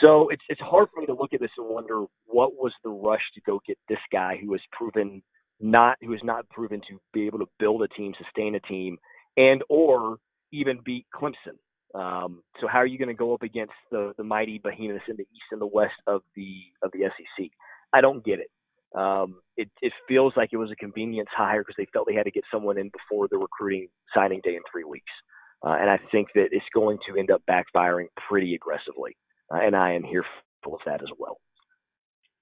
So 0.00 0.28
it's 0.28 0.42
it's 0.48 0.60
hard 0.60 0.88
for 0.92 1.00
me 1.00 1.06
to 1.06 1.14
look 1.14 1.32
at 1.32 1.40
this 1.40 1.50
and 1.58 1.68
wonder 1.68 2.04
what 2.26 2.54
was 2.54 2.72
the 2.84 2.90
rush 2.90 3.22
to 3.34 3.40
go 3.40 3.60
get 3.66 3.78
this 3.88 3.98
guy 4.12 4.38
who 4.40 4.52
has 4.52 4.60
proven 4.72 5.22
not 5.60 5.98
who 6.00 6.12
has 6.12 6.20
not 6.22 6.48
proven 6.48 6.80
to 6.88 7.00
be 7.12 7.26
able 7.26 7.40
to 7.40 7.48
build 7.58 7.82
a 7.82 7.88
team, 7.88 8.14
sustain 8.22 8.54
a 8.54 8.60
team, 8.60 8.98
and 9.36 9.62
or 9.68 10.16
even 10.52 10.80
beat 10.84 11.06
Clemson. 11.14 11.58
Um, 11.94 12.42
so 12.60 12.68
how 12.68 12.78
are 12.78 12.86
you 12.86 12.98
going 12.98 13.08
to 13.08 13.14
go 13.14 13.34
up 13.34 13.42
against 13.42 13.72
the 13.90 14.12
the 14.16 14.24
mighty 14.24 14.58
behemoths 14.58 15.04
in 15.08 15.16
the 15.16 15.24
east 15.24 15.50
and 15.50 15.60
the 15.60 15.66
west 15.66 15.94
of 16.06 16.22
the 16.36 16.60
of 16.82 16.92
the 16.92 17.00
SEC? 17.00 17.48
I 17.92 18.00
don't 18.00 18.24
get 18.24 18.38
it. 18.38 18.50
Um, 18.94 19.40
it, 19.56 19.70
it 19.82 19.92
feels 20.08 20.32
like 20.36 20.50
it 20.52 20.56
was 20.56 20.70
a 20.70 20.76
convenience 20.76 21.28
hire 21.36 21.62
because 21.62 21.76
they 21.78 21.86
felt 21.92 22.08
they 22.08 22.14
had 22.14 22.24
to 22.24 22.30
get 22.30 22.44
someone 22.52 22.78
in 22.78 22.90
before 22.90 23.28
the 23.28 23.38
recruiting 23.38 23.88
signing 24.14 24.40
day 24.42 24.56
in 24.56 24.62
three 24.70 24.84
weeks. 24.84 25.12
Uh, 25.64 25.76
and 25.80 25.90
I 25.90 25.98
think 26.10 26.28
that 26.34 26.48
it's 26.50 26.66
going 26.74 26.98
to 27.08 27.18
end 27.18 27.30
up 27.30 27.42
backfiring 27.48 28.06
pretty 28.28 28.54
aggressively. 28.54 29.16
Uh, 29.52 29.58
and 29.60 29.76
I 29.76 29.92
am 29.92 30.02
here 30.02 30.24
full 30.64 30.74
of 30.74 30.80
that 30.86 31.02
as 31.02 31.08
well. 31.18 31.38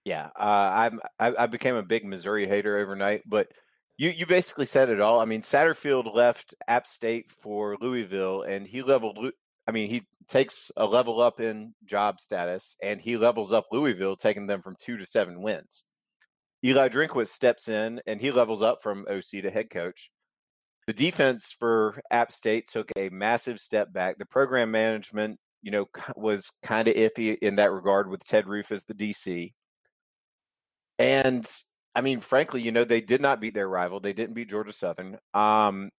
Yeah, 0.05 0.29
uh, 0.39 0.43
I'm. 0.43 1.01
I, 1.19 1.33
I, 1.41 1.47
became 1.49 1.75
a 1.75 1.83
big 1.83 2.05
Missouri 2.05 2.47
hater 2.47 2.79
overnight, 2.79 3.23
but 3.27 3.49
you 3.99 4.11
you 4.11 4.27
basically 4.27 4.65
said 4.65 4.89
it 4.89 5.01
all. 5.01 5.21
I 5.21 5.25
mean, 5.27 5.43
Satterfield 5.43 6.15
left 6.15 6.55
App 6.67 6.87
State 6.87 7.31
for 7.31 7.77
Louisville, 7.81 8.43
and 8.43 8.67
he 8.67 8.83
leveled. 8.83 9.19
I 9.67 9.73
mean, 9.73 9.91
he 9.91 10.03
takes 10.29 10.71
a 10.77 10.87
level 10.87 11.21
up 11.21 11.41
in 11.41 11.75
job 11.85 12.21
status, 12.21 12.77
and 12.83 13.01
he 13.01 13.19
levels 13.19 13.53
up 13.53 13.67
Louisville, 13.71 14.17
taking 14.17 14.47
them 14.47 14.63
from 14.63 14.77
two 14.81 14.97
to 14.97 15.05
seven 15.05 15.43
wins. 15.43 15.85
Eli 16.65 16.89
Drinkwitz 16.89 17.29
steps 17.29 17.69
in, 17.69 18.01
and 18.07 18.21
he 18.21 18.31
levels 18.31 18.63
up 18.63 18.79
from 18.83 19.05
OC 19.11 19.43
to 19.43 19.51
head 19.51 19.69
coach. 19.69 20.11
The 20.87 20.93
defense 20.95 21.55
for 21.59 22.01
App 22.11 22.33
State 22.33 22.69
took 22.69 22.91
a 22.97 23.11
massive 23.11 23.61
step 23.61 23.93
back. 23.93 24.17
The 24.19 24.27
program 24.27 24.71
management, 24.71 25.39
you 25.61 25.71
know, 25.71 25.87
was 26.17 26.53
kind 26.63 26.89
of 26.89 26.95
iffy 26.95 27.37
in 27.37 27.57
that 27.57 27.73
regard 27.73 28.09
with 28.09 28.25
Ted 28.25 28.47
Roof 28.47 28.73
as 28.73 28.85
the 28.85 28.95
DC. 28.95 29.53
And 30.99 31.47
I 31.99 32.01
mean, 32.01 32.21
frankly, 32.21 32.63
you 32.63 32.71
know, 32.71 32.85
they 32.85 33.01
did 33.01 33.21
not 33.21 33.41
beat 33.41 33.55
their 33.55 33.69
rival. 33.69 33.99
They 33.99 34.13
didn't 34.13 34.37
beat 34.37 34.49
Georgia 34.49 34.73
Southern. 34.73 35.19
Um, 35.35 35.91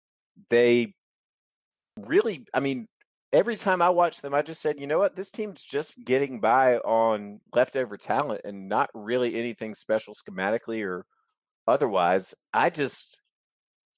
they 0.49 0.93
really, 1.99 2.45
I 2.53 2.61
mean, 2.61 2.87
every 3.33 3.57
time 3.57 3.81
I 3.81 3.89
watched 3.89 4.21
them, 4.21 4.33
I 4.33 4.41
just 4.41 4.61
said, 4.61 4.79
you 4.79 4.87
know 4.87 4.97
what, 4.97 5.17
this 5.17 5.29
team's 5.29 5.61
just 5.61 6.05
getting 6.05 6.39
by 6.39 6.77
on 6.77 7.41
leftover 7.53 7.97
talent 7.97 8.43
and 8.45 8.69
not 8.69 8.89
really 8.93 9.35
anything 9.35 9.75
special 9.75 10.15
schematically 10.15 10.85
or 10.85 11.05
otherwise. 11.67 12.33
I 12.53 12.69
just, 12.69 13.19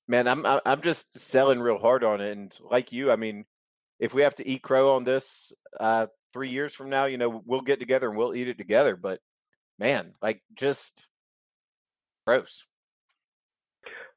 man, 0.07 0.27
I'm 0.27 0.43
I'm 0.65 0.81
just 0.81 1.19
selling 1.19 1.59
real 1.59 1.77
hard 1.77 2.03
on 2.03 2.19
it. 2.19 2.31
And 2.31 2.57
like 2.67 2.91
you, 2.91 3.11
I 3.11 3.15
mean, 3.15 3.45
if 3.99 4.15
we 4.15 4.23
have 4.23 4.33
to 4.37 4.47
eat 4.49 4.63
crow 4.63 4.95
on 4.95 5.03
this 5.03 5.53
uh, 5.79 6.07
three 6.33 6.49
years 6.49 6.73
from 6.73 6.89
now, 6.89 7.05
you 7.05 7.19
know, 7.19 7.43
we'll 7.45 7.61
get 7.61 7.79
together 7.79 8.09
and 8.09 8.17
we'll 8.17 8.33
eat 8.33 8.47
it 8.47 8.57
together. 8.57 8.95
But 8.95 9.19
man, 9.77 10.15
like 10.19 10.41
just 10.55 11.05
gross. 12.25 12.63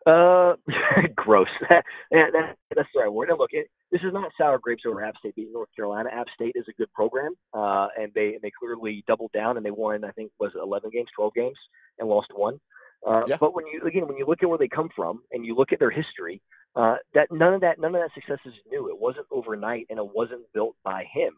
Uh, 0.06 0.54
gross. 1.16 1.48
that, 1.70 1.84
that, 2.10 2.56
that's 2.74 2.88
the 2.94 3.00
right 3.00 3.12
word. 3.12 3.28
Now, 3.30 3.36
look, 3.38 3.50
it, 3.52 3.68
this 3.90 4.02
is 4.02 4.12
not 4.12 4.30
sour 4.38 4.58
grapes 4.58 4.82
over 4.86 5.02
App 5.02 5.16
State 5.18 5.34
beating 5.34 5.52
North 5.52 5.70
Carolina. 5.74 6.10
App 6.12 6.26
State 6.34 6.52
is 6.56 6.64
a 6.68 6.72
good 6.72 6.92
program, 6.92 7.34
uh, 7.54 7.88
and 7.98 8.12
they 8.14 8.38
they 8.42 8.50
clearly 8.58 9.04
doubled 9.06 9.32
down 9.32 9.56
and 9.56 9.64
they 9.64 9.70
won. 9.70 10.04
I 10.04 10.10
think 10.10 10.30
was 10.38 10.52
11 10.60 10.90
games, 10.90 11.08
12 11.16 11.34
games, 11.34 11.56
and 11.98 12.08
lost 12.08 12.28
one. 12.34 12.60
Uh, 13.06 13.22
yeah. 13.26 13.36
But 13.38 13.54
when 13.54 13.66
you 13.66 13.82
again, 13.86 14.06
when 14.06 14.16
you 14.16 14.26
look 14.26 14.42
at 14.42 14.48
where 14.48 14.58
they 14.58 14.68
come 14.68 14.88
from 14.94 15.22
and 15.32 15.44
you 15.44 15.54
look 15.54 15.72
at 15.72 15.78
their 15.78 15.90
history, 15.90 16.42
uh, 16.76 16.96
that 17.14 17.28
none 17.30 17.54
of 17.54 17.60
that 17.60 17.78
none 17.78 17.94
of 17.94 18.02
that 18.02 18.14
success 18.14 18.40
is 18.46 18.54
new. 18.70 18.88
It 18.88 18.98
wasn't 18.98 19.26
overnight, 19.30 19.86
and 19.90 19.98
it 19.98 20.14
wasn't 20.14 20.42
built 20.52 20.74
by 20.84 21.04
him. 21.12 21.34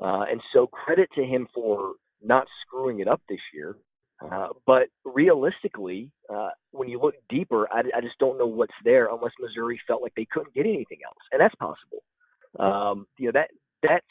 Uh, 0.00 0.24
and 0.30 0.40
so 0.52 0.66
credit 0.66 1.08
to 1.14 1.24
him 1.24 1.48
for 1.54 1.94
not 2.22 2.46
screwing 2.62 3.00
it 3.00 3.08
up 3.08 3.20
this 3.28 3.40
year. 3.54 3.76
Uh, 4.20 4.48
but 4.66 4.88
realistically, 5.04 6.10
uh, 6.32 6.48
when 6.70 6.88
you 6.88 6.98
look 7.00 7.14
deeper, 7.28 7.68
I, 7.70 7.80
I, 7.94 8.00
just 8.00 8.18
don't 8.18 8.38
know 8.38 8.46
what's 8.46 8.74
there 8.82 9.08
unless 9.12 9.32
Missouri 9.38 9.78
felt 9.86 10.00
like 10.00 10.14
they 10.16 10.26
couldn't 10.30 10.54
get 10.54 10.64
anything 10.64 10.98
else, 11.04 11.18
and 11.32 11.40
that's 11.40 11.54
possible. 11.56 12.02
Um, 12.58 13.06
you 13.18 13.26
know 13.26 13.32
that 13.32 13.50
that 13.82 14.02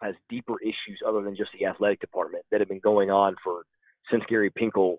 has 0.00 0.14
deeper 0.28 0.60
issues 0.62 1.00
other 1.04 1.22
than 1.22 1.34
just 1.34 1.50
the 1.58 1.66
athletic 1.66 1.98
department 1.98 2.44
that 2.52 2.60
have 2.60 2.68
been 2.68 2.78
going 2.78 3.10
on 3.10 3.34
for 3.42 3.62
since 4.12 4.22
Gary 4.28 4.50
Pinkel, 4.50 4.98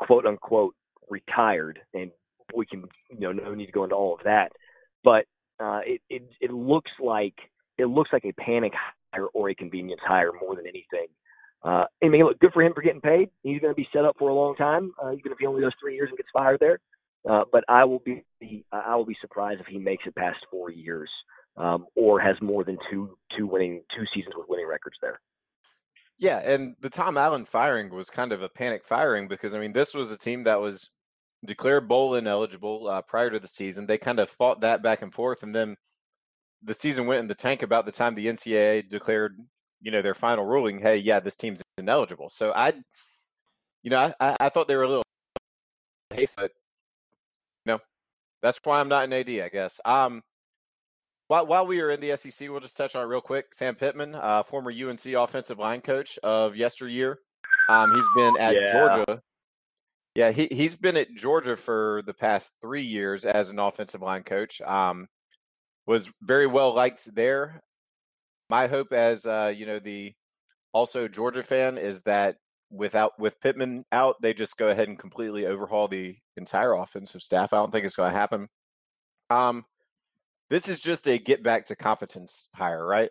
quote 0.00 0.26
unquote, 0.26 0.74
retired, 1.08 1.78
and 1.94 2.10
we 2.56 2.66
can 2.66 2.84
you 3.10 3.20
know 3.20 3.30
no 3.30 3.54
need 3.54 3.66
to 3.66 3.72
go 3.72 3.84
into 3.84 3.94
all 3.94 4.14
of 4.14 4.24
that, 4.24 4.50
but 5.04 5.26
uh, 5.60 5.80
it, 5.86 6.00
it 6.10 6.22
it 6.40 6.50
looks 6.52 6.90
like 7.00 7.34
it 7.78 7.86
looks 7.86 8.10
like 8.12 8.24
a 8.24 8.32
panic 8.32 8.72
hire 9.12 9.26
or 9.32 9.48
a 9.48 9.54
convenience 9.54 10.00
hire 10.04 10.32
more 10.40 10.56
than 10.56 10.66
anything 10.66 11.06
uh, 11.62 11.84
I 12.02 12.08
mean, 12.08 12.24
look, 12.24 12.38
good 12.38 12.52
for 12.52 12.62
him 12.62 12.74
for 12.74 12.82
getting 12.82 13.00
paid. 13.00 13.30
He's 13.42 13.60
going 13.60 13.72
to 13.72 13.76
be 13.76 13.88
set 13.92 14.04
up 14.04 14.16
for 14.18 14.28
a 14.28 14.34
long 14.34 14.54
time, 14.56 14.92
uh, 15.02 15.12
even 15.12 15.32
if 15.32 15.38
he 15.38 15.46
only 15.46 15.62
does 15.62 15.74
three 15.80 15.94
years 15.94 16.08
and 16.10 16.16
gets 16.16 16.28
fired 16.32 16.60
there. 16.60 16.78
Uh, 17.28 17.42
but 17.50 17.64
I 17.68 17.84
will 17.84 18.02
be 18.04 18.22
I 18.70 18.94
will 18.94 19.04
be 19.04 19.16
surprised 19.20 19.60
if 19.60 19.66
he 19.66 19.78
makes 19.78 20.04
it 20.06 20.14
past 20.14 20.38
four 20.48 20.70
years 20.70 21.10
um, 21.56 21.86
or 21.96 22.20
has 22.20 22.36
more 22.40 22.62
than 22.62 22.78
two 22.90 23.18
two 23.36 23.46
winning 23.46 23.82
two 23.96 24.04
seasons 24.14 24.34
with 24.36 24.48
winning 24.48 24.68
records 24.68 24.96
there. 25.02 25.20
Yeah, 26.18 26.38
and 26.38 26.76
the 26.80 26.88
Tom 26.88 27.18
Allen 27.18 27.44
firing 27.44 27.90
was 27.90 28.10
kind 28.10 28.32
of 28.32 28.42
a 28.42 28.48
panic 28.48 28.84
firing 28.84 29.26
because 29.26 29.54
I 29.54 29.58
mean 29.58 29.72
this 29.72 29.92
was 29.92 30.12
a 30.12 30.18
team 30.18 30.44
that 30.44 30.60
was 30.60 30.90
declared 31.44 31.88
bowl 31.88 32.14
ineligible 32.14 32.86
uh, 32.88 33.02
prior 33.02 33.30
to 33.30 33.40
the 33.40 33.48
season. 33.48 33.86
They 33.86 33.98
kind 33.98 34.20
of 34.20 34.30
fought 34.30 34.60
that 34.60 34.82
back 34.82 35.02
and 35.02 35.12
forth, 35.12 35.42
and 35.42 35.54
then 35.54 35.76
the 36.62 36.74
season 36.74 37.06
went 37.06 37.20
in 37.20 37.28
the 37.28 37.34
tank 37.34 37.62
about 37.62 37.86
the 37.86 37.92
time 37.92 38.14
the 38.14 38.26
NCAA 38.26 38.88
declared 38.88 39.38
you 39.80 39.90
know, 39.90 40.02
their 40.02 40.14
final 40.14 40.44
ruling, 40.44 40.80
hey, 40.80 40.96
yeah, 40.96 41.20
this 41.20 41.36
team's 41.36 41.62
ineligible. 41.78 42.28
So 42.30 42.52
I, 42.52 42.72
you 43.82 43.90
know, 43.90 44.12
I, 44.18 44.36
I 44.40 44.48
thought 44.48 44.68
they 44.68 44.76
were 44.76 44.82
a 44.82 44.88
little 44.88 45.04
hey, 46.10 46.26
but 46.36 46.50
you 47.64 47.72
know, 47.72 47.78
that's 48.42 48.60
why 48.64 48.80
I'm 48.80 48.88
not 48.88 49.04
an 49.04 49.12
AD, 49.12 49.28
I 49.28 49.48
guess. 49.48 49.80
Um, 49.84 50.22
while 51.28 51.46
while 51.46 51.66
we 51.66 51.80
are 51.80 51.90
in 51.90 52.00
the 52.00 52.16
SEC, 52.16 52.48
we'll 52.48 52.60
just 52.60 52.76
touch 52.76 52.94
on 52.94 53.02
it 53.02 53.06
real 53.06 53.20
quick. 53.20 53.54
Sam 53.54 53.74
Pittman, 53.74 54.14
uh, 54.14 54.42
former 54.42 54.70
UNC 54.70 55.04
offensive 55.06 55.58
line 55.58 55.80
coach 55.80 56.18
of 56.22 56.56
yesteryear, 56.56 57.18
um, 57.68 57.94
he's 57.94 58.08
been 58.14 58.36
at 58.38 58.54
yeah. 58.54 58.72
Georgia. 58.72 59.22
Yeah, 60.14 60.30
he 60.30 60.48
he's 60.50 60.76
been 60.76 60.96
at 60.96 61.14
Georgia 61.14 61.56
for 61.56 62.02
the 62.06 62.14
past 62.14 62.52
three 62.62 62.84
years 62.84 63.24
as 63.24 63.50
an 63.50 63.58
offensive 63.58 64.02
line 64.02 64.22
coach. 64.22 64.60
Um, 64.62 65.08
was 65.86 66.10
very 66.22 66.46
well 66.46 66.74
liked 66.74 67.14
there 67.14 67.60
my 68.48 68.66
hope 68.66 68.92
as 68.92 69.26
uh, 69.26 69.52
you 69.54 69.66
know 69.66 69.78
the 69.78 70.14
also 70.72 71.08
Georgia 71.08 71.42
fan 71.42 71.78
is 71.78 72.02
that 72.02 72.36
without 72.70 73.18
with 73.18 73.40
Pittman 73.40 73.84
out, 73.92 74.16
they 74.20 74.34
just 74.34 74.56
go 74.56 74.68
ahead 74.68 74.88
and 74.88 74.98
completely 74.98 75.46
overhaul 75.46 75.88
the 75.88 76.16
entire 76.36 76.74
offensive 76.74 77.22
staff. 77.22 77.52
I 77.52 77.56
don't 77.56 77.72
think 77.72 77.84
it's 77.84 77.96
going 77.96 78.12
to 78.12 78.18
happen. 78.18 78.48
Um, 79.30 79.64
this 80.50 80.68
is 80.68 80.80
just 80.80 81.08
a 81.08 81.18
get 81.18 81.42
back 81.42 81.66
to 81.66 81.76
competence 81.76 82.48
hire, 82.54 82.84
right? 82.86 83.10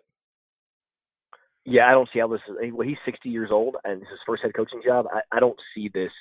Yeah, 1.64 1.88
I 1.88 1.92
don't 1.92 2.08
see 2.12 2.20
how 2.20 2.28
this 2.28 2.40
is. 2.48 2.72
Well, 2.72 2.86
he's 2.86 2.96
60 3.04 3.28
years 3.28 3.50
old 3.50 3.76
and 3.84 4.00
this 4.00 4.06
is 4.06 4.12
his 4.12 4.20
first 4.26 4.42
head 4.42 4.54
coaching 4.54 4.80
job. 4.86 5.06
I, 5.12 5.20
I 5.36 5.40
don't 5.40 5.58
see 5.74 5.90
this. 5.92 6.12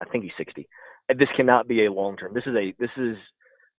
I 0.00 0.06
think 0.06 0.24
he's 0.24 0.32
60. 0.38 0.66
This 1.10 1.28
cannot 1.36 1.68
be 1.68 1.84
a 1.84 1.92
long 1.92 2.16
term. 2.16 2.32
This 2.32 2.44
is 2.46 2.56
a 2.56 2.74
this 2.78 2.90
is 2.96 3.16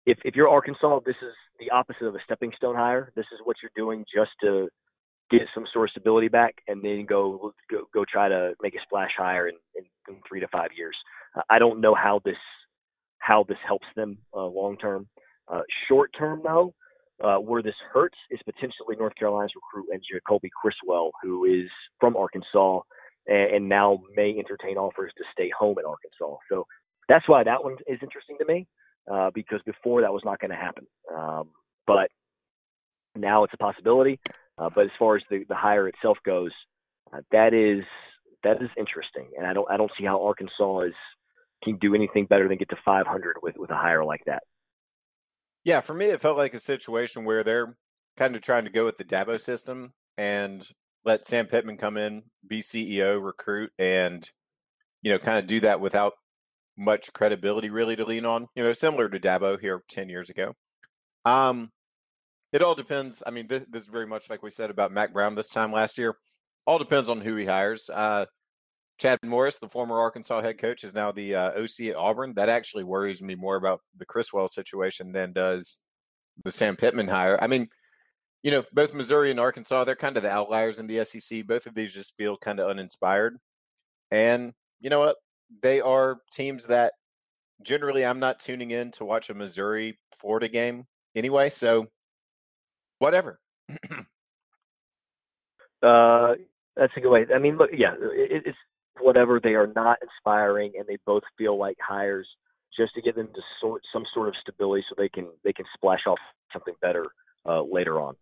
if 0.06 0.20
if 0.24 0.36
you're 0.36 0.48
Arkansas, 0.48 1.00
this 1.06 1.16
is 1.22 1.34
the 1.60 1.72
opposite 1.72 2.06
of 2.06 2.14
a 2.14 2.20
stepping 2.24 2.52
stone 2.56 2.76
hire. 2.76 3.12
This 3.16 3.26
is 3.34 3.40
what 3.44 3.58
you're 3.62 3.72
doing 3.76 4.06
just 4.14 4.32
to 4.42 4.70
get 5.40 5.48
some 5.54 5.66
sort 5.74 5.90
of 5.90 5.92
stability 5.92 6.28
back, 6.28 6.56
and 6.68 6.82
then 6.84 7.06
go 7.06 7.54
go, 7.70 7.84
go 7.94 8.06
try 8.12 8.30
to 8.30 8.54
make 8.62 8.76
a 8.76 8.80
splash 8.84 9.12
hire 9.18 9.48
in, 9.48 9.56
in, 9.76 9.84
in 10.10 10.22
three 10.28 10.40
to 10.40 10.48
five 10.50 10.70
years. 10.78 10.96
Uh, 11.36 11.42
I 11.50 11.60
don't 11.60 11.82
know 11.82 11.96
how 11.96 12.22
this 12.24 12.38
how 13.20 13.44
this 13.48 13.58
helps 13.66 13.88
them 13.96 14.18
uh, 14.36 14.46
long 14.46 14.78
term. 14.78 15.08
Uh, 15.48 15.62
short 15.88 16.12
term, 16.18 16.42
though, 16.44 16.74
uh, 17.24 17.38
where 17.38 17.62
this 17.62 17.76
hurts 17.94 18.18
is 18.32 18.40
potentially 18.46 18.96
North 18.98 19.16
Carolina's 19.16 19.52
recruit 19.56 19.92
and 19.92 20.02
Jacoby 20.12 20.50
Criswell, 20.62 21.12
who 21.22 21.46
is 21.46 21.70
from 22.00 22.16
Arkansas 22.16 22.82
and, 23.28 23.56
and 23.56 23.70
now 23.70 24.02
may 24.16 24.36
entertain 24.38 24.78
offers 24.78 25.12
to 25.18 25.24
stay 25.32 25.52
home 25.58 25.78
in 25.80 25.86
Arkansas. 25.86 26.38
So 26.50 26.66
that's 27.08 27.28
why 27.28 27.44
that 27.44 27.64
one 27.64 27.78
is 27.88 28.00
interesting 28.02 28.38
to 28.40 28.46
me 28.46 28.68
uh, 29.12 29.32
because 29.34 29.62
before 29.66 30.02
that 30.02 30.14
was 30.14 30.24
not 30.26 30.40
going 30.40 30.52
to 30.52 30.58
happen. 30.58 30.88
Um, 31.16 31.50
but 31.88 32.10
now 33.16 33.44
it's 33.44 33.54
a 33.54 33.58
possibility. 33.58 34.20
Uh, 34.58 34.70
but 34.74 34.86
as 34.86 34.92
far 34.98 35.18
as 35.18 35.24
the, 35.30 35.44
the 35.50 35.56
hire 35.56 35.88
itself 35.88 36.18
goes, 36.26 36.52
uh, 37.14 37.22
that 37.32 37.54
is 37.54 37.84
that 38.44 38.62
is 38.62 38.70
interesting, 38.78 39.32
and 39.38 39.46
I 39.46 39.54
don't 39.54 39.70
I 39.70 39.78
don't 39.78 39.92
see 39.98 40.06
how 40.06 40.24
Arkansas 40.24 40.82
is 40.82 40.94
can 41.64 41.78
do 41.78 41.96
anything 41.96 42.26
better 42.26 42.48
than 42.48 42.58
get 42.58 42.70
to 42.70 42.78
500 42.86 43.38
with 43.42 43.56
with 43.58 43.72
a 43.72 43.76
hire 43.76 44.06
like 44.06 44.22
that. 44.26 44.44
Yeah, 45.64 45.82
for 45.82 45.94
me, 45.94 46.06
it 46.06 46.22
felt 46.22 46.38
like 46.38 46.54
a 46.54 46.60
situation 46.60 47.26
where 47.26 47.44
they're 47.44 47.76
kind 48.18 48.36
of 48.36 48.42
trying 48.42 48.66
to 48.66 48.72
go 48.72 48.86
with 48.86 48.98
the 48.98 49.04
Dabo 49.04 49.40
system 49.40 49.94
and 50.18 50.66
let 51.04 51.26
Sam 51.26 51.48
Pittman 51.48 51.78
come 51.78 51.98
in, 51.98 52.24
be 52.48 52.62
CEO, 52.62 53.24
recruit, 53.24 53.72
and 53.78 54.30
you 55.02 55.12
know, 55.12 55.20
kind 55.20 55.38
of 55.38 55.48
do 55.48 55.60
that 55.62 55.82
without 55.82 56.14
much 56.78 57.14
credibility 57.14 57.70
really 57.70 57.96
to 57.96 58.06
lean 58.06 58.26
on. 58.26 58.48
You 58.56 58.64
know, 58.64 58.74
similar 58.74 59.10
to 59.10 59.20
Dabo 59.20 59.60
here 59.60 59.84
ten 59.90 60.10
years 60.10 60.30
ago. 60.30 60.54
Um, 61.26 61.72
it 62.56 62.62
all 62.62 62.74
depends. 62.74 63.22
I 63.28 63.32
mean, 63.32 63.48
this, 63.48 63.66
this 63.70 63.84
is 63.84 63.90
very 63.90 64.08
much 64.08 64.30
like 64.30 64.42
we 64.42 64.50
said 64.50 64.70
about 64.70 64.94
Mack 64.94 65.12
Brown 65.12 65.36
this 65.36 65.50
time 65.50 65.74
last 65.74 65.98
year. 65.98 66.16
All 66.66 66.80
depends 66.80 67.10
on 67.10 67.20
who 67.20 67.36
he 67.36 67.46
hires. 67.46 67.90
Uh, 67.94 68.28
Chad 68.98 69.20
Morris, 69.26 69.60
the 69.60 69.68
former 69.68 70.00
Arkansas 70.00 70.42
head 70.42 70.58
coach, 70.58 70.86
is 70.86 70.94
now 70.94 71.12
the 71.12 71.36
uh, 71.36 71.52
OC 71.52 71.88
at 71.90 71.98
Auburn. 71.98 72.36
That 72.36 72.48
actually 72.48 72.86
worries 72.86 73.22
me 73.22 73.36
more 73.36 73.58
about 73.58 73.82
the 73.98 74.06
Criswell 74.06 74.48
situation 74.48 75.12
than 75.12 75.34
does 75.34 75.80
the 76.46 76.52
Sam 76.52 76.78
Pittman 76.78 77.10
hire. 77.10 77.38
I 77.44 77.48
mean, 77.48 77.68
you 78.42 78.52
know, 78.52 78.64
both 78.72 78.94
Missouri 78.94 79.32
and 79.32 79.40
Arkansas, 79.40 79.84
they're 79.84 79.98
kind 79.98 80.16
of 80.16 80.24
the 80.24 80.30
outliers 80.30 80.80
in 80.80 80.88
the 80.88 81.04
SEC. 81.04 81.46
Both 81.46 81.66
of 81.66 81.76
these 81.76 81.94
just 81.94 82.16
feel 82.16 82.38
kind 82.38 82.62
of 82.62 82.70
uninspired. 82.70 83.36
And 84.12 84.54
you 84.80 84.90
know 84.90 85.00
what? 85.00 85.18
They 85.62 85.82
are 85.82 86.20
teams 86.32 86.68
that 86.68 86.94
generally 87.64 88.06
I'm 88.06 88.20
not 88.20 88.40
tuning 88.40 88.72
in 88.72 88.92
to 88.94 89.04
watch 89.04 89.30
a 89.30 89.34
Missouri 89.34 90.00
Florida 90.18 90.48
game 90.48 90.86
anyway. 91.18 91.50
So, 91.50 91.88
whatever. 93.00 93.40
uh, 95.82 96.34
that's 96.76 96.94
a 96.98 97.00
good 97.00 97.10
way. 97.10 97.26
I 97.34 97.40
mean, 97.40 97.58
look, 97.58 97.70
yeah, 97.76 97.94
it, 97.94 98.44
it's 98.46 98.58
whatever. 99.00 99.40
They 99.40 99.56
are 99.56 99.68
not 99.68 100.00
inspiring, 100.02 100.74
and 100.78 100.88
they 100.88 100.98
both 101.06 101.24
feel 101.38 101.58
like 101.58 101.78
hires 101.86 102.28
just 102.78 102.94
to 102.96 103.02
get 103.02 103.16
them 103.16 103.28
to 103.28 103.42
sort 103.62 103.82
some 103.94 104.06
sort 104.14 104.28
of 104.28 104.36
stability, 104.42 104.84
so 104.90 104.96
they 104.98 105.10
can 105.10 105.28
they 105.44 105.54
can 105.54 105.66
splash 105.74 106.02
off 106.08 106.20
something 106.52 106.76
better 106.82 107.06
uh, 107.48 107.62
later 107.62 108.00
on. 108.00 108.16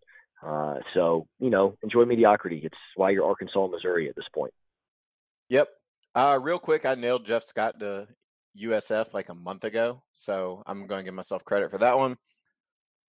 Uh, 0.44 0.80
so 0.92 1.26
you 1.38 1.50
know, 1.50 1.76
enjoy 1.82 2.04
mediocrity. 2.04 2.60
It's 2.64 2.76
why 2.96 3.10
you're 3.10 3.26
Arkansas 3.26 3.66
Missouri 3.66 4.08
at 4.08 4.16
this 4.16 4.28
point. 4.34 4.52
Yep. 5.48 5.68
Uh, 6.14 6.38
real 6.40 6.58
quick, 6.58 6.86
I 6.86 6.94
nailed 6.94 7.26
Jeff 7.26 7.42
Scott 7.42 7.80
to 7.80 8.06
USF 8.60 9.12
like 9.12 9.30
a 9.30 9.34
month 9.34 9.64
ago, 9.64 10.02
so 10.12 10.62
I'm 10.66 10.86
going 10.86 11.00
to 11.00 11.04
give 11.04 11.14
myself 11.14 11.44
credit 11.44 11.70
for 11.70 11.78
that 11.78 11.98
one. 11.98 12.16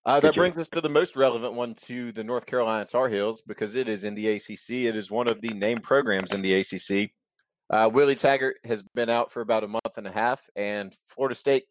Uh, 0.06 0.20
that 0.20 0.36
brings 0.36 0.58
us 0.58 0.70
to 0.70 0.82
the 0.82 0.90
most 0.90 1.16
relevant 1.16 1.54
one 1.54 1.74
to 1.74 2.12
the 2.12 2.24
North 2.24 2.46
Carolina 2.46 2.86
Tar 2.86 3.10
Heels 3.10 3.42
because 3.42 3.74
it 3.74 3.90
is 3.90 4.04
in 4.04 4.14
the 4.14 4.28
ACC. 4.28 4.70
It 4.70 4.96
is 4.96 5.10
one 5.10 5.28
of 5.28 5.42
the 5.42 5.50
named 5.50 5.82
programs 5.82 6.32
in 6.32 6.44
the 6.44 6.54
ACC. 6.54 7.10
Uh, 7.72 7.90
Willie 7.92 8.16
Taggart 8.16 8.58
has 8.66 8.84
been 8.84 9.10
out 9.10 9.32
for 9.32 9.42
about 9.42 9.64
a 9.64 9.68
month 9.68 9.98
and 9.98 10.06
a 10.06 10.12
half, 10.12 10.42
and 10.56 10.94
Florida 11.08 11.34
State 11.34 11.64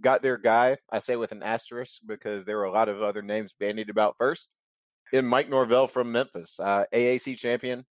got 0.00 0.22
their 0.22 0.38
guy. 0.38 0.78
I 0.90 1.00
say 1.00 1.16
with 1.16 1.32
an 1.32 1.42
asterisk 1.42 2.00
because 2.06 2.46
there 2.46 2.56
were 2.56 2.64
a 2.64 2.72
lot 2.72 2.88
of 2.88 3.02
other 3.02 3.20
names 3.20 3.54
bandied 3.60 3.90
about 3.90 4.16
first. 4.16 4.54
In 5.12 5.26
Mike 5.26 5.50
Norvell 5.50 5.86
from 5.86 6.10
Memphis, 6.10 6.58
uh, 6.58 6.84
AAC 6.94 7.36
champion, 7.36 7.84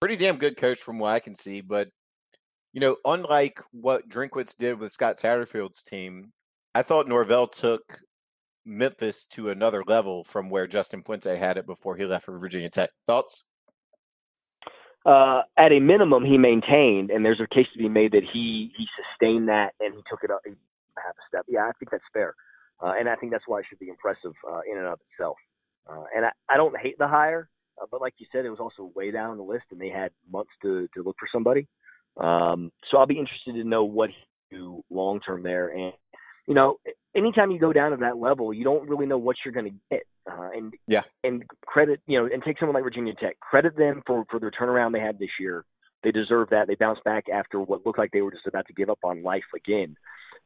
pretty 0.00 0.14
damn 0.16 0.36
good 0.36 0.56
coach 0.56 0.78
from 0.78 1.00
what 1.00 1.12
I 1.12 1.18
can 1.18 1.34
see. 1.34 1.62
But 1.62 1.88
you 2.72 2.80
know, 2.80 2.96
unlike 3.04 3.60
what 3.72 4.08
Drinkwitz 4.08 4.56
did 4.56 4.78
with 4.78 4.92
Scott 4.92 5.18
Satterfield's 5.18 5.82
team, 5.82 6.32
I 6.76 6.82
thought 6.82 7.08
Norvell 7.08 7.48
took 7.48 7.98
Memphis 8.64 9.26
to 9.28 9.50
another 9.50 9.82
level 9.86 10.24
from 10.24 10.50
where 10.50 10.66
Justin 10.66 11.02
Fuente 11.02 11.36
had 11.36 11.56
it 11.56 11.66
before 11.66 11.96
he 11.96 12.04
left 12.04 12.26
for 12.26 12.38
Virginia 12.38 12.70
Tech. 12.70 12.90
Thoughts? 13.06 13.44
Uh, 15.04 15.42
at 15.56 15.72
a 15.72 15.80
minimum, 15.80 16.24
he 16.24 16.38
maintained, 16.38 17.10
and 17.10 17.24
there's 17.24 17.40
a 17.40 17.54
case 17.54 17.66
to 17.72 17.78
be 17.78 17.88
made 17.88 18.12
that 18.12 18.22
he 18.32 18.70
he 18.76 18.86
sustained 18.96 19.48
that 19.48 19.72
and 19.80 19.94
he 19.94 20.00
took 20.08 20.22
it 20.22 20.30
up 20.30 20.40
half 20.96 21.12
a 21.12 21.24
step. 21.28 21.44
Yeah, 21.48 21.62
I 21.62 21.72
think 21.78 21.90
that's 21.90 22.04
fair, 22.12 22.34
uh, 22.80 22.92
and 22.98 23.08
I 23.08 23.16
think 23.16 23.32
that's 23.32 23.48
why 23.48 23.58
it 23.58 23.66
should 23.68 23.80
be 23.80 23.88
impressive 23.88 24.32
uh, 24.48 24.60
in 24.70 24.78
and 24.78 24.86
of 24.86 25.00
itself. 25.10 25.36
Uh, 25.90 26.04
and 26.14 26.26
I, 26.26 26.30
I 26.48 26.56
don't 26.56 26.76
hate 26.78 26.98
the 26.98 27.08
hire, 27.08 27.48
uh, 27.80 27.86
but 27.90 28.00
like 28.00 28.14
you 28.18 28.26
said, 28.30 28.44
it 28.44 28.50
was 28.50 28.60
also 28.60 28.92
way 28.94 29.10
down 29.10 29.36
the 29.36 29.42
list, 29.42 29.64
and 29.72 29.80
they 29.80 29.88
had 29.88 30.12
months 30.30 30.52
to 30.62 30.88
to 30.94 31.02
look 31.02 31.16
for 31.18 31.28
somebody. 31.32 31.66
Um, 32.16 32.70
so 32.88 32.98
I'll 32.98 33.06
be 33.06 33.18
interested 33.18 33.54
to 33.54 33.64
know 33.64 33.82
what 33.82 34.10
he 34.10 34.56
do 34.56 34.84
long 34.88 35.18
term 35.18 35.42
there, 35.42 35.68
and 35.70 35.92
you 36.46 36.54
know, 36.54 36.78
anytime 37.14 37.50
you 37.50 37.58
go 37.58 37.72
down 37.72 37.90
to 37.90 37.96
that 37.98 38.16
level, 38.16 38.52
you 38.52 38.64
don't 38.64 38.88
really 38.88 39.06
know 39.06 39.18
what 39.18 39.36
you're 39.44 39.52
going 39.52 39.66
to 39.66 39.76
get. 39.90 40.02
Uh, 40.30 40.50
and 40.54 40.74
yeah, 40.86 41.02
and 41.24 41.44
credit 41.66 42.00
you 42.06 42.18
know, 42.18 42.28
and 42.32 42.42
take 42.42 42.58
someone 42.58 42.74
like 42.74 42.84
Virginia 42.84 43.12
Tech, 43.14 43.38
credit 43.40 43.76
them 43.76 44.02
for 44.06 44.24
for 44.30 44.38
their 44.38 44.50
turnaround 44.50 44.92
they 44.92 45.00
had 45.00 45.18
this 45.18 45.30
year. 45.40 45.64
They 46.04 46.10
deserve 46.10 46.50
that. 46.50 46.66
They 46.66 46.74
bounced 46.74 47.04
back 47.04 47.28
after 47.28 47.60
what 47.60 47.86
looked 47.86 47.98
like 47.98 48.10
they 48.12 48.22
were 48.22 48.32
just 48.32 48.46
about 48.46 48.66
to 48.66 48.72
give 48.72 48.90
up 48.90 48.98
on 49.04 49.22
life 49.22 49.44
again. 49.54 49.96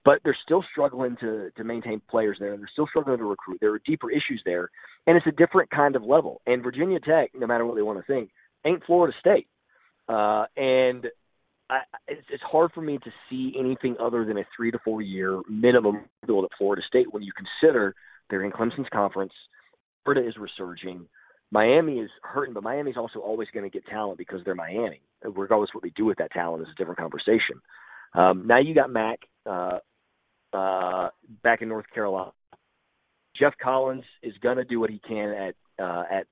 But 0.05 0.21
they're 0.23 0.37
still 0.45 0.65
struggling 0.71 1.17
to 1.21 1.51
to 1.57 1.65
maintain 1.65 2.01
players 2.09 2.39
there. 2.41 2.57
They're 2.57 2.71
still 2.73 2.87
struggling 2.87 3.19
to 3.19 3.25
recruit. 3.25 3.59
There 3.61 3.73
are 3.73 3.81
deeper 3.85 4.11
issues 4.11 4.43
there, 4.45 4.71
and 5.07 5.17
it's 5.17 5.27
a 5.27 5.33
different 5.33 5.71
kind 5.71 5.97
of 5.97 6.03
level. 6.05 6.41
And 6.47 6.63
Virginia 6.63 7.01
Tech, 7.01 7.31
no 7.35 7.47
matter 7.47 7.67
what 7.67 7.77
they 7.77 7.83
want 7.83 7.99
to 7.99 8.13
think, 8.13 8.31
ain't 8.65 8.85
Florida 8.85 9.15
State. 9.21 9.49
Uh, 10.09 10.45
and 10.57 11.07
I, 11.69 11.81
it's, 12.07 12.23
it's 12.31 12.43
hard 12.43 12.71
for 12.73 12.81
me 12.81 12.99
to 12.99 13.11
see 13.29 13.55
anything 13.59 13.97
other 14.01 14.25
than 14.25 14.39
a 14.39 14.45
three 14.57 14.71
to 14.71 14.79
four 14.85 15.03
year 15.03 15.41
minimum 15.49 16.05
build 16.27 16.45
at 16.45 16.51
Florida 16.57 16.83
State 16.87 17.13
when 17.13 17.23
you 17.23 17.33
consider 17.33 17.95
they're 18.31 18.45
in 18.45 18.53
Clemson's 18.53 18.89
conference. 18.93 19.33
Florida 20.05 20.27
is 20.27 20.35
resurging. 20.37 21.07
Miami 21.51 21.99
is 21.99 22.11
hurting, 22.23 22.55
but 22.55 22.63
Miami's 22.63 22.97
also 22.97 23.21
always 23.21 23.49
going 23.53 23.65
to 23.65 23.71
get 23.71 23.87
talent 23.87 24.19
because 24.19 24.41
they're 24.45 24.55
Miami. 24.55 25.01
Regardless 25.23 25.71
what 25.73 25.83
they 25.83 25.93
do 25.97 26.05
with 26.05 26.19
that 26.19 26.33
talent 26.33 26.63
is 26.63 26.69
a 26.73 26.77
different 26.77 26.99
conversation. 26.99 27.61
Um, 28.15 28.47
now 28.47 28.59
you 28.59 28.75
got 28.75 28.91
Mack 28.91 29.21
uh, 29.45 29.79
uh, 30.53 31.09
back 31.43 31.63
in 31.63 31.69
North 31.69 31.87
Carolina. 31.93 32.33
Geoff 33.39 33.55
Collins 33.63 34.05
is 34.23 34.33
going 34.43 34.57
to 34.57 34.65
do 34.65 34.81
what 34.81 34.91
he 34.91 35.01
can 35.07 35.31
at 35.31 35.55
uh, 35.85 36.05
at 36.11 36.27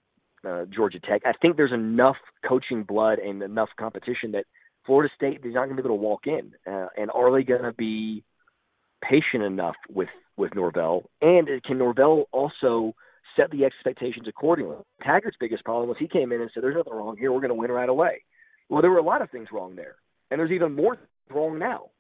uh, 0.48 0.64
Georgia 0.74 0.98
Tech. 1.00 1.22
I 1.26 1.32
think 1.40 1.56
there's 1.56 1.72
enough 1.72 2.16
coaching 2.46 2.82
blood 2.82 3.18
and 3.18 3.42
enough 3.42 3.68
competition 3.78 4.32
that 4.32 4.44
Florida 4.86 5.12
State 5.14 5.40
is 5.44 5.54
not 5.54 5.66
going 5.66 5.76
to 5.76 5.82
be 5.82 5.86
able 5.86 5.96
to 5.96 6.02
walk 6.02 6.26
in. 6.26 6.52
Uh, 6.66 6.86
and 6.96 7.10
are 7.10 7.32
they 7.32 7.42
going 7.42 7.62
to 7.62 7.72
be 7.72 8.24
patient 9.02 9.42
enough 9.42 9.76
with 9.88 10.08
with 10.36 10.54
Norvell? 10.54 11.10
And 11.20 11.48
can 11.64 11.78
Norvell 11.78 12.24
also 12.32 12.94
set 13.36 13.50
the 13.50 13.64
expectations 13.64 14.26
accordingly? 14.28 14.76
Taggart's 15.02 15.36
biggest 15.38 15.64
problem 15.64 15.88
was 15.88 15.96
he 15.98 16.08
came 16.08 16.32
in 16.32 16.40
and 16.40 16.50
said, 16.52 16.62
"There's 16.62 16.76
nothing 16.76 16.92
wrong 16.92 17.16
here. 17.16 17.32
We're 17.32 17.40
going 17.40 17.48
to 17.48 17.54
win 17.54 17.70
right 17.70 17.88
away." 17.88 18.22
Well, 18.68 18.82
there 18.82 18.90
were 18.90 18.98
a 18.98 19.02
lot 19.02 19.22
of 19.22 19.30
things 19.30 19.48
wrong 19.52 19.76
there, 19.76 19.96
and 20.30 20.38
there's 20.38 20.50
even 20.50 20.74
more 20.74 20.98
wrong 21.30 21.58
now. 21.58 21.90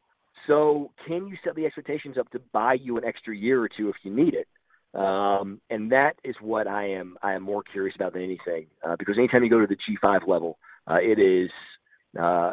So, 0.46 0.90
can 1.06 1.28
you 1.28 1.36
set 1.42 1.54
the 1.54 1.64
expectations 1.64 2.18
up 2.18 2.30
to 2.30 2.40
buy 2.52 2.74
you 2.74 2.98
an 2.98 3.04
extra 3.04 3.34
year 3.34 3.62
or 3.62 3.68
two 3.68 3.88
if 3.88 3.96
you 4.02 4.14
need 4.14 4.34
it? 4.34 4.48
Um, 4.94 5.60
and 5.70 5.90
that 5.90 6.12
is 6.22 6.36
what 6.40 6.68
I 6.68 6.90
am 6.90 7.16
I 7.22 7.32
am 7.32 7.42
more 7.42 7.62
curious 7.62 7.96
about 7.96 8.12
than 8.12 8.22
anything, 8.22 8.66
uh, 8.86 8.96
because 8.98 9.16
anytime 9.18 9.42
you 9.42 9.50
go 9.50 9.60
to 9.60 9.66
the 9.66 9.76
G5 9.76 10.28
level, 10.28 10.58
uh, 10.88 10.98
it 11.00 11.18
is 11.18 11.50
uh, 12.20 12.52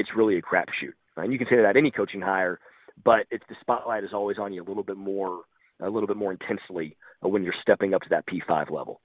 it's 0.00 0.10
really 0.16 0.36
a 0.36 0.42
crapshoot. 0.42 0.94
And 1.16 1.32
you 1.32 1.38
can 1.38 1.46
say 1.48 1.56
that 1.56 1.76
any 1.76 1.90
coaching 1.90 2.20
hire, 2.20 2.58
but 3.04 3.26
it's 3.30 3.44
the 3.48 3.56
spotlight 3.60 4.04
is 4.04 4.10
always 4.12 4.38
on 4.38 4.52
you 4.52 4.62
a 4.62 4.66
little 4.66 4.82
bit 4.82 4.96
more, 4.96 5.42
a 5.80 5.90
little 5.90 6.06
bit 6.06 6.16
more 6.16 6.32
intensely 6.32 6.96
when 7.20 7.44
you're 7.44 7.54
stepping 7.60 7.94
up 7.94 8.02
to 8.02 8.08
that 8.10 8.24
P5 8.26 8.70
level. 8.70 9.00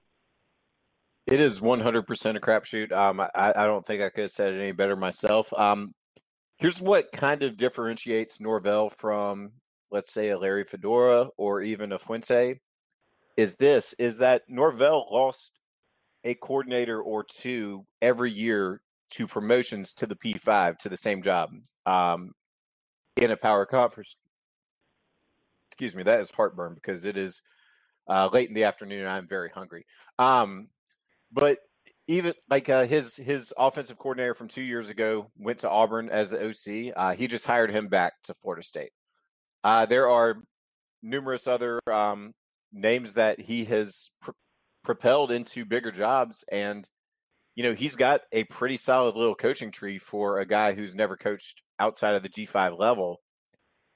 It 1.28 1.40
is 1.40 1.60
100% 1.60 2.36
a 2.36 2.40
crapshoot. 2.40 2.92
Um, 2.92 3.20
I, 3.20 3.30
I 3.36 3.66
don't 3.66 3.86
think 3.86 4.02
I 4.02 4.10
could 4.10 4.24
have 4.24 4.32
said 4.32 4.54
it 4.54 4.60
any 4.62 4.72
better 4.72 4.96
myself. 4.96 5.52
Um, 5.54 5.94
here's 6.58 6.80
what 6.80 7.12
kind 7.12 7.44
of 7.44 7.58
differentiates 7.58 8.40
Norvell 8.40 8.90
from, 8.90 9.52
let's 9.92 10.14
say, 10.14 10.30
a 10.30 10.38
Larry 10.38 10.64
Fedora 10.64 11.30
or 11.36 11.62
even 11.62 11.92
a 11.92 12.00
Fuente. 12.00 12.60
Is 13.38 13.58
this 13.58 13.94
is 14.00 14.20
that 14.20 14.44
Norvell 14.48 15.08
lost 15.12 15.60
a 16.24 16.36
coordinator 16.36 17.02
or 17.02 17.26
two 17.26 17.86
every 18.02 18.32
year 18.32 18.82
to 19.12 19.28
promotions 19.28 19.94
to 19.96 20.08
the 20.08 20.16
P5 20.16 20.78
to 20.80 20.90
the 20.90 20.98
same 20.98 21.22
job 21.22 21.52
um, 21.86 22.32
in 23.16 23.32
a 23.32 23.38
power 23.38 23.66
conference. 23.66 24.18
Excuse 25.70 25.96
me, 25.96 26.04
that 26.04 26.22
is 26.22 26.32
heartburn 26.32 26.74
because 26.74 27.06
it 27.06 27.18
is 27.18 27.42
uh, 28.10 28.30
late 28.32 28.50
in 28.50 28.56
the 28.56 28.64
afternoon 28.64 29.02
and 29.02 29.10
I'm 29.10 29.28
very 29.28 29.50
hungry. 29.50 29.86
Um, 30.20 30.68
but 31.32 31.60
even 32.08 32.34
like 32.50 32.70
uh, 32.70 32.86
his 32.86 33.16
his 33.16 33.54
offensive 33.58 33.98
coordinator 33.98 34.34
from 34.34 34.48
two 34.48 34.62
years 34.62 34.90
ago 34.90 35.32
went 35.38 35.60
to 35.60 35.70
Auburn 35.70 36.10
as 36.10 36.30
the 36.30 36.48
OC. 36.48 36.94
Uh, 36.96 37.16
he 37.16 37.28
just 37.28 37.48
hired 37.48 37.72
him 37.72 37.88
back 37.88 38.14
to 38.24 38.34
Florida 38.34 38.64
State. 38.64 38.92
Uh, 39.64 39.86
there 39.86 40.10
are 40.10 40.38
numerous 41.02 41.48
other 41.48 41.80
um, 41.92 42.34
names 42.72 43.14
that 43.14 43.40
he 43.40 43.66
has 43.66 44.12
pr- 44.22 44.32
propelled 44.84 45.32
into 45.32 45.66
bigger 45.66 45.92
jobs, 45.92 46.44
and 46.52 46.88
you 47.56 47.64
know, 47.64 47.74
he's 47.74 47.96
got 47.96 48.22
a 48.32 48.44
pretty 48.44 48.78
solid 48.78 49.16
little 49.16 49.36
coaching 49.36 49.72
tree 49.72 49.98
for 49.98 50.40
a 50.40 50.46
guy 50.46 50.74
who's 50.74 50.94
never 50.94 51.16
coached 51.16 51.62
outside 51.80 52.16
of 52.16 52.24
the 52.24 52.30
G5 52.30 52.78
level. 52.78 53.22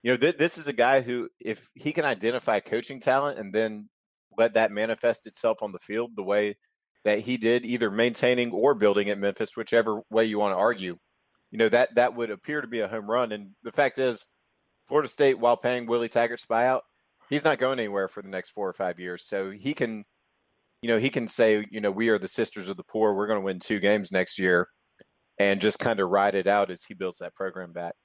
You 0.02 0.12
know, 0.12 0.18
th- 0.18 0.38
this 0.38 0.58
is 0.58 0.68
a 0.68 0.74
guy 0.74 1.02
who, 1.02 1.30
if 1.40 1.70
he 1.76 1.92
can 1.92 2.06
identify 2.06 2.62
coaching 2.62 3.02
talent 3.02 3.38
and 3.38 3.54
then 3.54 3.90
let 4.38 4.54
that 4.54 4.72
manifest 4.72 5.28
itself 5.28 5.62
on 5.62 5.74
the 5.74 5.80
field 5.80 6.12
the 6.16 6.24
way 6.24 6.58
that 7.04 7.20
he 7.20 7.36
did, 7.36 7.66
either 7.66 7.92
maintaining 7.92 8.52
or 8.52 8.74
building 8.76 9.10
at 9.10 9.20
Memphis, 9.20 9.58
whichever 9.58 10.02
way 10.10 10.26
you 10.26 10.40
want 10.40 10.54
to 10.54 10.60
argue, 10.60 10.98
you 11.52 11.58
know, 11.58 11.70
that 11.70 11.96
that 11.96 12.16
would 12.16 12.32
appear 12.32 12.62
to 12.62 12.68
be 12.68 12.80
a 12.80 12.88
home 12.88 13.10
run. 13.10 13.34
And 13.34 13.52
the 13.64 13.72
fact 13.74 14.00
is, 14.00 14.26
Florida 14.88 15.10
State, 15.10 15.38
while 15.38 15.58
paying 15.58 15.86
Willie 15.86 16.10
Taggart's 16.10 16.46
buyout, 16.46 16.82
he's 17.30 17.44
not 17.44 17.60
going 17.60 17.80
anywhere 17.80 18.08
for 18.08 18.22
the 18.22 18.30
next 18.30 18.52
four 18.52 18.68
or 18.68 18.74
five 18.74 19.00
years. 19.00 19.26
So 19.26 19.52
he 19.52 19.74
can 19.74 20.06
you 20.82 20.90
know, 20.90 20.98
he 20.98 21.10
can 21.10 21.28
say, 21.28 21.66
you 21.72 21.82
know, 21.82 21.92
we 21.92 22.10
are 22.10 22.18
the 22.18 22.28
sisters 22.28 22.70
of 22.70 22.78
the 22.78 22.84
poor. 22.84 23.14
We're 23.14 23.28
going 23.28 23.40
to 23.40 23.46
win 23.46 23.60
two 23.60 23.80
games 23.80 24.12
next 24.12 24.40
year 24.40 24.68
and 25.38 25.62
just 25.62 25.80
kind 25.80 26.00
of 26.00 26.10
ride 26.10 26.36
it 26.36 26.48
out 26.48 26.72
as 26.72 26.84
he 26.84 26.94
builds 26.94 27.20
that 27.20 27.36
program 27.36 27.72
back. 27.72 27.96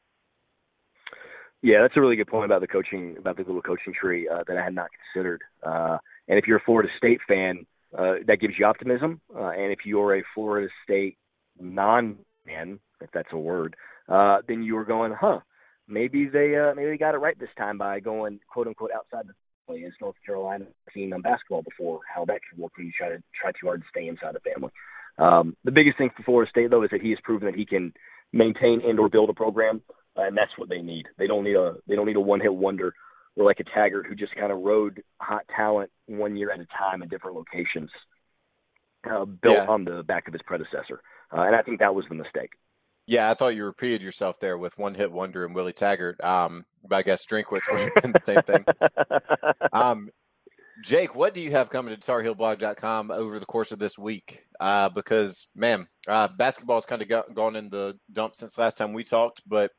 Yeah, 1.62 1.80
that's 1.80 1.96
a 1.96 2.00
really 2.00 2.16
good 2.16 2.26
point 2.26 2.44
about 2.44 2.60
the 2.60 2.66
coaching, 2.66 3.16
about 3.18 3.36
the 3.36 3.42
little 3.42 3.62
coaching 3.62 3.94
tree 3.98 4.28
uh, 4.28 4.44
that 4.46 4.56
I 4.56 4.62
had 4.62 4.74
not 4.74 4.90
considered. 5.14 5.40
Uh, 5.62 5.96
and 6.28 6.38
if 6.38 6.46
you're 6.46 6.58
a 6.58 6.62
Florida 6.64 6.90
State 6.98 7.20
fan, 7.26 7.66
uh, 7.96 8.16
that 8.26 8.40
gives 8.40 8.54
you 8.58 8.66
optimism. 8.66 9.20
Uh, 9.34 9.48
and 9.48 9.72
if 9.72 9.80
you're 9.86 10.16
a 10.16 10.22
Florida 10.34 10.68
State 10.82 11.16
non-fan, 11.58 12.80
if 13.00 13.10
that's 13.12 13.32
a 13.32 13.38
word, 13.38 13.76
uh, 14.08 14.38
then 14.46 14.62
you 14.62 14.76
are 14.76 14.84
going, 14.84 15.12
huh? 15.18 15.40
Maybe 15.86 16.26
they 16.26 16.56
uh, 16.56 16.74
maybe 16.74 16.90
they 16.90 16.98
got 16.98 17.14
it 17.14 17.18
right 17.18 17.38
this 17.38 17.50
time 17.58 17.76
by 17.76 18.00
going 18.00 18.40
quote 18.50 18.66
unquote 18.66 18.90
outside 18.94 19.26
the 19.26 19.34
As 19.70 19.92
North 20.00 20.16
Carolina 20.24 20.66
seen 20.92 21.12
on 21.14 21.22
basketball 21.22 21.62
before, 21.62 22.00
how 22.12 22.24
that 22.26 22.40
could 22.48 22.58
work 22.58 22.76
when 22.76 22.86
you 22.86 22.92
try 22.96 23.08
to 23.08 23.22
try 23.40 23.50
too 23.50 23.66
hard 23.66 23.80
to 23.80 23.86
stay 23.88 24.08
inside 24.08 24.34
the 24.34 24.40
family. 24.40 24.70
Um, 25.16 25.56
the 25.64 25.72
biggest 25.72 25.96
thing 25.96 26.10
for 26.14 26.22
Florida 26.22 26.50
State 26.50 26.70
though 26.70 26.82
is 26.82 26.90
that 26.90 27.00
he 27.00 27.10
has 27.10 27.18
proven 27.24 27.46
that 27.46 27.56
he 27.56 27.64
can 27.64 27.92
maintain 28.32 28.82
and 28.86 28.98
or 29.00 29.08
build 29.08 29.30
a 29.30 29.34
program, 29.34 29.80
uh, 30.18 30.22
and 30.22 30.36
that's 30.36 30.50
what 30.58 30.68
they 30.68 30.82
need. 30.82 31.06
They 31.18 31.26
don't 31.26 31.44
need 31.44 31.56
a 31.56 31.76
they 31.88 31.96
don't 31.96 32.06
need 32.06 32.16
a 32.16 32.20
one 32.20 32.40
hit 32.40 32.54
wonder 32.54 32.94
or 33.36 33.44
like 33.44 33.60
a 33.60 33.64
Taggart 33.64 34.06
who 34.06 34.14
just 34.14 34.34
kind 34.36 34.52
of 34.52 34.60
rode 34.60 35.02
hot 35.20 35.44
talent 35.56 35.90
one 36.06 36.36
year 36.36 36.50
at 36.52 36.60
a 36.60 36.66
time 36.66 37.02
in 37.02 37.08
different 37.08 37.36
locations, 37.36 37.90
uh, 39.10 39.24
built 39.24 39.56
yeah. 39.56 39.66
on 39.66 39.84
the 39.84 40.02
back 40.02 40.28
of 40.28 40.34
his 40.34 40.42
predecessor. 40.42 41.00
Uh, 41.32 41.42
and 41.42 41.56
I 41.56 41.62
think 41.62 41.80
that 41.80 41.94
was 41.94 42.04
the 42.08 42.14
mistake. 42.14 42.50
Yeah, 43.06 43.30
I 43.30 43.34
thought 43.34 43.54
you 43.54 43.64
repeated 43.64 44.02
yourself 44.02 44.40
there 44.40 44.56
with 44.56 44.78
one 44.78 44.94
hit 44.94 45.12
wonder 45.12 45.44
and 45.44 45.54
Willie 45.54 45.74
Taggart. 45.74 46.22
Um, 46.24 46.64
I 46.90 47.02
guess 47.02 47.26
Drinkwitz 47.26 47.70
would 47.70 47.80
have 47.80 47.94
been 48.02 48.12
the 48.12 48.20
same 48.24 48.42
thing. 48.42 48.64
Um, 49.72 50.10
Jake, 50.84 51.14
what 51.14 51.34
do 51.34 51.40
you 51.40 51.50
have 51.52 51.70
coming 51.70 51.94
to 51.94 52.00
TarHeelBlog.com 52.00 53.10
over 53.10 53.40
the 53.40 53.46
course 53.46 53.72
of 53.72 53.78
this 53.78 53.98
week? 53.98 54.44
Uh, 54.60 54.88
because, 54.88 55.48
man, 55.54 55.88
uh, 56.06 56.28
basketball's 56.28 56.86
kind 56.86 57.02
of 57.02 57.08
got, 57.08 57.34
gone 57.34 57.56
in 57.56 57.70
the 57.70 57.98
dump 58.12 58.36
since 58.36 58.58
last 58.58 58.78
time 58.78 58.92
we 58.92 59.02
talked, 59.02 59.42
but 59.46 59.72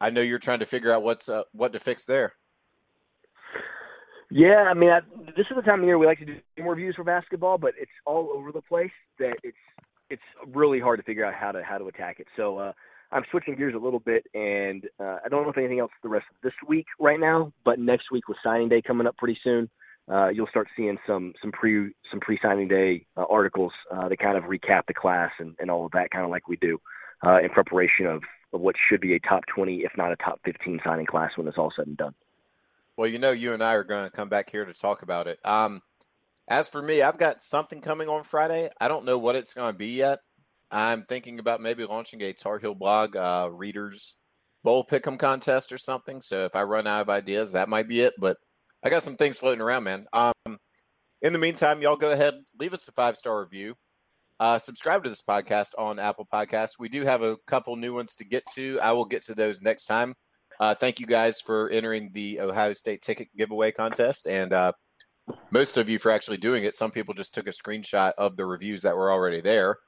I 0.00 0.10
know 0.10 0.20
you're 0.20 0.38
trying 0.38 0.60
to 0.60 0.66
figure 0.66 0.92
out 0.92 1.02
what's 1.02 1.28
uh, 1.28 1.42
what 1.52 1.72
to 1.72 1.78
fix 1.78 2.04
there. 2.04 2.34
Yeah, 4.30 4.64
I 4.68 4.74
mean, 4.74 4.90
I, 4.90 5.00
this 5.36 5.46
is 5.50 5.56
the 5.56 5.62
time 5.62 5.80
of 5.80 5.86
year 5.86 5.98
we 5.98 6.06
like 6.06 6.18
to 6.18 6.24
do 6.24 6.36
more 6.58 6.74
reviews 6.74 6.96
for 6.96 7.04
basketball, 7.04 7.58
but 7.58 7.74
it's 7.78 7.90
all 8.04 8.30
over 8.34 8.52
the 8.52 8.62
place. 8.62 8.90
That 9.18 9.34
it's 9.42 9.56
it's 10.10 10.22
really 10.54 10.80
hard 10.80 10.98
to 10.98 11.04
figure 11.04 11.24
out 11.24 11.34
how 11.34 11.52
to 11.52 11.62
how 11.62 11.78
to 11.78 11.86
attack 11.86 12.20
it. 12.20 12.26
So 12.36 12.58
uh, 12.58 12.72
I'm 13.12 13.24
switching 13.30 13.56
gears 13.56 13.74
a 13.74 13.78
little 13.78 14.00
bit, 14.00 14.26
and 14.34 14.84
uh, 14.98 15.18
I 15.24 15.28
don't 15.28 15.44
know 15.44 15.50
if 15.50 15.58
anything 15.58 15.80
else 15.80 15.92
the 16.02 16.08
rest 16.08 16.26
of 16.30 16.36
this 16.42 16.54
week 16.68 16.86
right 16.98 17.20
now, 17.20 17.52
but 17.64 17.78
next 17.78 18.10
week 18.10 18.28
with 18.28 18.38
signing 18.42 18.68
day 18.68 18.82
coming 18.82 19.06
up 19.06 19.16
pretty 19.16 19.38
soon, 19.42 19.68
uh, 20.10 20.28
you'll 20.28 20.48
start 20.48 20.68
seeing 20.76 20.98
some 21.06 21.32
some 21.40 21.52
pre 21.52 21.92
some 22.10 22.20
pre 22.20 22.38
signing 22.42 22.68
day 22.68 23.06
uh, 23.16 23.24
articles 23.28 23.72
uh, 23.90 24.08
that 24.08 24.18
kind 24.18 24.36
of 24.36 24.44
recap 24.44 24.82
the 24.86 24.94
class 24.94 25.30
and, 25.38 25.54
and 25.58 25.70
all 25.70 25.86
of 25.86 25.92
that, 25.92 26.10
kind 26.10 26.24
of 26.24 26.30
like 26.30 26.48
we 26.48 26.56
do 26.56 26.78
uh, 27.24 27.38
in 27.40 27.48
preparation 27.50 28.06
of, 28.06 28.22
of 28.52 28.60
what 28.60 28.74
should 28.88 29.00
be 29.00 29.14
a 29.14 29.20
top 29.20 29.42
20, 29.54 29.78
if 29.78 29.92
not 29.96 30.12
a 30.12 30.16
top 30.16 30.40
15 30.44 30.80
signing 30.84 31.06
class 31.06 31.30
when 31.36 31.46
it's 31.48 31.58
all 31.58 31.72
said 31.76 31.86
and 31.86 31.96
done. 31.96 32.14
Well, 32.96 33.08
you 33.08 33.18
know, 33.18 33.30
you 33.30 33.52
and 33.52 33.62
I 33.62 33.74
are 33.74 33.84
going 33.84 34.08
to 34.08 34.14
come 34.14 34.28
back 34.28 34.50
here 34.50 34.64
to 34.64 34.72
talk 34.72 35.02
about 35.02 35.26
it. 35.26 35.38
Um, 35.44 35.82
as 36.48 36.68
for 36.68 36.80
me, 36.80 37.02
I've 37.02 37.18
got 37.18 37.42
something 37.42 37.80
coming 37.80 38.08
on 38.08 38.22
Friday. 38.22 38.70
I 38.80 38.88
don't 38.88 39.04
know 39.04 39.18
what 39.18 39.36
it's 39.36 39.54
going 39.54 39.72
to 39.72 39.78
be 39.78 39.88
yet. 39.88 40.20
I'm 40.70 41.04
thinking 41.08 41.38
about 41.38 41.60
maybe 41.60 41.84
launching 41.84 42.20
a 42.22 42.32
Tar 42.32 42.58
Heel 42.58 42.74
blog 42.74 43.16
uh, 43.16 43.48
readers 43.52 44.16
bowl 44.64 44.84
pick'em 44.84 45.18
contest 45.18 45.72
or 45.72 45.78
something. 45.78 46.20
So 46.20 46.44
if 46.44 46.56
I 46.56 46.62
run 46.62 46.86
out 46.86 47.02
of 47.02 47.10
ideas, 47.10 47.52
that 47.52 47.68
might 47.68 47.88
be 47.88 48.00
it. 48.00 48.14
But 48.18 48.36
I 48.82 48.90
got 48.90 49.02
some 49.02 49.16
things 49.16 49.38
floating 49.38 49.60
around, 49.60 49.84
man. 49.84 50.06
Um, 50.12 50.58
in 51.22 51.32
the 51.32 51.38
meantime, 51.38 51.82
y'all 51.82 51.96
go 51.96 52.10
ahead, 52.10 52.34
leave 52.58 52.74
us 52.74 52.86
a 52.88 52.92
five 52.92 53.16
star 53.16 53.40
review. 53.40 53.74
Uh, 54.38 54.58
subscribe 54.58 55.02
to 55.02 55.08
this 55.08 55.22
podcast 55.26 55.68
on 55.78 55.98
Apple 55.98 56.26
Podcasts. 56.30 56.78
We 56.78 56.88
do 56.88 57.04
have 57.04 57.22
a 57.22 57.36
couple 57.46 57.74
new 57.76 57.94
ones 57.94 58.16
to 58.16 58.24
get 58.24 58.44
to. 58.54 58.78
I 58.80 58.92
will 58.92 59.06
get 59.06 59.24
to 59.26 59.34
those 59.34 59.62
next 59.62 59.86
time. 59.86 60.14
Uh, 60.60 60.74
thank 60.74 61.00
you 61.00 61.06
guys 61.06 61.40
for 61.40 61.70
entering 61.70 62.10
the 62.12 62.40
Ohio 62.40 62.72
State 62.74 63.02
ticket 63.02 63.28
giveaway 63.36 63.72
contest, 63.72 64.26
and 64.26 64.52
uh, 64.52 64.72
most 65.50 65.76
of 65.76 65.88
you 65.88 65.98
for 65.98 66.10
actually 66.10 66.36
doing 66.36 66.64
it. 66.64 66.74
Some 66.74 66.90
people 66.90 67.14
just 67.14 67.34
took 67.34 67.46
a 67.46 67.50
screenshot 67.50 68.12
of 68.18 68.36
the 68.36 68.44
reviews 68.44 68.82
that 68.82 68.96
were 68.96 69.10
already 69.10 69.40
there. 69.40 69.78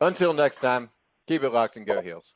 Until 0.00 0.32
next 0.32 0.60
time, 0.60 0.90
keep 1.26 1.42
it 1.42 1.50
locked 1.50 1.76
and 1.76 1.86
go 1.86 2.00
heels. 2.00 2.34